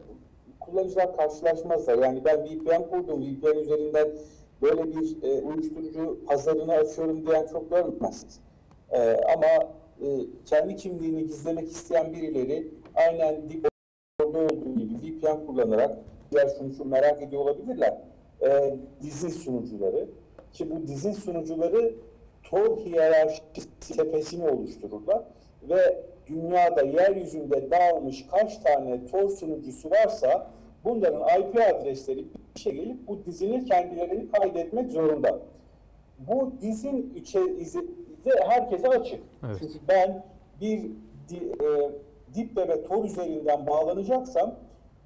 kullanıcılar 0.59 1.17
karşılaşmazlar. 1.17 1.97
Yani 1.97 2.25
ben 2.25 2.45
VPN 2.45 2.89
kurdum, 2.89 3.21
VPN 3.21 3.57
üzerinden 3.57 4.07
böyle 4.61 4.83
bir 4.87 5.23
e, 5.23 5.41
uyuşturucu 5.41 6.19
pazarını 6.27 6.71
açıyorum 6.73 7.27
diyen 7.27 7.47
çok 7.47 7.69
görmezsiniz. 7.69 8.39
E, 8.91 8.99
ama 9.15 9.71
e, 10.01 10.07
kendi 10.45 10.75
kimliğini 10.75 11.27
gizlemek 11.27 11.67
isteyen 11.67 12.13
birileri 12.13 12.67
aynen 12.95 13.41
orada 14.23 14.39
olduğu 14.39 14.75
gibi 14.75 14.93
VPN 14.95 15.45
kullanarak 15.45 15.97
diğer 16.31 16.47
sunucu 16.47 16.85
merak 16.85 17.21
ediyor 17.21 17.41
olabilirler. 17.41 17.97
Ee, 18.41 18.75
dizi 19.01 19.29
sunucuları 19.29 20.07
ki 20.53 20.69
bu 20.71 20.87
dizi 20.87 21.13
sunucuları 21.13 21.93
Tor 22.43 22.77
hiyerarşisi 22.77 23.69
tepesini 23.95 24.49
oluştururlar 24.49 25.23
ve 25.69 26.03
dünyada 26.27 26.81
yeryüzünde 26.81 27.71
dağılmış 27.71 28.27
kaç 28.31 28.57
tane 28.57 29.05
Tor 29.05 29.29
sunucusu 29.29 29.91
varsa 29.91 30.47
bunların 30.83 31.41
IP 31.41 31.55
adresleri 31.55 32.25
bir 32.55 32.61
şey 32.61 32.73
gelip 32.73 33.07
bu 33.07 33.25
dizinin 33.25 33.65
kendilerini 33.65 34.31
kaydetmek 34.31 34.91
zorunda. 34.91 35.39
Bu 36.19 36.53
dizin 36.61 37.13
içe, 37.15 37.41
izi, 37.59 37.79
de 38.25 38.31
herkese 38.47 38.87
açık. 38.87 39.19
Evet. 39.45 39.55
Çünkü 39.59 39.79
ben 39.87 40.23
bir 40.61 40.81
di, 41.29 41.35
e, 41.35 41.67
Deep 42.35 42.47
Web'e 42.47 42.83
Tor 42.83 43.05
üzerinden 43.05 43.67
bağlanacaksam 43.67 44.55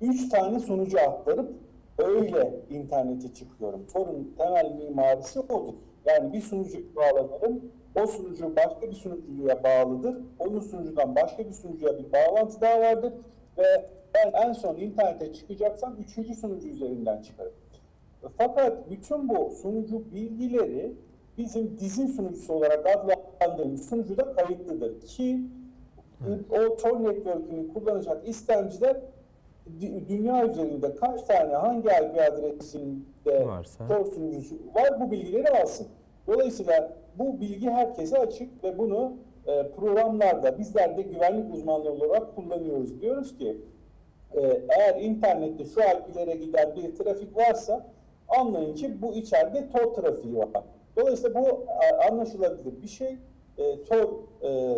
üç 0.01 0.29
tane 0.29 0.59
sunucu 0.59 0.99
aktarıp 0.99 1.53
öyle 1.97 2.59
internete 2.69 3.33
çıkıyorum. 3.33 3.85
Tor'un 3.93 4.33
temel 4.37 4.71
mimarisi 4.71 5.39
odur. 5.39 5.73
Yani 6.05 6.33
bir 6.33 6.41
sunucu 6.41 6.95
bağlanırım, 6.95 7.71
o 7.95 8.07
sunucu 8.07 8.55
başka 8.55 8.81
bir 8.81 8.95
sunucuya 8.95 9.63
bağlıdır. 9.63 10.17
Onun 10.39 10.59
sunucudan 10.59 11.15
başka 11.15 11.45
bir 11.45 11.53
sunucuya 11.53 11.99
bir 11.99 12.11
bağlantı 12.11 12.61
daha 12.61 12.79
vardır 12.79 13.13
ve 13.57 13.89
ben 14.13 14.47
en 14.47 14.53
son 14.53 14.75
internete 14.75 15.33
çıkacaksam 15.33 15.95
üçüncü 15.99 16.33
sunucu 16.33 16.67
üzerinden 16.67 17.21
çıkarım. 17.21 17.53
Fakat 18.37 18.89
bütün 18.89 19.29
bu 19.29 19.51
sunucu 19.61 20.03
bilgileri 20.13 20.93
bizim 21.37 21.77
dizin 21.79 22.07
sunucusu 22.07 22.53
olarak 22.53 22.87
adlandırdığımız 23.41 23.89
sunucuda 23.89 24.33
kayıtlıdır 24.33 25.01
ki 25.01 25.41
o 26.49 26.75
Tor 26.75 27.03
Network'ünü 27.03 27.73
kullanacak 27.73 28.27
istemciler 28.27 28.97
dünya 30.07 30.45
üzerinde 30.45 30.95
kaç 30.95 31.23
tane 31.23 31.53
hangi 31.53 31.87
IP 31.87 32.21
adresinde 32.31 33.45
Varsa. 33.45 33.87
Tor 33.87 34.05
sunucusu 34.05 34.55
var 34.75 34.99
bu 34.99 35.11
bilgileri 35.11 35.49
alsın. 35.61 35.87
Dolayısıyla 36.27 36.93
bu 37.15 37.41
bilgi 37.41 37.69
herkese 37.69 38.17
açık 38.17 38.63
ve 38.63 38.77
bunu 38.77 39.13
e, 39.47 39.69
programlarda 39.69 40.57
bizler 40.57 40.97
de 40.97 41.01
güvenlik 41.01 41.53
uzmanlığı 41.53 41.91
olarak 41.91 42.35
kullanıyoruz. 42.35 43.01
Diyoruz 43.01 43.37
ki 43.37 43.57
e, 44.33 44.61
eğer 44.77 45.01
internette 45.01 45.65
şu 45.65 45.79
IP'lere 45.81 46.35
giden 46.35 46.75
bir 46.75 46.95
trafik 46.95 47.37
varsa 47.37 47.85
anlayın 48.27 48.75
ki 48.75 49.01
bu 49.01 49.13
içeride 49.13 49.69
Tor 49.69 49.93
trafiği 49.93 50.37
var. 50.37 50.49
Dolayısıyla 50.97 51.41
bu 51.41 51.65
e, 51.83 52.07
anlaşılabilir 52.09 52.81
bir 52.81 52.87
şey. 52.87 53.17
E, 53.57 53.81
Tor 53.81 54.09
e, 54.43 54.77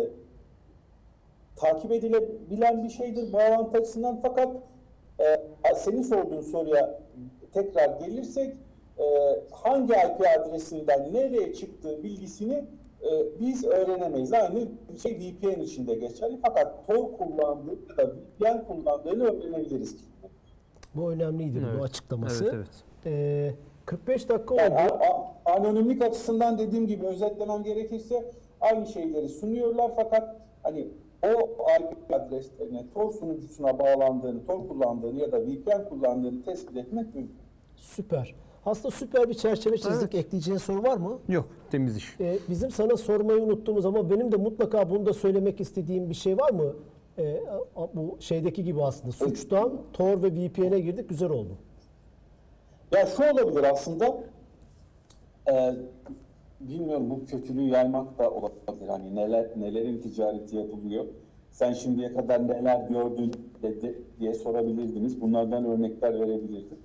takip 1.56 1.92
edilebilen 1.92 2.84
bir 2.84 2.88
şeydir 2.88 3.32
bağlantı 3.32 3.78
açısından 3.78 4.20
fakat 4.22 4.56
e, 5.20 5.74
senin 5.76 6.02
sorduğun 6.02 6.40
soruya 6.40 7.00
tekrar 7.52 8.00
gelirsek 8.00 8.54
e, 8.98 9.04
hangi 9.50 9.92
IP 9.92 10.26
adresinden 10.38 11.14
nereye 11.14 11.54
çıktığı 11.54 12.02
bilgisini 12.02 12.64
e, 13.02 13.40
biz 13.40 13.64
öğrenemeyiz. 13.64 14.32
Aynı 14.32 14.68
şey 15.02 15.12
VPN 15.18 15.60
için 15.60 15.86
de 15.86 15.94
geçerli 15.94 16.38
fakat 16.42 16.86
Tor 16.86 17.12
kullandığı 17.12 17.78
ya 17.90 17.96
da 17.96 18.12
VPN 18.40 18.64
kullandığını 18.66 19.24
öğrenebiliriz. 19.24 19.96
Bu 20.94 21.12
önemliydi 21.12 21.58
Evet. 21.64 21.78
bu 21.80 21.82
açıklaması. 21.82 22.44
Evet, 22.44 22.54
evet. 22.54 22.68
Ee, 23.06 23.54
45 23.86 24.28
dakika 24.28 24.54
Yani 24.54 24.74
oldu. 24.74 24.98
a- 25.00 25.50
a- 25.50 25.56
anonimlik 25.56 26.02
açısından 26.02 26.58
dediğim 26.58 26.86
gibi 26.86 27.06
özetlemem 27.06 27.62
gerekirse 27.62 28.30
aynı 28.60 28.86
şeyleri 28.86 29.28
sunuyorlar 29.28 29.92
fakat 29.96 30.36
hani 30.62 30.88
o 31.22 31.66
IP 31.80 32.14
adreslerine 32.14 32.84
Tor 32.94 33.12
sunucusuna 33.12 33.78
bağlandığını, 33.78 34.46
Tor 34.46 34.68
kullandığını 34.68 35.20
ya 35.20 35.32
da 35.32 35.40
VPN 35.46 35.88
kullandığını 35.88 36.42
tespit 36.42 36.76
etmek 36.76 37.14
mümkün. 37.14 37.36
Süper. 37.76 38.34
Aslında 38.66 38.90
süper 38.90 39.28
bir 39.28 39.34
çerçeve 39.34 39.76
çizdik. 39.78 40.14
Evet. 40.14 40.26
Ekleyeceğin 40.26 40.58
soru 40.58 40.82
var 40.82 40.96
mı? 40.96 41.18
Yok 41.28 41.48
temiz 41.70 41.96
iş. 41.96 42.16
Ee, 42.20 42.38
bizim 42.48 42.70
sana 42.70 42.96
sormayı 42.96 43.42
unuttuğumuz 43.42 43.86
ama 43.86 44.10
benim 44.10 44.32
de 44.32 44.36
mutlaka 44.36 44.90
bunu 44.90 45.06
da 45.06 45.12
söylemek 45.12 45.60
istediğim 45.60 46.10
bir 46.10 46.14
şey 46.14 46.38
var 46.38 46.50
mı? 46.50 46.74
Ee, 47.18 47.42
bu 47.94 48.16
şeydeki 48.20 48.64
gibi 48.64 48.82
aslında 48.82 49.12
suçtan 49.12 49.72
Tor 49.92 50.22
ve 50.22 50.32
VPN'e 50.32 50.80
girdik 50.80 51.08
güzel 51.08 51.30
oldu. 51.30 51.52
Ya 52.92 53.06
şu 53.06 53.22
olabilir 53.32 53.62
aslında, 53.72 54.20
e, 55.52 55.74
bilmiyorum 56.60 57.10
bu 57.10 57.24
kötülüğü 57.24 57.68
yaymak 57.68 58.18
da 58.18 58.30
olabilir. 58.30 58.88
Hani 58.88 59.14
neler 59.16 59.46
nelerin 59.56 59.98
ticareti 60.00 60.56
yapılıyor. 60.56 61.04
Sen 61.50 61.72
şimdiye 61.72 62.14
kadar 62.14 62.48
neler 62.48 62.88
gördün 62.88 63.32
dedi 63.62 64.02
diye 64.20 64.34
sorabilirdiniz. 64.34 65.20
Bunlardan 65.20 65.64
örnekler 65.64 66.14
verebilirdim. 66.20 66.78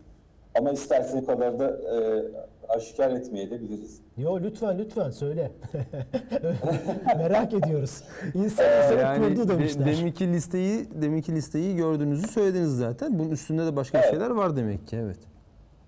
Ama 0.60 0.72
isterseniz 0.72 1.24
o 1.24 1.28
kadar 1.28 1.60
da 1.60 1.68
e, 1.70 2.24
aşikar 2.70 3.12
etmeye 3.12 3.52
de 3.52 3.62
biliriz. 3.62 4.02
Yo 4.18 4.40
lütfen 4.44 4.78
lütfen 4.80 5.10
söyle. 5.12 5.52
Merak 7.18 7.54
ediyoruz. 7.54 8.04
İnsan 8.34 8.66
Ee, 8.66 8.78
insanı 8.84 9.00
Yani 9.02 9.18
kurdu 9.36 9.48
de, 9.50 9.54
demişler. 9.54 9.86
deminki 9.86 10.28
listeyi 10.34 10.86
deminki 11.02 11.32
listeyi 11.36 11.76
gördüğünüzü 11.76 12.28
söylediniz 12.28 12.78
zaten. 12.78 13.20
Bunun 13.20 13.30
üstünde 13.32 13.66
de 13.66 13.76
başka 13.76 13.98
Evet. 13.98 14.10
şeyler 14.10 14.30
var 14.30 14.56
demek 14.56 14.88
ki 14.88 14.96
evet. 14.96 15.18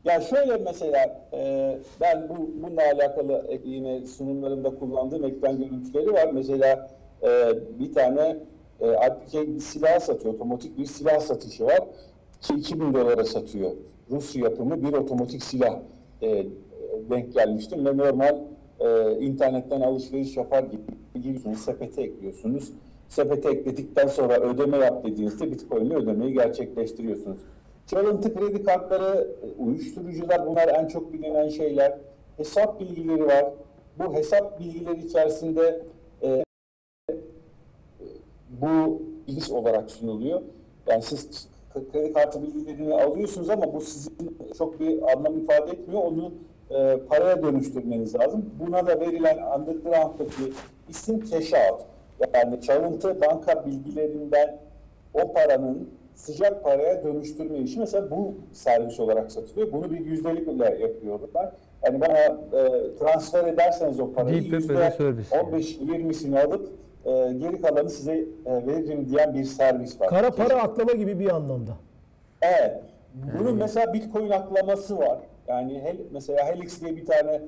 Ya 0.05 0.21
şöyle 0.21 0.57
mesela 0.57 1.25
e, 1.33 1.77
ben 2.01 2.29
bu 2.29 2.49
bununla 2.63 2.81
alakalı 2.81 3.59
yine 3.63 4.05
sunumlarımda 4.05 4.69
kullandığım 4.69 5.25
ekran 5.25 5.57
görüntüleri 5.57 6.13
var. 6.13 6.29
Mesela 6.33 6.89
e, 7.23 7.53
bir 7.79 7.93
tane 7.93 8.37
e, 8.81 9.59
silah 9.59 9.99
satıyor, 9.99 10.33
otomatik 10.33 10.77
bir 10.77 10.85
silah 10.85 11.19
satışı 11.19 11.65
var 11.65 11.79
ki 12.41 12.53
2000 12.53 12.93
dolara 12.93 13.23
satıyor. 13.23 13.71
Rus 14.11 14.35
yapımı 14.35 14.83
bir 14.83 14.93
otomatik 14.93 15.43
silah 15.43 15.79
e, 16.21 16.45
denk 17.09 17.33
gelmiştim 17.33 17.85
ve 17.85 17.97
normal 17.97 18.37
e, 18.79 19.19
internetten 19.19 19.81
alışveriş 19.81 20.37
yapar 20.37 20.63
gibi 20.63 20.81
giriyorsunuz, 21.15 21.59
sepete 21.59 22.01
ekliyorsunuz. 22.01 22.71
Sepete 23.07 23.49
ekledikten 23.49 24.07
sonra 24.07 24.39
ödeme 24.39 24.77
yap 24.77 25.05
dediğinizde 25.05 25.51
Bitcoin 25.51 25.85
ile 25.85 25.95
ödemeyi 25.95 26.33
gerçekleştiriyorsunuz. 26.33 27.39
Çalıntı 27.87 28.33
kredi 28.33 28.63
kartları, 28.63 29.27
uyuşturucular 29.57 30.47
bunlar 30.47 30.67
en 30.67 30.87
çok 30.87 31.13
bilinen 31.13 31.49
şeyler. 31.49 31.97
Hesap 32.37 32.79
bilgileri 32.79 33.27
var. 33.27 33.45
Bu 33.99 34.13
hesap 34.13 34.59
bilgileri 34.59 35.05
içerisinde 35.05 35.81
e, 36.23 36.43
bu 38.49 39.01
ilgis 39.27 39.51
olarak 39.51 39.91
sunuluyor. 39.91 40.41
Yani 40.87 41.01
siz 41.01 41.47
kredi 41.91 42.13
kartı 42.13 42.41
bilgilerini 42.41 42.93
alıyorsunuz 42.93 43.49
ama 43.49 43.73
bu 43.73 43.81
sizin 43.81 44.37
çok 44.57 44.79
bir 44.79 45.11
anlam 45.11 45.37
ifade 45.37 45.71
etmiyor. 45.71 46.01
Onu 46.01 46.31
e, 46.69 46.99
paraya 47.09 47.43
dönüştürmeniz 47.43 48.15
lazım. 48.15 48.49
Buna 48.59 48.87
da 48.87 48.99
verilen 48.99 49.37
underground'daki 49.37 50.53
isim 50.89 51.25
cash 51.25 51.53
out. 51.53 51.85
Yani 52.33 52.61
çalıntı 52.61 53.21
banka 53.21 53.65
bilgilerinden 53.65 54.59
o 55.13 55.33
paranın 55.33 55.89
sıcak 56.15 56.63
paraya 56.63 57.03
dönüştürme 57.03 57.57
işi 57.57 57.79
mesela 57.79 58.11
bu 58.11 58.35
servis 58.53 58.99
olarak 58.99 59.31
satılıyor. 59.31 59.71
Bunu 59.71 59.91
bir 59.91 59.99
yüzdelikle 59.99 60.77
yapıyorlar. 60.81 61.51
Yani 61.85 62.01
bana 62.01 62.17
e, 62.17 62.95
transfer 62.99 63.47
ederseniz 63.47 63.99
o 63.99 64.13
parayı 64.13 64.43
yüzde 64.43 64.73
15-20'sini 64.73 66.39
alıp 66.39 66.69
e, 67.05 67.33
geri 67.33 67.61
kalanı 67.61 67.89
size 67.89 68.25
e, 68.45 68.67
veririm 68.67 69.09
diyen 69.09 69.33
bir 69.33 69.43
servis 69.43 70.01
var. 70.01 70.09
Kara 70.09 70.31
para 70.31 70.61
aklama 70.61 70.91
gibi 70.91 71.19
bir 71.19 71.35
anlamda. 71.35 71.71
Evet. 72.41 72.81
Bunun 73.39 73.51
hmm. 73.51 73.57
mesela 73.57 73.93
Bitcoin 73.93 74.29
aklaması 74.29 74.97
var. 74.97 75.19
Yani 75.47 75.79
hel, 75.81 75.97
mesela 76.11 76.45
Helix 76.45 76.81
diye 76.81 76.95
bir 76.95 77.05
tane 77.05 77.41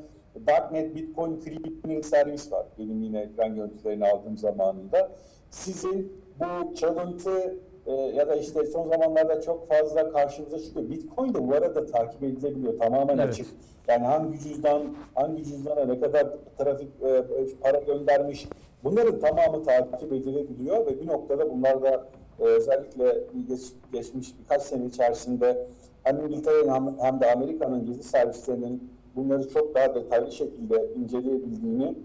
Darknet 0.47 0.95
Bitcoin 0.95 1.39
Clearing 1.45 2.05
servis 2.05 2.51
var. 2.51 2.65
Benim 2.79 3.03
yine 3.03 3.19
ekran 3.19 3.55
görüntülerini 3.55 4.07
aldığım 4.07 4.37
zamanında. 4.37 5.09
Sizin 5.49 6.13
bu 6.39 6.75
çalıntı 6.75 7.55
e, 7.87 7.91
ya 7.93 8.27
da 8.27 8.35
işte 8.35 8.65
son 8.65 8.87
zamanlarda 8.87 9.41
çok 9.41 9.67
fazla 9.67 10.11
karşımıza 10.11 10.59
çıkıyor. 10.59 10.89
Bitcoin 10.89 11.33
de 11.33 11.47
bu 11.47 11.53
arada 11.53 11.85
takip 11.85 12.23
edilebiliyor. 12.23 12.79
Tamamen 12.79 13.17
evet. 13.17 13.33
açık. 13.33 13.47
Yani 13.87 14.05
hangi 14.05 14.39
cüzdan, 14.39 14.95
hangi 15.15 15.43
cüzdana 15.43 15.85
ne 15.85 15.99
kadar 15.99 16.27
trafik 16.57 16.89
e, 17.01 17.23
para 17.61 17.79
göndermiş 17.79 18.47
bunların 18.83 19.19
tamamı 19.19 19.63
takip 19.63 20.13
edilebiliyor 20.13 20.85
ve 20.85 21.01
bir 21.01 21.07
noktada 21.07 21.49
bunlar 21.49 21.81
da 21.81 22.07
e, 22.39 22.43
özellikle 22.43 23.23
geç, 23.47 23.61
geçmiş 23.93 24.39
birkaç 24.39 24.61
sene 24.61 24.85
içerisinde 24.85 25.67
hem 26.03 26.19
İngiltere'nin 26.25 26.97
hem 26.99 27.19
de 27.19 27.31
Amerika'nın 27.31 27.85
gizli 27.85 28.03
servislerinin 28.03 28.91
bunları 29.15 29.49
çok 29.49 29.75
daha 29.75 29.95
detaylı 29.95 30.31
şekilde 30.31 30.87
inceleyebildiğini 30.95 31.95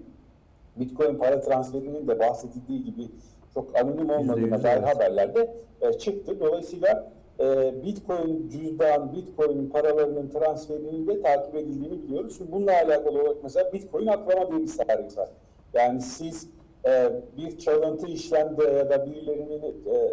Bitcoin 0.76 1.18
para 1.18 1.40
transferinin 1.40 2.08
de 2.08 2.18
bahsedildiği 2.18 2.84
gibi 2.84 3.08
çok 3.54 3.76
anonim 3.76 4.10
olmadığına 4.10 4.62
dair 4.62 4.82
haberlerde 4.82 5.54
e, 5.80 5.92
çıktı. 5.92 6.40
Dolayısıyla 6.40 7.12
e, 7.40 7.74
Bitcoin 7.84 8.48
cüzdan, 8.48 9.12
Bitcoin 9.12 9.68
paralarının 9.68 10.28
transferinin 10.28 11.06
de 11.06 11.20
takip 11.20 11.54
edildiğini 11.54 12.02
biliyoruz. 12.02 12.36
Şimdi 12.38 12.52
bununla 12.52 12.72
alakalı 12.72 13.22
olarak 13.22 13.42
mesela 13.42 13.72
Bitcoin 13.72 14.06
aklama 14.06 14.50
diye 14.50 14.60
bir 14.60 14.66
servis 14.66 15.18
var. 15.18 15.28
Yani 15.74 16.00
siz 16.00 16.48
e, 16.86 17.12
bir 17.36 17.58
çalıntı 17.58 18.06
işlemde 18.06 18.64
ya 18.64 18.90
da 18.90 19.06
birilerinin 19.06 19.62
e, 19.62 20.10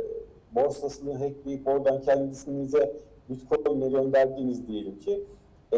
borsasını 0.56 1.14
hackleyip 1.14 1.68
oradan 1.68 2.02
kendisinize 2.02 2.94
Bitcoin'e 3.30 3.90
gönderdiğiniz 3.90 4.68
diyelim 4.68 5.00
ki 5.00 5.24
e, 5.72 5.78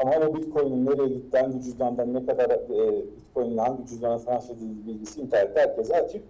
ama 0.00 0.26
o 0.28 0.34
Bitcoin'in 0.34 0.86
nereye 0.86 1.08
gitti, 1.08 1.38
hangi 1.38 1.62
cüzdandan 1.62 2.14
ne 2.14 2.26
kadar 2.26 2.50
e, 2.50 3.02
Bitcoin'in 3.16 3.58
hangi 3.58 3.86
cüzdana 3.86 4.18
transfer 4.18 4.54
edildiği 4.54 4.86
bilgisi 4.86 5.20
internette 5.20 5.60
herkese 5.60 5.96
açık. 5.96 6.22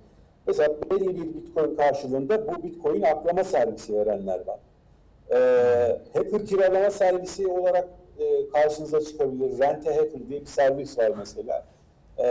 Mesela 0.46 0.74
belli 0.90 1.16
bir 1.16 1.34
Bitcoin 1.34 1.76
karşılığında 1.76 2.48
bu 2.48 2.62
Bitcoin 2.62 3.02
aklama 3.02 3.44
servisi 3.44 3.94
verenler 3.94 4.40
var. 4.46 4.58
E, 5.30 5.38
hacker 6.12 6.46
kiralama 6.46 6.90
servisi 6.90 7.46
olarak 7.46 7.88
e, 8.18 8.48
karşınıza 8.48 9.00
çıkabilir. 9.00 9.58
Rente 9.58 9.94
Hacker 9.94 10.28
diye 10.28 10.40
bir 10.40 10.46
servis 10.46 10.98
var 10.98 11.12
mesela. 11.18 11.64
E, 12.18 12.26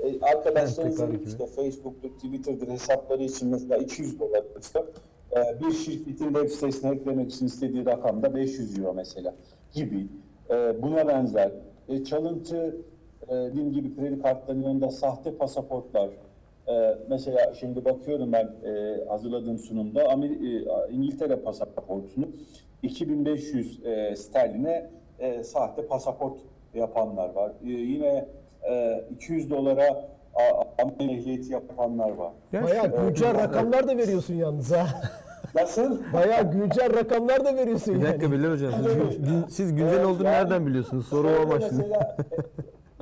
e, 0.00 0.20
arkadaşlarınızın 0.22 1.22
işte 1.26 1.46
Facebook'tur, 1.46 2.08
Twitter'dır 2.08 2.68
hesapları 2.68 3.22
için 3.22 3.48
mesela 3.48 3.76
200 3.76 4.20
dolar 4.20 4.44
işte 4.60 4.84
e, 5.32 5.60
bir 5.60 5.72
şirketin 5.72 6.34
web 6.34 6.48
sitesine 6.48 6.90
eklemek 6.90 7.32
için 7.32 7.46
istediği 7.46 7.86
rakam 7.86 8.22
da 8.22 8.34
500 8.34 8.78
euro 8.78 8.94
mesela 8.94 9.34
gibi. 9.72 10.06
E, 10.50 10.82
buna 10.82 11.08
benzer. 11.08 11.50
E, 11.88 12.04
çalıntı 12.04 12.76
e, 13.28 13.34
dediğim 13.34 13.72
gibi 13.72 13.96
kredi 13.96 14.22
kartlarının 14.22 14.62
yanında 14.62 14.90
sahte 14.90 15.34
pasaportlar, 15.34 16.10
ee, 16.68 16.98
mesela 17.08 17.54
şimdi 17.54 17.84
bakıyorum 17.84 18.32
ben 18.32 18.44
e, 18.44 19.04
hazırladığım 19.08 19.58
sunumda 19.58 20.08
Amer 20.12 20.30
e, 20.30 20.64
İngiltere 20.92 21.36
pasaportunu 21.36 22.28
2500 22.82 23.84
e, 23.84 24.16
sterline 24.16 24.90
e, 25.18 25.42
sahte 25.42 25.86
pasaport 25.86 26.38
yapanlar 26.74 27.28
var. 27.28 27.52
E, 27.64 27.68
yine 27.68 28.28
e, 28.70 29.04
200 29.10 29.50
dolara 29.50 30.08
Amerika 30.82 31.04
ehliyeti 31.04 31.52
yapanlar 31.52 32.10
var. 32.10 32.32
Bayağı 32.52 32.86
e, 32.86 33.06
güncel 33.06 33.34
rakamlar 33.34 33.88
da 33.88 33.96
veriyorsun 33.96 34.34
yalnız 34.34 34.72
ha. 34.72 34.86
Nasıl? 35.54 36.00
Bayağı 36.12 36.52
güncel 36.52 36.96
rakamlar 36.96 37.44
da 37.44 37.56
veriyorsun 37.56 37.94
Bir 37.94 38.02
dakika 38.02 38.26
yani. 38.26 38.38
Bilal 38.38 38.50
Hocam. 38.50 38.72
Siz, 39.10 39.56
siz 39.56 39.74
güncel 39.74 39.94
evet, 39.94 40.06
olduğunu 40.06 40.26
yani, 40.26 40.36
nereden 40.36 40.66
biliyorsunuz? 40.66 41.06
Soru 41.06 41.28
o 41.28 41.42
amaçlı. 41.42 41.84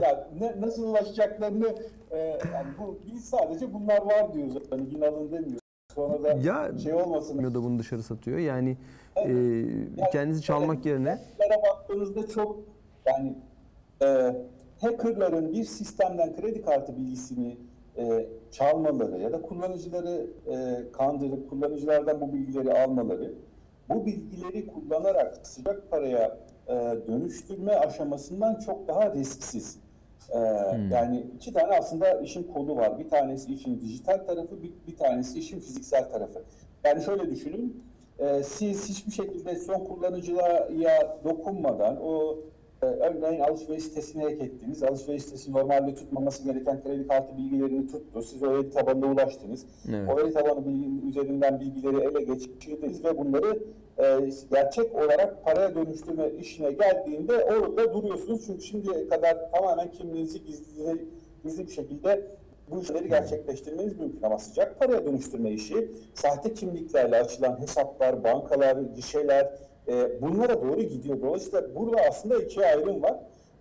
Ya 0.00 0.28
ne, 0.40 0.60
nasıl 0.60 0.88
ulaşacaklarını 0.88 1.74
e, 2.10 2.18
yani 2.18 2.68
bu 2.78 2.98
biz 3.06 3.24
sadece 3.24 3.74
bunlar 3.74 4.02
var 4.02 4.34
diyoruz. 4.34 4.62
Hani 4.70 4.88
gün 4.88 5.00
alın 5.00 5.32
demiyoruz. 5.32 5.62
Sonra 5.94 6.22
da 6.22 6.28
ya, 6.28 6.78
şey 6.82 6.94
olmasın. 6.94 7.42
Ya 7.42 7.54
da 7.54 7.62
bunu 7.62 7.78
dışarı 7.78 8.02
satıyor. 8.02 8.38
Yani, 8.38 8.76
evet. 9.16 9.28
e, 9.28 9.32
yani 9.32 10.10
kendinizi 10.12 10.42
çalmak 10.42 10.86
yani, 10.86 10.88
yerine. 10.88 11.18
baktığınızda 11.66 12.28
çok 12.28 12.58
yani 13.06 13.34
e, 14.02 14.36
hackerların 14.80 15.52
bir 15.52 15.64
sistemden 15.64 16.36
kredi 16.36 16.62
kartı 16.62 16.96
bilgisini 16.96 17.56
e, 17.96 18.26
çalmaları 18.50 19.18
ya 19.18 19.32
da 19.32 19.42
kullanıcıları 19.42 20.26
e, 20.46 20.84
kandırıp 20.92 21.50
kullanıcılardan 21.50 22.20
bu 22.20 22.32
bilgileri 22.32 22.72
almaları 22.72 23.32
bu 23.88 24.06
bilgileri 24.06 24.66
kullanarak 24.66 25.46
sıcak 25.46 25.90
paraya 25.90 26.38
e, 26.68 26.72
dönüştürme 27.08 27.72
aşamasından 27.72 28.54
çok 28.54 28.88
daha 28.88 29.14
risksiz. 29.14 29.82
Ee, 30.30 30.38
hmm. 30.38 30.90
Yani 30.90 31.26
iki 31.36 31.52
tane 31.52 31.78
aslında 31.78 32.20
işin 32.20 32.42
kolu 32.42 32.76
var. 32.76 32.98
Bir 32.98 33.08
tanesi 33.08 33.54
işin 33.54 33.80
dijital 33.80 34.18
tarafı, 34.18 34.62
bir, 34.62 34.72
bir 34.86 34.96
tanesi 34.96 35.38
işin 35.38 35.60
fiziksel 35.60 36.10
tarafı. 36.10 36.42
Yani 36.84 37.02
şöyle 37.02 37.30
düşünün, 37.30 37.82
e, 38.18 38.42
siz 38.42 38.88
hiçbir 38.88 39.12
şekilde 39.12 39.56
son 39.56 39.84
kullanıcıya 39.84 41.18
dokunmadan 41.24 41.98
o 42.02 42.38
e, 42.82 42.86
örneğin 42.86 43.40
alışveriş 43.40 43.84
sitesini 43.84 44.22
hack 44.22 44.42
ettiniz. 44.42 44.82
Alışveriş 44.82 45.22
sitesi 45.22 45.52
normalde 45.52 45.94
tutmaması 45.94 46.44
gereken 46.44 46.82
kredi 46.82 47.06
kartı 47.06 47.38
bilgilerini 47.38 47.86
tuttu. 47.86 48.22
Siz 48.22 48.42
o 48.42 48.52
veri 48.52 48.70
tabanına 48.70 49.06
ulaştınız. 49.06 49.66
Evet. 49.88 50.08
O 50.12 50.16
veri 50.16 50.32
tabanı 50.32 50.66
bilginin 50.66 51.08
üzerinden 51.08 51.60
bilgileri 51.60 51.96
ele 51.96 52.22
geçirdiniz 52.24 53.04
ve 53.04 53.18
bunları 53.18 53.58
e, 53.98 54.30
gerçek 54.50 54.94
olarak 54.94 55.44
paraya 55.44 55.74
dönüştürme 55.74 56.30
işine 56.30 56.72
geldiğinde 56.72 57.44
orada 57.44 57.92
duruyorsunuz. 57.92 58.46
Çünkü 58.46 58.62
şimdiye 58.62 59.08
kadar 59.08 59.52
tamamen 59.52 59.90
kimliğinizi 59.90 60.44
gizli, 60.44 61.08
gizli 61.44 61.66
bir 61.66 61.72
şekilde 61.72 62.26
bu 62.70 62.82
işleri 62.82 63.08
gerçekleştirmeniz 63.08 63.98
mümkün 63.98 64.22
ama 64.22 64.38
sıcak 64.38 64.78
paraya 64.78 65.04
dönüştürme 65.04 65.50
işi 65.50 65.92
sahte 66.14 66.54
kimliklerle 66.54 67.16
açılan 67.16 67.60
hesaplar, 67.60 68.24
bankalar, 68.24 68.76
gişeler 68.76 69.52
e, 69.88 70.22
bunlara 70.22 70.62
doğru 70.62 70.82
gidiyor. 70.82 71.22
Dolayısıyla 71.22 71.74
burada 71.74 71.96
aslında 72.08 72.42
iki 72.42 72.66
ayrım 72.66 73.02
var. 73.02 73.16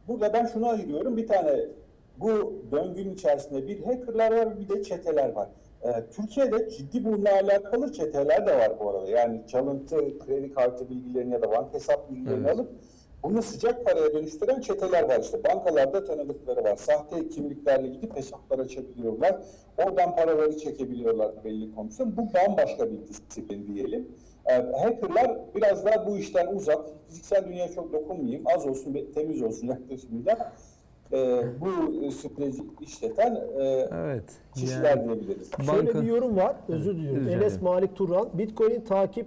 Burada 0.08 0.34
ben 0.34 0.46
şunu 0.46 0.70
ayırıyorum. 0.70 1.18
Bir 1.18 1.28
tane 1.28 1.60
bu 2.18 2.54
döngünün 2.72 3.14
içerisinde 3.14 3.68
bir 3.68 3.84
hackerlar 3.84 4.32
var 4.32 4.60
bir 4.60 4.70
de 4.70 4.84
çeteler 4.84 5.32
var. 5.32 5.50
Ee, 5.84 6.06
Türkiye'de 6.16 6.70
ciddi 6.70 7.06
bununla 7.06 7.32
alakalı 7.32 7.92
çeteler 7.92 8.48
de 8.48 8.58
var 8.58 8.80
bu 8.80 8.90
arada. 8.90 9.08
Yani 9.08 9.42
çalıntı 9.48 10.20
kredi 10.20 10.54
kartı 10.54 10.90
bilgilerini 10.90 11.34
ya 11.34 11.42
da 11.42 11.52
banka 11.52 11.74
hesap 11.74 12.12
bilgilerini 12.12 12.48
evet. 12.48 12.56
alıp 12.56 12.70
bunu 13.24 13.42
sıcak 13.42 13.86
paraya 13.86 14.14
dönüştüren 14.14 14.62
çeteler 14.62 15.04
var 15.04 15.20
işte. 15.20 15.44
Bankalarda 15.44 16.04
tanıdıkları 16.04 16.64
var. 16.64 16.76
Sahte 16.76 17.30
kimliklerle 17.30 17.88
gidip 17.88 18.16
hesaplar 18.16 18.60
açabiliyorlar. 18.60 19.42
Oradan 19.78 20.16
paraları 20.16 20.58
çekebiliyorlar 20.58 21.44
belli 21.44 21.76
komisyon. 21.76 22.18
Bu 22.18 22.22
bambaşka 22.34 22.92
bir 22.92 23.08
disiplin 23.08 23.68
diyelim. 23.68 24.08
E, 24.46 24.54
hackerlar 24.54 25.40
biraz 25.56 25.86
daha 25.86 26.08
bu 26.08 26.18
işten 26.18 26.48
uzak. 26.48 26.86
Fiziksel 27.08 27.46
dünyaya 27.46 27.72
çok 27.72 27.94
dokunmayayım. 27.94 28.44
Az 28.56 28.68
olsun, 28.68 29.12
temiz 29.16 29.42
olsun 29.42 29.68
yaklaşımıyla. 29.68 30.54
E, 31.14 31.44
bu 31.62 32.12
süreci 32.12 32.64
işleten 32.82 33.36
e, 33.60 33.88
Evet. 33.94 34.24
kişiler 34.56 34.98
Yani 34.98 35.06
diyebiliriz. 35.06 35.52
Şöyle 35.66 35.90
Banka- 35.90 36.02
bir 36.02 36.08
yorum 36.08 36.38
var. 36.38 36.56
Özür 36.70 36.96
diliyorum. 36.96 37.26
rica 37.26 37.38
Enes. 37.38 37.62
Malik 37.62 37.96
Turan. 37.96 38.30
Bitcoin'in 38.34 38.82
takip 38.82 39.26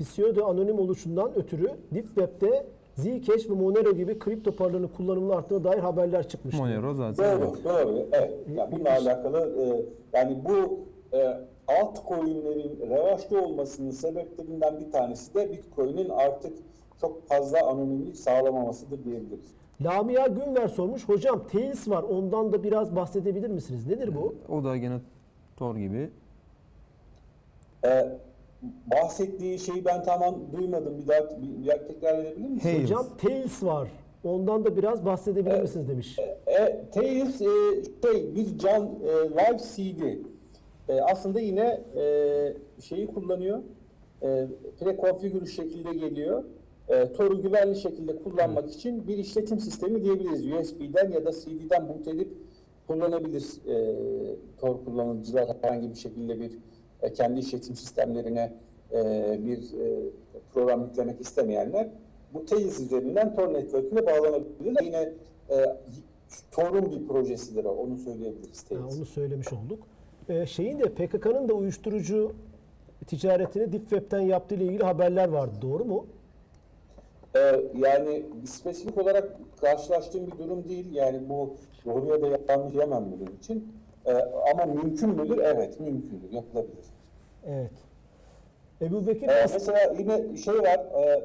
pseudo 0.00 0.44
anonim 0.46 0.78
oluşundan 0.78 1.30
ötürü 1.38 1.70
Deep 1.94 2.06
Web'de 2.06 2.66
Zcash 2.96 3.50
ve 3.50 3.54
Monero 3.54 3.92
gibi 3.92 4.18
kripto 4.18 4.56
paralarının 4.56 4.88
kullanımını 4.88 5.34
arttığına 5.36 5.64
dair 5.64 5.78
haberler 5.78 6.28
çıkmıştı. 6.28 6.62
Monero 6.62 6.94
zaten. 6.94 7.40
Doğru, 7.40 7.54
doğru. 7.64 8.06
Evet. 8.12 8.32
Yani 8.56 8.72
bununla 8.72 8.90
alakalı 8.90 9.38
e, 9.60 9.82
yani 10.18 10.38
bu 10.44 10.78
e, 11.16 11.40
altcoin'lerin 11.80 12.90
revaçta 12.90 13.40
olmasının 13.44 13.90
sebeplerinden 13.90 14.80
bir 14.80 14.90
tanesi 14.92 15.34
de 15.34 15.52
Bitcoin'in 15.52 16.08
artık 16.08 16.52
çok 17.00 17.28
fazla 17.28 17.66
anonimlik 17.66 18.16
sağlamamasıdır 18.16 19.04
diyebiliriz. 19.04 19.46
Lamia 19.84 20.26
Günver 20.26 20.68
sormuş. 20.68 21.08
Hocam 21.08 21.46
Tails 21.52 21.88
var. 21.88 22.02
Ondan 22.02 22.52
da 22.52 22.62
biraz 22.64 22.96
bahsedebilir 22.96 23.50
misiniz? 23.50 23.86
Nedir 23.86 24.14
bu? 24.14 24.34
O 24.48 24.64
da 24.64 24.76
gene 24.76 24.98
Tor 25.56 25.76
gibi. 25.76 26.10
E, 27.84 28.18
bahsettiği 28.86 29.58
şeyi 29.58 29.84
ben 29.84 30.02
tamam 30.02 30.40
duymadım. 30.56 30.98
Bir 30.98 31.08
daha 31.08 31.20
bir, 31.42 31.62
bir 31.62 31.66
daha 31.66 31.86
tekrar 31.86 32.18
edebilir 32.18 32.48
misin? 32.48 32.68
Tails. 32.70 32.82
Hocam 32.82 33.06
Tails 33.18 33.62
var. 33.62 33.88
Ondan 34.24 34.64
da 34.64 34.76
biraz 34.76 35.04
bahsedebilir 35.04 35.60
misiniz 35.60 35.88
demiş. 35.88 36.18
E, 36.46 36.84
Tails 36.94 37.40
e, 37.40 37.44
şey 38.02 38.34
bir 38.34 38.58
can 38.58 38.82
e, 38.84 39.30
live 39.30 39.58
CD. 39.58 40.02
E, 40.88 41.00
aslında 41.02 41.40
yine 41.40 41.80
e, 41.96 42.02
şeyi 42.80 43.06
kullanıyor. 43.06 43.58
E, 44.22 44.46
prekonfigür 44.80 45.46
şekilde 45.46 45.94
geliyor. 45.94 46.44
E, 46.88 47.12
Tor'u 47.12 47.42
güvenli 47.42 47.76
şekilde 47.76 48.16
kullanmak 48.22 48.70
için 48.70 49.08
bir 49.08 49.18
işletim 49.18 49.60
sistemi 49.60 50.04
diyebiliriz. 50.04 50.46
USB'den 50.46 51.12
ya 51.12 51.24
da 51.24 51.32
CD'den 51.32 51.88
boot 51.88 52.08
edip 52.08 52.28
kullanabilir 52.86 53.44
e, 53.68 53.94
Tor 54.60 54.84
kullanıcılar 54.84 55.48
herhangi 55.62 55.90
bir 55.90 55.94
şekilde 55.94 56.40
bir 56.40 56.52
e, 57.02 57.12
kendi 57.12 57.40
işletim 57.40 57.76
sistemlerine 57.76 58.52
e, 58.92 58.98
bir 59.46 59.58
e, 59.58 60.10
program 60.54 60.84
yüklemek 60.84 61.20
istemeyenler 61.20 61.88
bu 62.34 62.44
Tails 62.44 62.80
üzerinden 62.80 63.34
Tor 63.34 63.54
network'üne 63.54 64.06
bağlanabilirler. 64.06 64.82
Yine 64.82 65.12
e, 65.50 65.76
Tor'un 66.50 66.90
bir 66.92 67.08
projesidir 67.08 67.64
o, 67.64 67.68
onu 67.70 67.96
söyleyebiliriz 67.96 68.62
Ha, 68.64 68.68
Tails. 68.68 68.96
onu 68.98 69.06
söylemiş 69.06 69.52
olduk. 69.52 69.78
Ee, 70.28 70.46
şeyin 70.46 70.78
de 70.78 70.84
PKK'nın 70.84 71.48
da 71.48 71.54
uyuşturucu 71.54 72.32
ticaretini 73.06 73.72
Deep 73.72 73.80
Web'ten 73.80 74.20
yaptığı 74.20 74.54
ile 74.54 74.64
ilgili 74.64 74.84
haberler 74.84 75.28
vardı. 75.28 75.54
Doğru 75.62 75.84
mu? 75.84 76.06
Ee, 77.36 77.60
yani 77.78 78.22
spesifik 78.46 78.98
olarak 78.98 79.28
karşılaştığım 79.60 80.26
bir 80.26 80.38
durum 80.38 80.68
değil. 80.68 80.94
Yani 80.94 81.28
bu 81.28 81.54
doğru 81.84 82.06
ya 82.06 82.22
da 82.22 82.38
yanlış 82.52 82.72
diyemem 82.72 83.04
bunun 83.12 83.36
için. 83.38 83.72
Ee, 84.06 84.12
ama 84.52 84.66
mümkün 84.66 85.08
müdür? 85.10 85.38
Evet, 85.38 85.80
mümkündür. 85.80 86.32
Yapılabilir. 86.32 86.84
Evet. 87.46 87.70
Ebu 88.82 89.06
Bekir 89.06 89.28
Ee, 89.28 89.46
mesela 89.52 89.94
yine 89.98 90.36
şey 90.36 90.54
var, 90.54 90.78
e, 91.04 91.22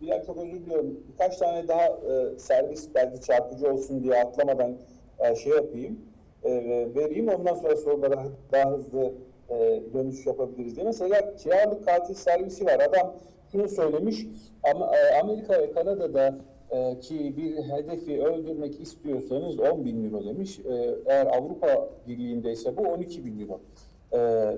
bir 0.00 0.06
yer 0.06 0.26
çok 0.26 0.36
özür 0.36 0.52
diliyorum. 0.52 1.00
Birkaç 1.12 1.36
tane 1.36 1.68
daha 1.68 1.86
e, 1.86 2.38
servis 2.38 2.88
belki 2.94 3.20
çarpıcı 3.20 3.72
olsun 3.72 4.02
diye 4.02 4.24
atlamadan 4.24 4.76
e, 5.18 5.36
şey 5.36 5.52
yapayım, 5.52 5.98
e, 6.44 6.50
vereyim. 6.94 7.28
Ondan 7.28 7.54
sonra 7.54 7.76
sorulara 7.76 8.24
daha 8.52 8.70
hızlı 8.70 9.12
e, 9.50 9.82
dönüş 9.94 10.26
yapabiliriz 10.26 10.76
diye. 10.76 10.86
Mesela 10.86 11.36
kiralık 11.36 11.84
katil 11.84 12.14
servisi 12.14 12.66
var. 12.66 12.80
Adam 12.80 13.14
şunu 13.52 13.68
söylemiş, 13.68 14.26
e, 14.64 15.20
Amerika 15.22 15.62
ve 15.62 15.72
Kanada'da 15.72 16.38
e, 16.70 16.98
ki 16.98 17.34
bir 17.36 17.56
hedefi 17.56 18.22
öldürmek 18.22 18.80
istiyorsanız 18.80 19.60
10 19.60 19.84
bin 19.84 20.04
euro 20.04 20.24
demiş. 20.24 20.58
E, 20.58 20.94
eğer 21.06 21.26
Avrupa 21.26 21.88
Birliği'ndeyse 22.08 22.76
bu 22.76 22.82
12 22.82 23.24
bin 23.24 23.40
euro. 23.40 23.60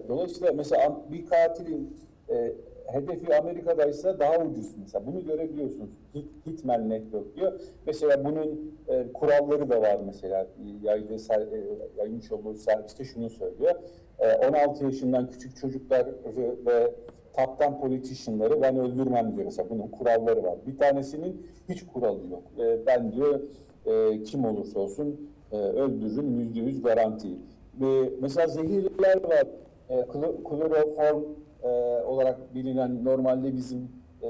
Dolayısıyla 0.09 0.53
mesela 0.53 1.03
bir 1.13 1.27
katilin 1.27 1.97
hedefi 2.87 3.37
Amerika'daysa 3.37 4.19
daha 4.19 4.39
ucuz 4.39 4.77
mesela. 4.79 5.07
Bunu 5.07 5.25
görebiliyorsunuz. 5.25 5.91
Hit, 6.15 6.47
Hitman 6.47 6.91
Network 6.91 7.37
diyor. 7.37 7.61
Mesela 7.87 8.25
bunun 8.25 8.79
e, 8.89 9.13
kuralları 9.13 9.71
da 9.71 9.81
var 9.81 9.99
mesela. 10.07 10.47
Yaydığı, 10.83 11.15
e, 11.15 11.61
yaymış 11.99 12.33
olduğu 12.33 12.55
serviste 12.55 13.05
şunu 13.05 13.31
söylüyor. 13.31 13.75
E, 14.19 14.49
16 14.49 14.85
yaşından 14.85 15.29
küçük 15.29 15.57
çocuklar 15.57 16.07
ve 16.67 16.91
taptan 17.37 17.81
politicianları 17.81 18.63
ben 18.63 18.77
öldürmem 18.79 19.33
diyor 19.35 19.45
mesela. 19.45 19.71
Bunun 19.71 19.87
kuralları 19.89 20.43
var. 20.43 20.55
Bir 20.67 20.77
tanesinin 20.79 21.47
hiç 21.69 21.87
kuralı 21.87 22.21
yok. 22.31 22.43
E, 22.59 22.87
ben 22.87 23.13
diyor 23.13 23.41
e, 23.87 24.23
kim 24.23 24.45
olursa 24.45 24.81
olsun 24.81 25.31
e, 25.53 25.57
öldürürüm 25.57 26.41
yüzde 26.41 26.61
yüz 26.61 26.83
garanti. 26.83 27.29
E, 27.81 28.11
mesela 28.21 28.47
zehirler 28.49 29.25
var. 29.29 29.45
E, 29.89 29.95
klo- 30.01 30.43
kloroform 30.45 31.23
e, 31.63 31.69
olarak 32.03 32.55
bilinen 32.55 33.05
normalde 33.05 33.57
bizim 33.57 33.89
e, 34.23 34.29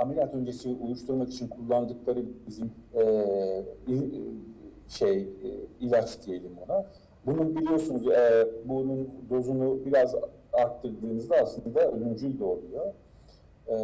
ameliyat 0.00 0.34
öncesi 0.34 0.76
uyuşturmak 0.84 1.28
için 1.28 1.48
kullandıkları 1.48 2.22
bizim 2.46 2.70
e, 2.94 3.02
il- 3.88 4.24
şey 4.88 5.18
e, 5.18 5.26
ilaç 5.80 6.26
diyelim 6.26 6.50
ona. 6.68 6.86
Bunun 7.26 7.56
biliyorsunuz 7.56 8.06
e, 8.06 8.48
bunun 8.64 9.08
dozunu 9.30 9.78
biraz 9.86 10.14
arttırdığınızda 10.56 11.36
aslında 11.36 11.90
ölümcül 11.92 12.38
de 12.38 12.44
oluyor. 12.44 12.86
E, 13.68 13.76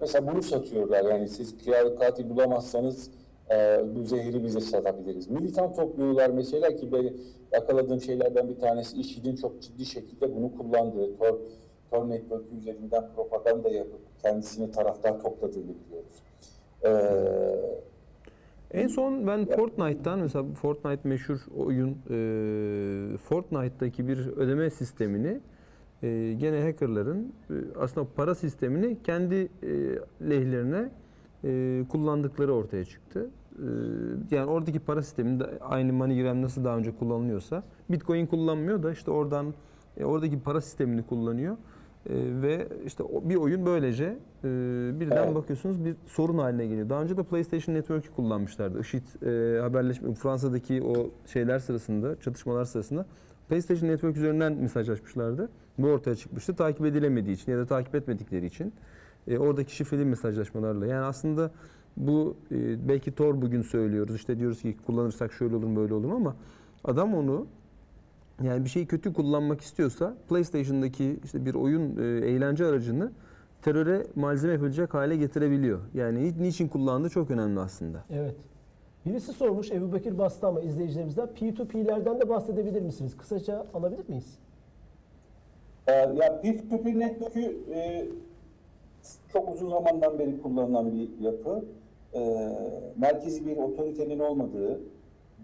mesela 0.00 0.32
bunu 0.32 0.42
satıyorlar 0.42 1.04
yani 1.04 1.28
siz 1.28 1.58
kiralık 1.58 1.98
katil 1.98 2.30
bulamazsanız 2.30 3.10
e, 3.50 3.80
bu 3.94 4.02
zehri 4.04 4.44
bize 4.44 4.60
satabiliriz. 4.60 5.28
Militan 5.28 5.72
topluyorlar 5.74 6.30
mesela 6.30 6.76
ki 6.76 6.92
benim 6.92 7.20
yakaladığım 7.52 8.00
şeylerden 8.00 8.48
bir 8.48 8.58
tanesi 8.58 8.96
IŞİD'in 8.96 9.36
çok 9.36 9.62
ciddi 9.62 9.84
şekilde 9.84 10.36
bunu 10.36 10.52
kullandığı 10.58 11.16
Tor, 11.18 11.38
Tor 11.90 12.08
Network 12.10 12.52
üzerinden 12.52 13.04
propaganda 13.16 13.68
yapıp 13.68 14.00
kendisini 14.22 14.70
taraftar 14.70 15.20
topladığını 15.20 15.74
biliyoruz. 15.86 16.22
E, 16.84 16.90
En 18.70 18.86
son 18.88 19.26
ben 19.26 19.46
Fortnite'tan 19.46 20.18
mesela 20.18 20.44
Fortnite 20.54 21.08
meşhur 21.08 21.46
oyun 21.56 21.90
e, 21.90 23.16
Fortnite'daki 23.16 24.08
bir 24.08 24.26
ödeme 24.26 24.70
sistemini 24.70 25.40
e, 26.02 26.36
gene 26.38 26.62
hackerların 26.62 27.32
e, 27.50 27.54
aslında 27.80 28.06
para 28.16 28.34
sistemini 28.34 29.02
kendi 29.02 29.34
e, 29.34 29.48
lehlerine 30.30 30.90
e, 31.44 31.84
kullandıkları 31.88 32.54
ortaya 32.54 32.84
çıktı. 32.84 33.30
E, 33.58 33.66
yani 34.30 34.50
oradaki 34.50 34.78
para 34.78 35.02
sisteminde 35.02 35.58
aynı 35.60 35.92
MoneyGram 35.92 36.42
nasıl 36.42 36.64
daha 36.64 36.76
önce 36.76 36.96
kullanılıyorsa 36.96 37.62
Bitcoin 37.90 38.26
kullanmıyor 38.26 38.82
da 38.82 38.92
işte 38.92 39.10
oradan 39.10 39.54
e, 39.96 40.04
oradaki 40.04 40.40
para 40.40 40.60
sistemini 40.60 41.02
kullanıyor. 41.02 41.56
E, 42.06 42.14
ve 42.42 42.68
işte 42.86 43.04
bir 43.22 43.36
oyun 43.36 43.66
böylece 43.66 44.04
e, 44.44 44.48
birden 45.00 45.24
Evet. 45.24 45.34
bakıyorsunuz 45.34 45.84
bir 45.84 45.96
sorun 46.06 46.38
haline 46.38 46.66
geliyor. 46.66 46.88
Daha 46.88 47.02
önce 47.02 47.16
de 47.16 47.22
PlayStation 47.22 47.74
Network'ü 47.74 48.10
kullanmışlardı. 48.10 48.80
IŞİD 48.80 49.22
e, 49.22 49.60
haberleşme 49.60 50.14
Fransa'daki 50.14 50.82
o 50.82 51.10
şeyler 51.26 51.58
sırasında, 51.58 52.20
çatışmalar 52.20 52.64
sırasında 52.64 53.06
PlayStation 53.48 53.90
Network 53.90 54.16
üzerinden 54.16 54.52
mesajlaşmışlardı. 54.52 55.48
Bu 55.78 55.86
ortaya 55.86 56.16
çıkmıştı. 56.16 56.56
Takip 56.56 56.86
edilemediği 56.86 57.34
için 57.36 57.52
ya 57.52 57.58
da 57.58 57.66
takip 57.66 57.94
etmedikleri 57.94 58.46
için 58.46 58.72
e, 59.26 59.38
oradaki 59.38 59.76
şifreli 59.76 60.04
mesajlaşmalarla. 60.04 60.86
Yani 60.86 61.04
aslında 61.04 61.50
bu 61.96 62.36
e, 62.52 62.88
belki 62.88 63.14
Tor 63.14 63.42
bugün 63.42 63.62
söylüyoruz. 63.62 64.14
İşte 64.14 64.38
diyoruz 64.38 64.62
ki 64.62 64.76
kullanırsak 64.86 65.32
şöyle 65.32 65.56
olur 65.56 65.76
böyle 65.76 65.94
olur 65.94 66.12
ama 66.12 66.36
adam 66.84 67.14
onu 67.14 67.46
yani 68.42 68.64
bir 68.64 68.70
şeyi 68.70 68.86
kötü 68.86 69.12
kullanmak 69.12 69.60
istiyorsa 69.60 70.14
PlayStation'daki 70.28 71.18
işte 71.24 71.46
bir 71.46 71.54
oyun 71.54 71.96
e, 71.96 72.02
eğlence 72.26 72.66
aracını 72.66 73.12
teröre 73.62 74.06
malzeme 74.14 74.52
yapılacak 74.52 74.94
hale 74.94 75.16
getirebiliyor. 75.16 75.80
Yani 75.94 76.24
ni- 76.24 76.42
niçin 76.42 76.68
kullandığı 76.68 77.08
çok 77.08 77.30
önemli 77.30 77.60
aslında. 77.60 78.04
Evet. 78.10 78.34
Birisi 79.06 79.32
sormuş 79.32 79.70
Ebu 79.72 79.92
Bekir 79.92 80.18
bastı 80.18 80.46
ama 80.46 80.60
izleyicilerimizden 80.60 81.28
P2P'lerden 81.40 82.20
de 82.20 82.28
bahsedebilir 82.28 82.82
misiniz? 82.82 83.16
Kısaca 83.16 83.66
alabilir 83.74 84.08
miyiz? 84.08 84.38
Ee, 85.88 85.92
ya 85.92 86.40
P2P 86.44 86.98
network'ü 86.98 87.56
e, 87.74 88.06
çok 89.32 89.54
uzun 89.54 89.70
zamandan 89.70 90.18
beri 90.18 90.42
kullanılan 90.42 90.92
bir 90.92 91.08
yapı. 91.20 91.64
E, 92.14 92.48
merkezi 92.96 93.46
bir 93.46 93.56
otoritenin 93.56 94.18
olmadığı 94.18 94.80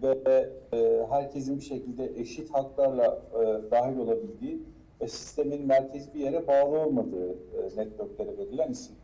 ve 0.03 0.49
e, 0.73 1.05
herkesin 1.09 1.57
bir 1.57 1.63
şekilde 1.63 2.11
eşit 2.17 2.53
haklarla 2.53 3.21
e, 3.33 3.71
dahil 3.71 3.97
olabildiği 3.97 4.59
ve 5.01 5.07
sistemin 5.07 5.67
merkezi 5.67 6.13
bir 6.13 6.19
yere 6.19 6.47
bağlı 6.47 6.79
olmadığı 6.79 7.31
e, 7.31 7.77
networklere 7.77 8.37
verilen 8.37 8.71
isim. 8.71 8.95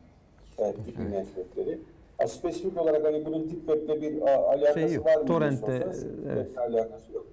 E, 0.57 0.61
P2P 0.63 1.11
networkleri. 1.11 1.79
Ha, 2.17 2.27
spesifik 2.27 2.81
olarak 2.81 3.05
hani 3.05 3.25
bunun 3.25 3.49
Deep 3.49 3.67
Web'le 3.67 4.01
bir 4.01 4.21
a, 4.21 4.47
alakası 4.49 4.79
Şey 4.79 4.93
yok, 4.93 5.05
var 5.05 5.17
mı? 5.17 5.25
torrent'te, 5.25 5.65
sorsanız, 5.65 6.05
evet. 6.33 6.57
Alakası 6.57 7.13
yok. 7.13 7.27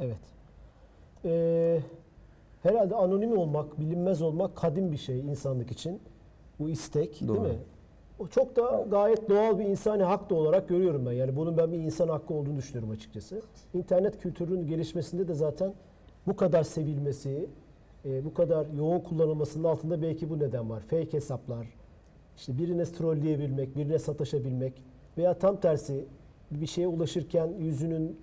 Evet. 0.00 0.16
Ee, 1.24 1.78
herhalde 2.68 2.94
anonim 2.94 3.38
olmak, 3.38 3.80
bilinmez 3.80 4.22
olmak 4.22 4.56
kadim 4.56 4.92
bir 4.92 4.96
şey 4.96 5.20
insanlık 5.20 5.70
için. 5.70 6.00
Bu 6.60 6.68
istek 6.68 7.20
Doğru. 7.28 7.44
değil 7.44 7.54
mi? 7.54 7.60
O 8.18 8.28
çok 8.28 8.56
da 8.56 8.86
gayet 8.90 9.28
doğal 9.28 9.58
bir 9.58 9.64
insani 9.64 10.02
hak 10.02 10.30
da 10.30 10.34
olarak 10.34 10.68
görüyorum 10.68 11.06
ben. 11.06 11.12
Yani 11.12 11.36
bunun 11.36 11.56
ben 11.56 11.72
bir 11.72 11.78
insan 11.78 12.08
hakkı 12.08 12.34
olduğunu 12.34 12.56
düşünüyorum 12.56 12.90
açıkçası. 12.90 13.42
İnternet 13.74 14.18
kültürünün 14.18 14.66
gelişmesinde 14.66 15.28
de 15.28 15.34
zaten 15.34 15.74
bu 16.26 16.36
kadar 16.36 16.62
sevilmesi, 16.62 17.46
e, 18.04 18.24
bu 18.24 18.34
kadar 18.34 18.66
yoğun 18.76 19.00
kullanılmasının 19.00 19.64
altında 19.64 20.02
belki 20.02 20.30
bu 20.30 20.38
neden 20.38 20.70
var. 20.70 20.80
Fake 20.80 21.12
hesaplar, 21.12 21.66
işte 22.36 22.58
birine 22.58 22.84
trolleyebilmek, 22.84 23.76
birine 23.76 23.98
sataşabilmek 23.98 24.82
veya 25.18 25.38
tam 25.38 25.60
tersi 25.60 26.04
bir 26.50 26.66
şeye 26.66 26.88
ulaşırken 26.88 27.52
yüzünün 27.58 28.16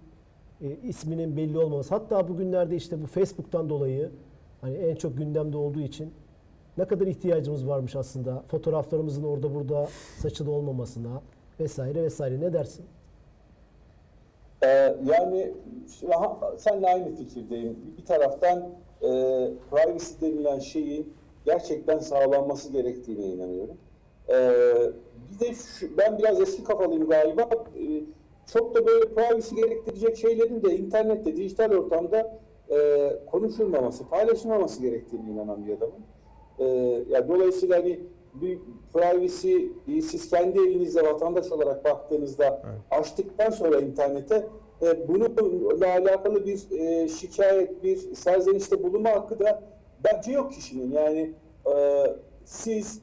e, 0.62 0.76
isminin 0.84 1.38
belli 1.38 1.58
olmaması. 1.58 1.96
Hatta 1.96 2.28
bugünlerde 2.28 2.76
işte 2.76 3.02
bu 3.02 3.08
Facebook'tan 3.08 3.70
dolayı 3.70 4.12
hani 4.66 4.78
en 4.78 4.96
çok 4.96 5.18
gündemde 5.18 5.58
olduğu 5.58 5.82
için 5.82 6.14
ne 6.78 6.86
kadar 6.86 7.08
ihtiyacımız 7.08 7.68
varmış 7.68 7.96
aslında 7.96 8.44
fotoğraflarımızın 8.48 9.24
orada 9.24 9.56
burada 9.56 9.88
saçılı 10.22 10.52
olmamasına 10.52 11.22
vesaire 11.60 12.04
vesaire 12.04 12.40
ne 12.40 12.54
dersin? 12.54 12.86
Ee, 14.64 14.68
yani 15.06 15.54
senle 16.58 16.88
aynı 16.88 17.16
fikirdeyim. 17.16 17.78
Bir 17.98 18.06
taraftan 18.06 18.60
e, 19.02 19.08
privacy 19.72 20.14
denilen 20.22 20.60
şeyin 20.60 21.14
gerçekten 21.46 22.00
sağlanması 22.00 22.72
gerektiğine 22.72 23.26
inanıyorum. 23.26 23.78
Ee, 24.30 24.52
bir 25.32 25.40
de 25.40 25.54
şu, 25.54 25.98
ben 25.98 26.18
biraz 26.18 26.42
eski 26.42 26.64
kafalıyım 26.64 27.10
galiba. 27.10 27.50
Ee, 27.52 28.04
çok 28.54 28.76
da 28.76 28.88
böyle 28.88 29.06
privacy 29.06 29.56
gerektirecek 29.56 30.18
şeylerin 30.18 30.64
de 30.64 30.78
internette, 30.78 31.38
dijital 31.38 31.72
ortamda 31.72 32.40
e, 32.72 33.10
konuşulmaması, 33.32 34.08
paylaşılmaması 34.08 34.82
gerektiğine 34.82 35.32
inanan 35.32 35.66
bir 35.68 35.78
adamım. 35.78 36.04
Ee, 36.60 36.66
ya 37.10 37.28
dolayısıyla 37.28 37.78
hani 37.78 38.00
bir 38.34 38.60
privacy 38.94 39.56
e, 39.88 40.02
siz 40.02 40.30
kendi 40.30 40.60
elinizle 40.60 41.04
vatandaş 41.04 41.52
olarak 41.52 41.86
baktığınızda 41.86 42.62
açtıktan 42.92 43.50
sonra 43.50 43.80
internete 43.80 44.48
e, 44.82 45.08
bununla 45.08 45.88
alakalı 45.88 46.46
bir 46.46 46.72
e, 46.72 47.08
şikayet, 47.08 47.84
bir 47.84 47.98
serzenişte 48.16 48.84
bulunma 48.84 49.10
hakkı 49.10 49.40
da 49.40 49.64
bence 50.04 50.32
yok 50.32 50.54
kişinin. 50.54 50.92
Yani 50.92 51.34
e, 51.76 52.06
siz 52.46 53.02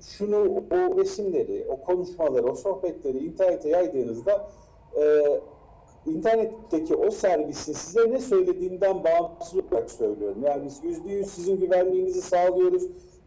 şunu, 0.00 0.36
o 0.70 0.98
resimleri, 0.98 1.66
o 1.68 1.80
konuşmaları, 1.80 2.46
o 2.46 2.54
sohbetleri 2.54 3.18
internete 3.18 3.68
yaydığınızda 3.68 4.50
e, 4.96 5.22
internetteki 6.10 6.94
o 6.96 7.10
servisin 7.10 7.72
size 7.72 8.10
ne 8.10 8.18
söylediğinden 8.18 9.04
bağımsız 9.04 9.54
olarak 9.54 9.90
söylüyorum. 9.90 10.42
Yani 10.44 10.64
biz 10.64 10.80
yüzde 10.84 11.12
yüz 11.12 11.26
sizin 11.26 11.60
güvenliğinizi 11.60 12.22
sağlıyoruz. 12.22 12.82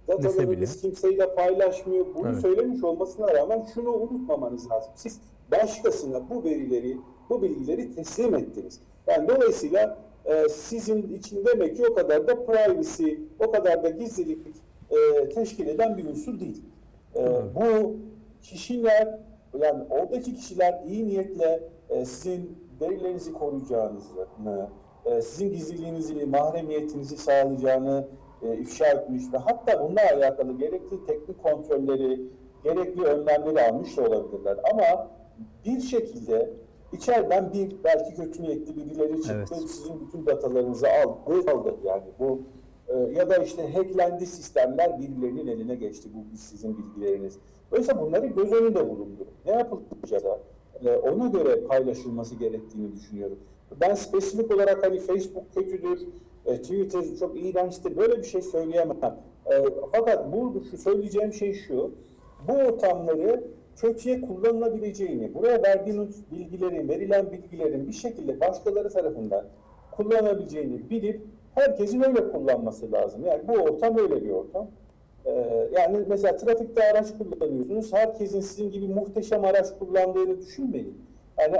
Datalarınız 0.07 0.81
kimseyle 0.81 1.35
paylaşmıyor. 1.35 2.05
Bunu 2.15 2.27
Evet. 2.29 2.41
söylemiş 2.41 2.83
olmasına 2.83 3.33
rağmen 3.33 3.67
şunu 3.73 3.89
unutmamanız 3.89 4.71
lazım. 4.71 4.91
Siz 4.95 5.19
başkasına 5.51 6.29
bu 6.29 6.43
verileri, 6.43 6.97
bu 7.29 7.41
bilgileri 7.41 7.95
teslim 7.95 8.35
ettiniz. 8.35 8.79
Yani 9.07 9.27
dolayısıyla 9.27 9.97
e, 10.25 10.49
sizin 10.49 11.15
için 11.15 11.45
demek 11.45 11.77
ki 11.77 11.87
o 11.87 11.93
kadar 11.93 12.27
da 12.27 12.45
privacy, 12.45 13.13
o 13.39 13.51
kadar 13.51 13.83
da 13.83 13.89
gizlilik 13.89 14.39
e, 14.91 15.29
teşkil 15.29 15.67
eden 15.67 15.97
bir 15.97 16.05
unsur 16.05 16.39
değil. 16.39 16.61
E, 17.15 17.21
bu 17.55 17.95
kişiler, 18.41 19.19
yani 19.61 19.83
oradaki 19.89 20.35
kişiler 20.35 20.83
iyi 20.87 21.07
niyetle 21.07 21.69
e, 21.89 22.05
sizin 22.05 22.57
verilerinizi 22.81 23.33
koruyacağınızı, 23.33 24.27
e, 25.05 25.21
sizin 25.21 25.51
gizliliğinizi, 25.51 26.25
mahremiyetinizi 26.25 27.17
sağlayacağını 27.17 28.07
e, 28.41 28.57
ifşa 28.57 28.85
etmiş 28.87 29.23
ve 29.33 29.37
hatta 29.37 29.83
bununla 29.83 30.01
alakalı 30.13 30.57
gerekli 30.57 31.05
teknik 31.05 31.43
kontrolleri, 31.43 32.21
gerekli 32.63 33.03
önlemleri 33.03 33.71
almış 33.71 33.97
da 33.97 34.01
olabilirler. 34.01 34.57
Ama 34.73 35.11
bir 35.65 35.79
şekilde 35.79 36.53
içeriden 36.93 37.53
bir 37.53 37.75
belki 37.83 38.15
kötü 38.15 38.43
niyetli 38.43 38.75
birileri 38.75 39.21
çıktı, 39.21 39.55
Evet. 39.57 39.69
sizin 39.69 40.01
bütün 40.01 40.25
datalarınızı 40.25 40.87
aldı, 40.87 41.51
aldı. 41.51 41.75
Yani 41.83 42.03
bu 42.19 42.41
e, 42.87 42.97
ya 42.97 43.29
da 43.29 43.37
işte 43.37 43.73
hacklendi 43.73 44.25
sistemler 44.25 44.99
birilerinin 44.99 45.47
eline 45.47 45.75
geçti 45.75 46.09
bu 46.13 46.37
sizin 46.37 46.77
bilgileriniz. 46.77 47.39
Dolayısıyla 47.71 48.01
bunları 48.01 48.25
göz 48.25 48.51
önünde 48.51 48.89
bulundurun. 48.89 49.33
Ne 49.45 49.51
yapılacak 49.51 50.23
e, 50.85 50.95
ona 50.97 51.27
göre 51.27 51.61
paylaşılması 51.61 52.35
gerektiğini 52.35 52.95
düşünüyorum. 52.95 53.39
Ben 53.81 53.95
spesifik 53.95 54.55
olarak 54.55 54.85
hani 54.85 54.99
Facebook 54.99 55.53
kötüdür, 55.53 55.99
e, 56.45 56.61
Twitter 56.61 57.03
çok 57.19 57.43
iğrençtir 57.43 57.97
böyle 57.97 58.17
bir 58.17 58.23
şey 58.23 58.41
söyleyemem. 58.41 58.97
E, 59.45 59.63
fakat 59.91 60.33
bu 60.33 60.63
şu 60.71 60.77
söyleyeceğim 60.77 61.33
şey 61.33 61.53
şu. 61.53 61.91
Bu 62.47 62.53
ortamları 62.53 63.43
kötüye 63.75 64.21
kullanılabileceğini, 64.21 65.33
buraya 65.33 65.63
verdiğiniz 65.63 66.31
bilgilerin, 66.31 66.89
verilen 66.89 67.31
bilgilerin 67.31 67.87
bir 67.87 67.93
şekilde 67.93 68.39
başkaları 68.39 68.89
tarafından 68.89 69.45
kullanabileceğini 69.91 70.89
bilip 70.89 71.21
herkesin 71.55 72.01
öyle 72.01 72.31
kullanması 72.31 72.91
lazım. 72.91 73.25
Yani 73.25 73.47
bu 73.47 73.53
ortam 73.53 73.97
öyle 73.97 74.23
bir 74.23 74.29
ortam. 74.29 74.67
Ee, 75.25 75.67
yani 75.73 75.99
mesela 76.07 76.37
trafikte 76.37 76.91
araç 76.91 77.07
kullanıyorsunuz. 77.17 77.93
Herkesin 77.93 78.41
sizin 78.41 78.71
gibi 78.71 78.87
muhteşem 78.87 79.45
araç 79.45 79.67
kullandığını 79.79 80.39
düşünmeyin. 80.41 80.97
Yani 81.39 81.57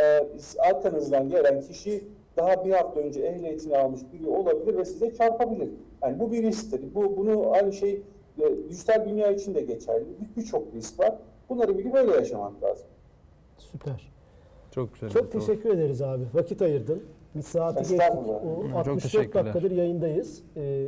e, 0.00 0.22
arkanızdan 0.68 1.28
gelen 1.28 1.60
kişi 1.60 2.04
daha 2.36 2.64
bir 2.64 2.70
hafta 2.72 3.00
önce 3.00 3.20
ehliyetini 3.20 3.76
almış 3.78 4.00
biri 4.12 4.28
olabilir 4.28 4.76
ve 4.78 4.84
size 4.84 5.14
çarpabilir. 5.14 5.68
Yani 6.02 6.20
bu 6.20 6.32
bir 6.32 6.42
risktir. 6.42 6.80
Bu 6.94 7.16
bunu 7.16 7.50
aynı 7.52 7.72
şey 7.72 8.02
e, 8.38 8.68
dijital 8.68 9.04
dünya 9.08 9.30
için 9.32 9.54
de 9.54 9.60
geçerli. 9.62 10.04
Bir- 10.20 10.42
Birçok 10.42 10.74
risk 10.74 11.00
var. 11.00 11.14
Bunları 11.48 11.78
bilip 11.78 11.94
böyle 11.94 12.12
yaşamak 12.12 12.62
lazım. 12.62 12.86
Süper. 13.58 14.12
Çok 14.70 14.94
güzel. 14.94 15.10
Çok 15.10 15.32
teşekkür 15.32 15.70
ederiz 15.74 16.02
abi. 16.02 16.22
Vakit 16.34 16.62
ayırdın. 16.62 17.02
Bir 17.34 17.42
saati 17.42 17.78
geçtik. 17.78 18.00
O 18.00 18.62
Çok 18.62 18.76
64 18.76 19.02
teşekkürler. 19.02 19.44
dakikadır 19.46 19.70
yayındayız. 19.70 20.42
Ee, 20.56 20.86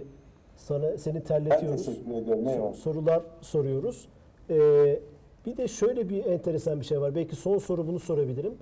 sana 0.57 0.99
seni 0.99 1.15
Ben 1.15 1.21
terletiyoruz. 1.23 1.87
teşekkür 1.87 2.11
ediyorum. 2.15 2.49
Eyvallah. 2.49 2.75
sorular 2.75 3.23
soruyoruz. 3.41 4.09
Ee, 4.51 5.01
bir 5.47 5.57
de 5.57 5.69
şöyle 5.69 6.09
bir 6.09 6.25
enteresan 6.25 6.81
bir 6.81 6.85
şey 6.87 7.01
var. 7.01 7.15
Belki 7.15 7.37
son 7.37 7.59
soru 7.59 7.87
bunu 7.87 7.99
sorabilirim. 7.99 8.55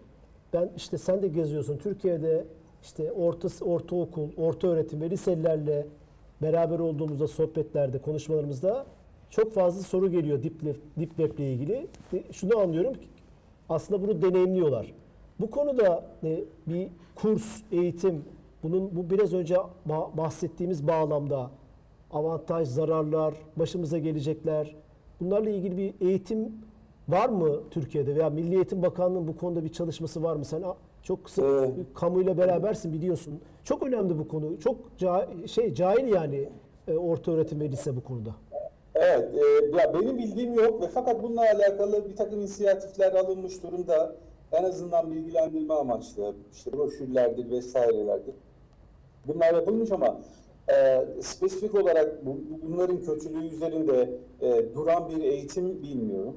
Ben 0.52 0.70
işte 0.76 0.98
sen 0.98 1.22
de 1.22 1.28
geziyorsun. 1.28 1.76
Türkiye'de 1.78 2.44
işte 2.82 3.12
orta 3.12 3.48
ortaokul, 3.64 4.28
orta 4.36 4.68
öğretim 4.68 5.00
ve 5.00 5.10
liselilerle 5.10 5.86
beraber 6.42 6.78
olduğumuzda 6.78 7.28
sohbetlerde, 7.28 7.98
konuşmalarımızda 7.98 8.86
çok 9.30 9.52
fazla 9.52 9.82
soru 9.82 10.10
geliyor 10.10 10.42
Deep, 10.42 10.62
Deep 10.98 11.08
Web 11.16 11.38
ile 11.38 11.52
ilgili. 11.52 11.86
Ve 12.12 12.22
Şunu 12.32 12.58
anlıyorum 12.58 12.92
ki 12.94 13.08
aslında 13.68 14.02
bunu 14.02 14.22
deneyimliyorlar. 14.22 14.92
Bu 15.40 15.50
konuda 15.50 16.04
e, 16.24 16.44
bir 16.66 16.88
kurs, 17.14 17.62
eğitim, 17.72 18.24
bunun 18.62 18.96
bu 18.96 19.10
biraz 19.10 19.32
önce 19.34 19.54
ba- 19.88 20.16
bahsettiğimiz 20.16 20.86
bağlamda 20.88 21.50
avantaj, 22.14 22.68
zararlar, 22.68 23.34
başımıza 23.56 23.98
gelecekler. 23.98 24.76
Bunlarla 25.20 25.50
ilgili 25.50 25.76
bir 25.76 26.06
eğitim 26.08 26.52
var 27.08 27.28
mı 27.28 27.60
Türkiye'de 27.70 28.16
veya 28.16 28.30
Milli 28.30 28.54
Eğitim 28.54 28.82
Bakanlığı'nın 28.82 29.28
bu 29.28 29.36
konuda 29.36 29.64
bir 29.64 29.72
çalışması 29.72 30.22
var 30.22 30.36
mı? 30.36 30.44
Sen 30.44 30.62
çok 31.02 31.24
kısa 31.24 31.42
Ee, 31.66 31.70
kamuyla 31.94 32.38
berabersin 32.38 32.92
biliyorsun. 32.92 33.40
Çok 33.64 33.82
önemli 33.82 34.18
bu 34.18 34.28
konu. 34.28 34.58
Çok 34.60 34.76
ca- 34.98 35.48
şey 35.48 35.74
cahil 35.74 36.08
yani 36.14 36.48
e, 36.88 36.94
orta 36.96 37.32
öğretim 37.32 37.60
ve 37.60 37.68
lise 37.68 37.96
bu 37.96 38.04
konuda. 38.04 38.30
Evet, 38.94 39.28
e, 39.34 39.76
ya 39.78 39.94
benim 39.94 40.18
bildiğim 40.18 40.54
yok 40.54 40.82
ve 40.82 40.88
fakat 40.88 41.22
bununla 41.22 41.40
alakalı 41.40 42.08
bir 42.08 42.16
takım 42.16 42.40
inisiyatifler 42.40 43.12
alınmış 43.12 43.62
durumda. 43.62 44.16
En 44.52 44.64
azından 44.64 45.10
bilgilendirme 45.10 45.74
amaçlı, 45.74 46.34
işte 46.52 46.72
broşürlerdir 46.72 47.50
vesairelerdir. 47.50 48.34
Bunlar 49.26 49.54
yapılmış 49.54 49.92
ama 49.92 50.16
e, 50.70 51.04
spesifik 51.20 51.74
olarak 51.74 52.26
bu, 52.26 52.38
bunların 52.62 53.00
kötülüğü 53.00 53.46
üzerinde 53.46 54.10
e, 54.40 54.74
duran 54.74 55.10
bir 55.10 55.22
eğitim 55.22 55.82
bilmiyorum. 55.82 56.36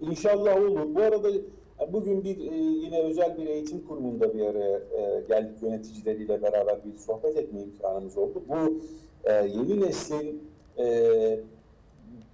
İnşallah 0.00 0.56
olur. 0.56 0.94
Bu 0.94 1.00
arada 1.00 1.30
e, 1.30 1.92
bugün 1.92 2.24
bir 2.24 2.52
e, 2.52 2.56
yine 2.56 3.02
özel 3.02 3.38
bir 3.38 3.46
eğitim 3.46 3.86
kurumunda 3.86 4.34
bir 4.34 4.46
araya 4.46 4.78
e, 4.78 5.22
geldik 5.28 5.62
yöneticileriyle 5.62 6.42
beraber 6.42 6.84
bir 6.84 6.98
sohbet 6.98 7.36
etme 7.36 7.62
imkanımız 7.62 8.18
oldu. 8.18 8.42
Bu 8.48 8.80
e, 9.24 9.32
yeni 9.32 9.80
neslin 9.80 10.42
e, 10.78 11.40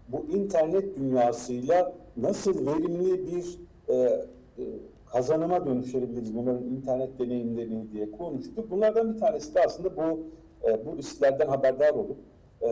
bu 0.09 0.37
internet 0.37 0.97
dünyasıyla 0.97 1.93
nasıl 2.17 2.67
verimli 2.67 3.27
bir 3.27 3.59
e, 3.89 3.95
e, 3.95 4.65
kazanıma 5.13 5.67
dönüştürebiliriz 5.67 6.37
bunların 6.37 6.65
internet 6.65 7.19
deneyimlerini 7.19 7.93
diye 7.93 8.11
konuştuk. 8.11 8.71
Bunlardan 8.71 9.15
bir 9.15 9.21
tanesi 9.21 9.55
de 9.55 9.65
aslında 9.65 9.97
bu 9.97 10.21
e, 10.65 10.87
bu 10.87 10.97
risklerden 10.97 11.49
haberdar 11.49 11.95
olup 11.95 12.17
e, 12.63 12.67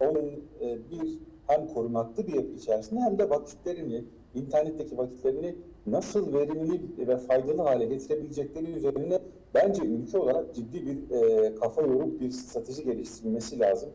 onun 0.00 0.26
e, 0.60 0.90
bir 0.90 1.18
hem 1.46 1.66
korunaklı 1.66 2.26
bir 2.26 2.32
yapı 2.32 2.52
içerisinde 2.52 3.00
hem 3.00 3.18
de 3.18 3.30
vakitlerini 3.30 4.04
internetteki 4.34 4.98
vakitlerini 4.98 5.54
nasıl 5.86 6.34
verimli 6.34 7.08
ve 7.08 7.16
faydalı 7.16 7.62
hale 7.62 7.84
getirebilecekleri 7.84 8.70
üzerine 8.70 9.18
bence 9.54 9.82
ülke 9.82 10.18
olarak 10.18 10.54
ciddi 10.54 10.86
bir 10.86 11.16
e, 11.16 11.54
kafa 11.54 11.82
yorup 11.82 12.20
bir 12.20 12.30
strateji 12.30 12.84
geliştirilmesi 12.84 13.58
lazım. 13.58 13.90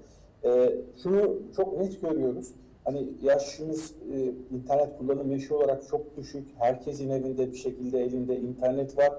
E, 0.45 0.73
şunu 1.03 1.39
çok 1.55 1.77
net 1.77 2.01
görüyoruz. 2.01 2.51
Hani 2.83 3.07
yaşımız 3.21 3.93
e, 4.13 4.33
internet 4.55 4.97
kullanım 4.97 5.31
yaşı 5.31 5.57
olarak 5.57 5.87
çok 5.87 6.17
düşük. 6.17 6.47
Herkesin 6.57 7.09
evinde 7.09 7.51
bir 7.51 7.57
şekilde 7.57 8.03
elinde 8.03 8.39
internet 8.39 8.97
var. 8.97 9.13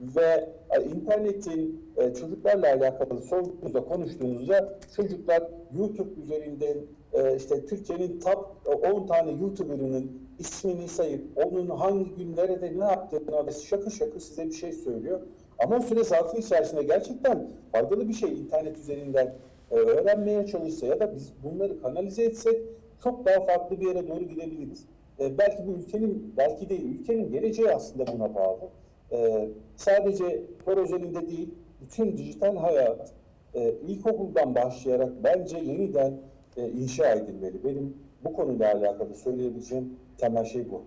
Ve 0.00 0.48
e, 0.70 0.82
internetin 0.82 1.92
e, 1.96 2.14
çocuklarla 2.14 2.66
alakalı 2.66 3.20
sorduğunuzda, 3.20 3.84
konuştuğunuzda 3.84 4.78
çocuklar 4.96 5.42
YouTube 5.78 6.20
üzerinden 6.20 6.76
e, 7.12 7.36
işte 7.36 7.66
Türkiye'nin 7.66 8.20
top 8.20 8.46
10 8.94 9.06
tane 9.06 9.30
YouTuber'ının 9.30 10.12
ismini 10.38 10.88
sayıp 10.88 11.24
onun 11.36 11.68
hangi 11.68 12.14
gün 12.14 12.36
nerede 12.36 12.78
ne 12.78 12.84
yaptığını 12.84 13.52
şakır 13.52 13.90
şakır 13.90 14.20
size 14.20 14.46
bir 14.46 14.52
şey 14.52 14.72
söylüyor. 14.72 15.20
Ama 15.58 15.76
o 15.76 15.80
süre 15.80 16.04
zarfı 16.04 16.36
içerisinde 16.38 16.82
gerçekten 16.82 17.50
faydalı 17.72 18.08
bir 18.08 18.14
şey 18.14 18.40
internet 18.40 18.78
üzerinden 18.78 19.34
öğrenmeye 19.70 20.46
çalışsa 20.46 20.86
ya 20.86 21.00
da 21.00 21.14
biz 21.14 21.32
bunları 21.44 21.82
kanalize 21.82 22.22
etsek 22.24 22.62
çok 23.02 23.26
daha 23.26 23.40
farklı 23.40 23.80
bir 23.80 23.86
yere 23.86 24.08
doğru 24.08 24.24
gidebiliriz. 24.24 24.84
Belki 25.20 25.66
bu 25.66 25.70
ülkenin, 25.70 26.34
belki 26.36 26.68
değil, 26.68 27.00
ülkenin 27.00 27.32
geleceği 27.32 27.70
aslında 27.70 28.06
buna 28.06 28.34
bağlı. 28.34 28.70
E, 29.12 29.48
sadece 29.76 30.42
spor 30.62 30.76
özelinde 30.76 31.28
değil, 31.28 31.54
bütün 31.80 32.16
dijital 32.16 32.56
hayat 32.56 33.12
e, 33.54 33.72
ilkokuldan 33.72 34.54
başlayarak 34.54 35.12
bence 35.24 35.58
yeniden 35.58 36.20
e, 36.56 36.68
inşa 36.68 37.12
edilmeli. 37.14 37.64
Benim 37.64 37.96
bu 38.24 38.32
konuyla 38.32 38.74
alakalı 38.74 39.14
söyleyebileceğim 39.14 39.92
temel 40.18 40.44
şey 40.44 40.70
bu. 40.70 40.82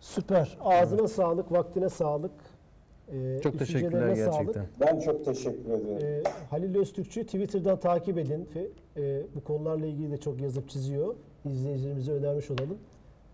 Süper. 0.00 0.58
Ağzına 0.60 1.08
sağlık, 1.08 1.52
vaktine 1.52 1.88
sağlık. 1.88 2.32
Ee, 3.12 3.40
Çok 3.42 3.58
teşekkürler 3.58 4.06
gerçekten. 4.08 4.32
Sağlık. 4.32 4.56
Ben 4.80 5.00
çok 5.00 5.24
teşekkür 5.24 5.70
ederim. 5.72 5.98
Ee, 6.06 6.22
Halil 6.50 6.76
Öztürkçü 6.78 7.24
Twitter'dan 7.26 7.80
takip 7.80 8.18
edin. 8.18 8.48
Fe- 8.54 8.68
e, 9.02 9.22
bu 9.34 9.44
konularla 9.44 9.86
ilgili 9.86 10.10
de 10.10 10.16
çok 10.16 10.40
yazıp 10.40 10.68
çiziyor. 10.68 11.14
İzleyicilerimize 11.44 12.12
önermiş 12.12 12.50
olalım. 12.50 12.78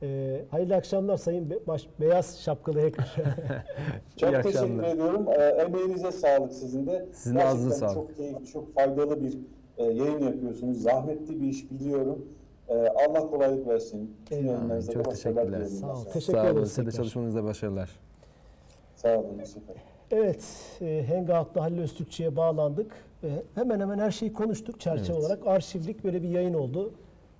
Ee, 0.03 0.45
hayırlı 0.51 0.75
akşamlar 0.75 1.17
Sayın 1.17 1.51
Be- 1.51 1.67
Baş- 1.67 1.89
Beyaz 2.01 2.39
Şapkalı 2.41 2.81
Hacker. 2.81 3.15
Çok 4.17 4.31
İyi 4.31 4.43
teşekkür 4.43 4.49
akşamlar. 4.59 4.85
ediyorum. 4.85 5.27
E, 5.29 5.33
emeğinize 5.45 6.13
sağlık 6.13 6.53
sizin 6.53 6.87
de. 6.87 7.07
Sizin 7.13 7.35
Gerçekten 7.37 7.57
ağzınıza 7.57 7.75
sağlık. 7.89 7.95
Çok 7.95 8.17
keyifli, 8.17 8.47
çok 8.47 8.75
faydalı 8.75 9.25
bir 9.25 9.39
e, 9.79 9.85
yayın 9.85 10.19
yapıyorsunuz. 10.19 10.83
Zahmetli 10.83 11.41
bir 11.43 11.47
iş 11.47 11.71
biliyorum. 11.71 12.25
E, 12.69 12.75
Allah 12.75 13.31
kolaylık 13.31 13.69
versin. 13.69 14.17
Eyvallah. 14.31 14.47
yayınlarınızda 14.53 14.93
Çok 14.93 15.05
da 15.05 15.11
başarılar 15.11 15.43
teşekkürler. 15.43 15.67
diliyorum. 15.71 15.95
Sağ 15.95 16.01
ol. 16.01 16.05
ben 16.07 16.13
Teşekkür 16.13 16.33
Sağ 16.39 16.43
olun. 16.45 16.53
ederiz 16.55 16.69
Size 16.69 16.83
de 16.83 16.85
tekrar. 16.85 16.97
çalışmanızda 16.97 17.45
başarılar. 17.45 17.91
Sağ 18.97 19.19
olun. 19.19 19.45
Süper. 19.45 19.77
Evet, 20.11 20.45
e, 20.81 21.05
Hangout'ta 21.09 21.61
Halil 21.63 21.79
Öztürkçü'ye 21.79 22.37
bağlandık. 22.37 22.93
E, 23.25 23.29
hemen 23.55 23.81
hemen 23.81 23.99
her 23.99 24.11
şeyi 24.11 24.33
konuştuk 24.33 24.81
çerçeve 24.81 25.17
Evet. 25.17 25.25
olarak. 25.27 25.47
Arşivlik 25.47 26.05
böyle 26.05 26.23
bir 26.23 26.29
yayın 26.29 26.55
oldu. 26.55 26.93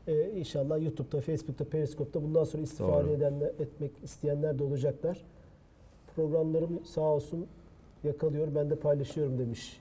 E, 0.07 0.31
inşallah 0.31 0.83
YouTube'da, 0.83 1.21
Facebook'ta, 1.21 1.65
Periskop'ta 1.65 2.23
bundan 2.23 2.45
sonra 2.45 2.63
istifade 2.63 3.05
Doğru. 3.05 3.13
edenler, 3.13 3.49
etmek 3.49 3.93
isteyenler 4.03 4.59
de 4.59 4.65
olacaklar. 4.65 5.25
Programlarım 6.17 6.85
sağ 6.85 7.01
olsun 7.01 7.47
yakalıyor, 8.05 8.55
ben 8.55 8.71
de 8.71 8.77
paylaşıyorum 8.77 9.39
demiş 9.39 9.81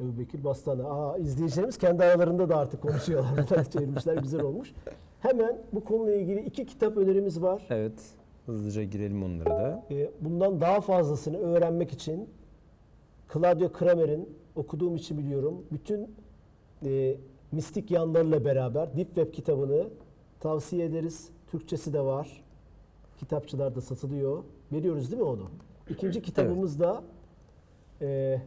Ebu 0.00 0.18
Bekir 0.18 0.44
Bastana. 0.44 0.84
Aa, 0.84 1.18
izleyicilerimiz 1.18 1.78
kendi 1.78 2.04
aralarında 2.04 2.48
da 2.48 2.56
artık 2.56 2.82
konuşuyorlar. 2.82 3.64
Çevirmişler, 3.72 4.16
güzel 4.16 4.40
olmuş. 4.40 4.72
Hemen 5.20 5.58
bu 5.72 5.84
konuyla 5.84 6.14
ilgili 6.14 6.40
iki 6.40 6.66
kitap 6.66 6.96
önerimiz 6.96 7.42
var. 7.42 7.66
Evet. 7.70 8.00
Hızlıca 8.46 8.82
girelim 8.82 9.22
onlara 9.22 9.50
da. 9.50 9.84
E, 9.90 10.10
bundan 10.20 10.60
daha 10.60 10.80
fazlasını 10.80 11.38
öğrenmek 11.38 11.92
için 11.92 12.28
Claudio 13.32 13.72
Kramer'in 13.72 14.28
okuduğum 14.56 14.96
için 14.96 15.18
biliyorum. 15.18 15.64
Bütün 15.72 16.14
e, 16.84 17.16
mistik 17.52 17.90
yanlarıyla 17.90 18.44
beraber 18.44 18.96
Deep 18.96 19.06
Web 19.06 19.32
kitabını 19.34 19.88
tavsiye 20.40 20.86
ederiz. 20.86 21.28
Türkçesi 21.50 21.92
de 21.92 22.00
var. 22.00 22.44
Kitapçılarda 23.18 23.80
satılıyor. 23.80 24.44
Veriyoruz 24.72 25.10
değil 25.10 25.22
mi 25.22 25.28
onu? 25.28 25.50
İkinci 25.90 26.22
kitabımız 26.22 26.80
da 26.80 27.02
e, 28.00 28.40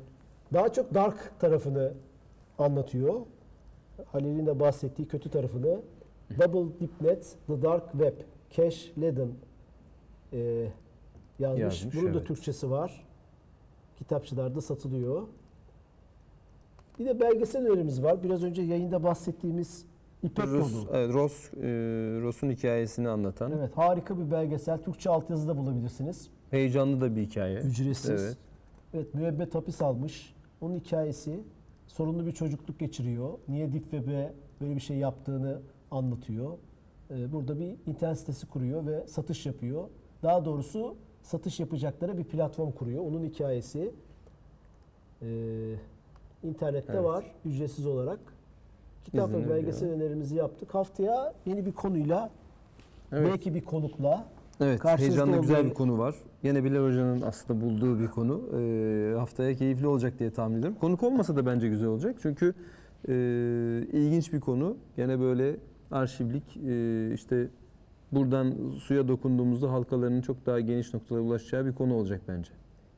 daha 0.53 0.73
çok 0.73 0.93
dark 0.93 1.39
tarafını 1.39 1.93
anlatıyor. 2.57 3.13
Halil'in 4.05 4.45
de 4.45 4.59
bahsettiği 4.59 5.07
kötü 5.07 5.29
tarafını. 5.29 5.81
Double 6.39 6.79
Deepnet, 6.79 7.35
The 7.47 7.61
Dark 7.61 7.91
Web, 7.91 8.13
Cash 8.49 8.91
Ledden 9.01 9.31
e, 10.33 10.67
yazmış. 11.39 11.61
Yazmış, 11.61 11.95
Bunun 11.95 12.13
da 12.13 12.17
evet. 12.17 12.27
Türkçesi 12.27 12.71
var. 12.71 13.05
Kitapçılarda 13.97 14.61
satılıyor. 14.61 15.21
Bir 16.99 17.05
de 17.05 17.19
belgesel 17.19 17.67
önerimiz 17.67 18.03
var. 18.03 18.23
Biraz 18.23 18.43
önce 18.43 18.61
yayında 18.61 19.03
bahsettiğimiz 19.03 19.85
İpek 20.23 20.45
Rus, 20.45 20.73
Yolu. 20.73 20.87
evet, 20.93 21.13
Ros, 21.13 21.53
e, 21.53 21.59
Ros'un 22.21 22.49
hikayesini 22.49 23.09
anlatan 23.09 23.51
Evet, 23.51 23.77
harika 23.77 24.17
bir 24.17 24.31
belgesel. 24.31 24.77
Türkçe 24.81 25.09
altyazıda 25.09 25.57
bulabilirsiniz. 25.57 26.27
heyecanlı 26.51 27.01
da 27.01 27.15
bir 27.15 27.21
hikaye. 27.21 27.57
Ücretsiz. 27.59 28.09
Evet. 28.23 28.37
Evet, 28.93 29.13
müebbet 29.13 29.55
hapis 29.55 29.81
almış. 29.81 30.33
Onun 30.61 30.75
hikayesi 30.79 31.39
sorunlu 31.87 32.25
bir 32.25 32.31
çocukluk 32.31 32.79
geçiriyor. 32.79 33.29
Niye 33.47 33.73
Deep 33.73 33.83
Web'e 33.83 34.33
böyle 34.61 34.75
bir 34.75 34.81
şey 34.81 34.97
yaptığını 34.97 35.59
anlatıyor. 35.91 36.51
Ee, 37.11 37.31
Burada 37.31 37.59
bir 37.59 37.75
internet 37.85 38.19
sitesi 38.19 38.47
kuruyor 38.47 38.85
ve 38.85 39.07
satış 39.07 39.45
yapıyor. 39.45 39.83
Daha 40.23 40.45
doğrusu 40.45 40.95
satış 41.21 41.59
yapacaklara 41.59 42.17
bir 42.17 42.23
platform 42.23 42.71
kuruyor. 42.71 43.03
Onun 43.03 43.23
hikayesi 43.23 43.91
ee, 45.21 45.25
internette 46.43 46.93
Evet. 46.93 47.03
var 47.03 47.25
ücretsiz 47.45 47.85
olarak. 47.85 48.19
Kitap 49.05 49.33
ve 49.33 49.49
belgesel 49.49 49.89
önerimizi 49.89 50.35
yaptık. 50.35 50.75
Haftaya 50.75 51.33
yeni 51.45 51.65
bir 51.65 51.71
konuyla, 51.71 52.29
Evet. 53.11 53.27
belki 53.31 53.55
bir 53.55 53.61
konukla 53.61 54.25
Evet, 54.59 54.83
heyecanlı 54.85 55.37
güzel 55.41 55.65
bir 55.65 55.73
konu 55.73 55.97
var. 55.97 56.15
Yine 56.43 56.63
Bilal 56.63 56.85
Hoca'nın 56.85 57.21
aslında 57.21 57.61
bulduğu 57.61 57.99
bir 57.99 58.07
konu. 58.07 58.41
Ee, 58.57 59.15
haftaya 59.17 59.55
keyifli 59.55 59.87
olacak 59.87 60.19
diye 60.19 60.31
tahmin 60.31 60.57
ediyorum. 60.57 60.77
Konuk 60.81 61.03
olmasa 61.03 61.35
da 61.35 61.45
bence 61.45 61.69
güzel 61.69 61.87
olacak. 61.87 62.15
Çünkü 62.21 62.53
e, 63.07 63.13
ilginç 63.91 64.33
bir 64.33 64.39
konu. 64.39 64.77
Yine 64.97 65.19
böyle 65.19 65.55
arşivlik 65.91 66.57
e, 66.57 67.13
işte 67.13 67.47
buradan 68.11 68.53
suya 68.79 69.07
dokunduğumuzda 69.07 69.71
halkalarının 69.71 70.21
çok 70.21 70.45
daha 70.45 70.59
geniş 70.59 70.93
noktalara 70.93 71.21
ulaşacağı 71.21 71.65
bir 71.65 71.73
konu 71.73 71.95
olacak 71.95 72.21
bence. 72.27 72.51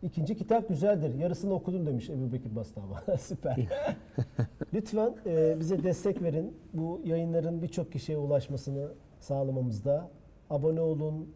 İkinci 0.05 0.35
kitap 0.37 0.69
güzeldir. 0.69 1.15
Yarısını 1.15 1.53
okudum 1.53 1.85
demiş 1.85 2.09
Ebu 2.09 2.33
Bekir 2.33 2.55
Bastama. 2.55 3.03
Süper. 3.19 3.55
Lütfen 4.73 5.15
e, 5.25 5.59
bize 5.59 5.83
destek 5.83 6.21
verin. 6.21 6.57
Bu 6.73 7.01
yayınların 7.05 7.61
birçok 7.61 7.91
kişiye 7.91 8.17
ulaşmasını 8.17 8.91
sağlamamızda. 9.19 10.09
Abone 10.49 10.81
olun. 10.81 11.29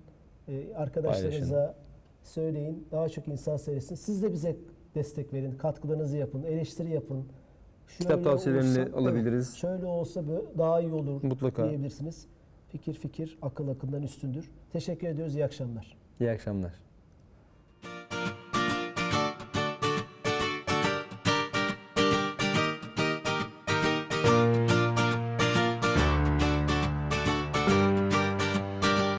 E, 0.48 0.74
arkadaşlarınıza 0.76 1.76
söyleyin. 2.24 2.88
Daha 2.92 3.10
çok 3.10 3.28
insan 3.28 3.58
seyretsin. 3.58 3.96
Siz 3.96 4.24
de 4.24 4.34
bize 4.34 4.56
destek 4.96 5.34
verin. 5.34 5.52
Katkılarınızı 5.52 6.18
yapın. 6.18 6.44
Eleştiri 6.44 6.92
yapın. 6.92 7.26
Kitap 7.98 8.12
Şöyle 8.12 8.24
tavsiyelerini 8.24 8.80
olsa- 8.82 8.98
alabiliriz. 8.98 9.56
şöyle 9.56 9.86
olsa 9.86 10.24
daha 10.58 10.82
iyi 10.82 10.94
olur 10.94 11.24
Mutlaka. 11.24 11.70
diyebilirsiniz. 11.70 12.28
Fikir 12.68 12.94
fikir 12.94 13.38
akıl 13.42 13.68
akıldan 13.68 14.04
üstündür. 14.04 14.52
Teşekkür 14.74 15.08
ediyoruz. 15.08 15.36
İyi 15.36 15.46
akşamlar. 15.46 15.98
İyi 16.20 16.32
akşamlar. 16.32 16.74